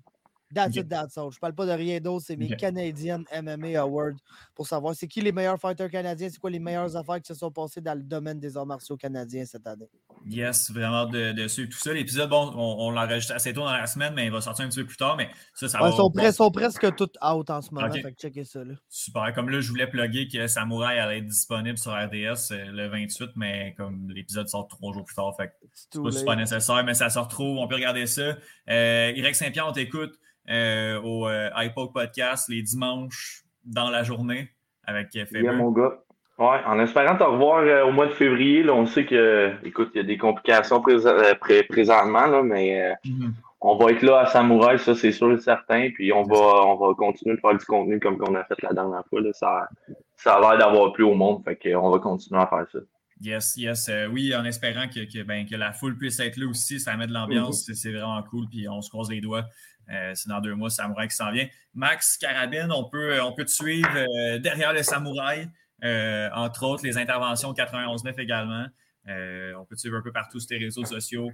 [0.52, 1.30] That's it, that's all.
[1.30, 2.24] Je parle pas de rien d'autre.
[2.26, 4.16] C'est mes Canadian MMA Awards
[4.54, 7.34] pour savoir c'est qui les meilleurs fighters canadiens, c'est quoi les meilleures affaires qui se
[7.34, 9.88] sont passées dans le domaine des arts martiaux canadiens cette année.
[10.26, 11.92] Yes, vraiment de, suivre tout ça.
[11.92, 14.68] L'épisode, bon, on, l'a enregistré assez tôt dans la semaine, mais il va sortir un
[14.68, 15.16] petit peu plus tard.
[15.16, 15.88] Mais ça, ça va.
[15.88, 17.90] Ils sont, presque toutes out en ce moment.
[17.90, 18.64] Fait que checker ça.
[18.64, 18.74] Là.
[18.88, 19.32] Super.
[19.34, 23.30] Comme là, je voulais plugger que Samouraï allait être disponible sur RDS euh, le 28,
[23.36, 25.52] mais comme l'épisode sort trois jours plus tard, fait
[25.90, 27.58] c'est pas nécessaire, mais ça se retrouve.
[27.58, 28.36] On peut regarder ça.
[28.68, 30.18] Euh, Irek Saint-Pierre, on t'écoute.
[30.48, 34.48] Euh, au euh, iPod Podcast les dimanches dans la journée
[34.84, 35.52] avec euh, Faber.
[35.52, 35.98] mon gars.
[36.38, 39.98] Ouais, en espérant te revoir au mois de février, là, on sait que, écoute, il
[39.98, 43.30] y a des complications présentement, là, mais mm-hmm.
[43.60, 45.90] on va être là à Samouraï, ça c'est sûr et certain.
[45.90, 48.72] Puis on va, on va continuer de faire du contenu comme on a fait la
[48.72, 49.20] dernière fois.
[49.20, 49.34] Là.
[49.34, 49.68] Ça,
[50.16, 52.78] ça a l'air d'avoir plu au monde, fait qu'on va continuer à faire ça.
[53.20, 53.90] Yes, yes.
[54.10, 57.06] oui, en espérant que, que, ben, que, la foule puisse être là aussi, ça met
[57.06, 57.74] de l'ambiance, mm-hmm.
[57.74, 59.44] c'est vraiment cool, puis on se croise les doigts.
[59.90, 61.48] Euh, c'est dans deux mois, Samouraï qui s'en vient.
[61.74, 65.48] Max Carabine, on peut, on peut te suivre euh, derrière le Samouraï,
[65.84, 68.66] euh, entre autres les interventions 91.9 également.
[69.06, 71.30] on peut te suivre un peu partout sur tes réseaux sociaux.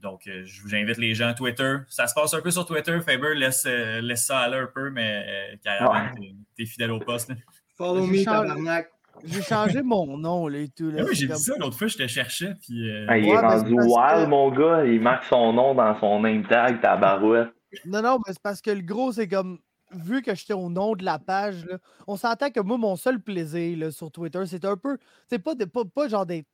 [0.00, 1.34] donc, j'invite les gens.
[1.34, 2.98] Twitter, ça se passe un peu sur Twitter.
[3.00, 7.32] Faber laisse, laisse ça aller un peu, mais Carabine, t'es fidèle au poste.
[7.76, 8.90] Follow me, tabarnak.
[9.26, 10.92] J'ai changé mon nom là, et tout.
[10.96, 12.54] Ah oui, j'ai dit ça l'autre fois, je te cherchais.
[12.60, 14.84] Puis, ah, il est rendu wild, mon gars.
[14.84, 17.50] Il marque son nom dans son name tag, tabarouette.
[17.84, 19.58] Non, non, mais c'est parce que le gros, c'est comme.
[19.92, 21.78] Vu que j'étais au nom de la page, là,
[22.08, 24.98] on s'entend que moi, mon seul plaisir là, sur Twitter, c'est un peu.
[25.28, 26.48] C'est pas, pas, pas genre d'être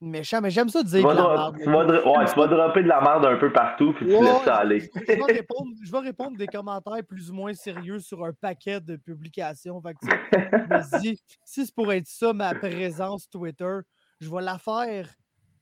[0.00, 1.56] méchant, mais j'aime ça dire de la merde.
[1.62, 4.44] Tu vas, ouais, tu vas dropper de la merde un peu partout, puis tu laisses
[4.44, 4.80] ça aller.
[4.80, 8.80] je, vais répondre, je vais répondre des commentaires plus ou moins sérieux sur un paquet
[8.80, 9.80] de publications.
[9.80, 13.78] Fait que, si c'est pour être ça, ma présence Twitter,
[14.20, 15.08] je vais la faire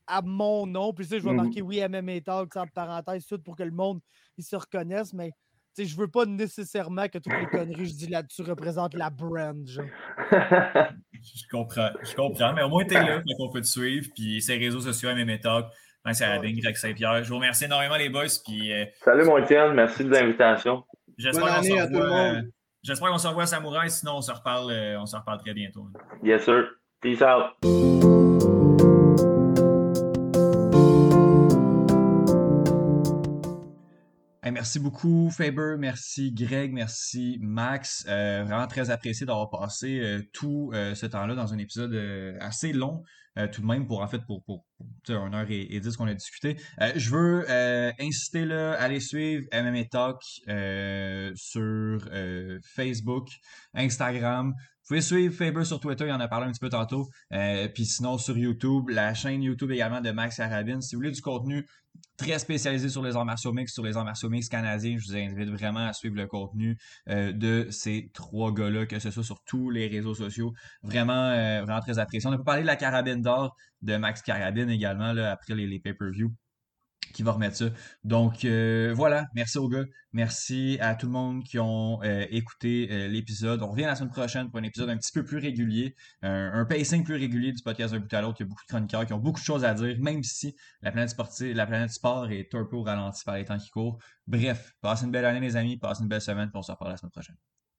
[0.07, 0.93] à mon nom.
[0.93, 1.65] Puis, tu sais, je vais marquer mmh.
[1.65, 3.99] oui, MMA Talk, en parenthèse, tout pour que le monde
[4.37, 5.37] il se reconnaisse, mais tu
[5.75, 9.09] sais, je veux pas nécessairement que toutes les conneries que je dis là-dessus représentent la
[9.09, 9.65] brand.
[9.67, 9.85] Genre.
[10.31, 14.07] je comprends, je comprends, mais au moins, tu es là, on peut te suivre.
[14.15, 15.65] Puis, ces réseaux sociaux, MMA Talk,
[16.11, 17.23] c'est à Ding, Greg Saint-Pierre.
[17.23, 18.25] Je vous remercie énormément, les boys.
[18.45, 20.83] Puis, euh, Salut, mon Étienne, merci de l'invitation.
[21.17, 22.41] J'espère qu'on se revoit.
[22.83, 25.53] J'espère qu'on se revoit à Samouraï, sinon on se reparle, euh, on se reparle très
[25.53, 25.87] bientôt.
[26.21, 26.65] Yes, sir.
[27.01, 28.22] Peace out.
[34.51, 35.75] Merci beaucoup, Faber.
[35.79, 36.73] Merci, Greg.
[36.73, 38.05] Merci, Max.
[38.09, 41.95] Euh, vraiment très apprécié d'avoir passé euh, tout euh, ce temps-là dans un épisode
[42.41, 43.03] assez long,
[43.51, 44.65] tout de même, pour en fait, pour, pour,
[45.05, 46.57] pour une heure et, dix qu'on a discuté.
[46.95, 47.45] je veux
[47.99, 50.21] inciter là, à aller suivre MMA Talk
[51.35, 52.07] sur
[52.63, 53.29] Facebook,
[53.73, 54.53] Instagram.
[54.83, 57.07] Vous pouvez suivre Faber sur Twitter, il en a parlé un petit peu tantôt.
[57.73, 60.81] Puis sinon, sur YouTube, la chaîne YouTube également de Max Carabine.
[60.81, 61.65] Si vous voulez du contenu
[62.17, 64.97] très spécialisé sur les arts martiaux mix, sur les arts martiaux mix canadiens.
[64.97, 66.77] Je vous invite vraiment à suivre le contenu
[67.09, 70.53] euh, de ces trois gars-là, que ce soit sur tous les réseaux sociaux.
[70.83, 72.29] Vraiment, euh, vraiment très apprécié.
[72.29, 75.67] On a pas parler de la carabine d'or de Max Carabine également, là, après les,
[75.67, 76.31] les pay-per-view
[77.13, 77.65] qui va remettre ça.
[78.03, 82.87] Donc euh, voilà, merci aux gars, merci à tout le monde qui ont euh, écouté
[82.91, 83.61] euh, l'épisode.
[83.61, 87.03] On revient la semaine prochaine pour un épisode un petit peu plus régulier, un pacing
[87.03, 88.37] plus régulier du podcast d'un bout à l'autre.
[88.39, 90.55] Il y a beaucoup de chroniqueurs qui ont beaucoup de choses à dire, même si
[90.81, 93.69] la planète sportive, la planète sport est un peu au ralenti par les temps qui
[93.69, 93.97] courent.
[94.27, 96.91] Bref, passez une belle année les amis, passez une belle semaine, puis on se reparle
[96.91, 97.35] la semaine prochaine.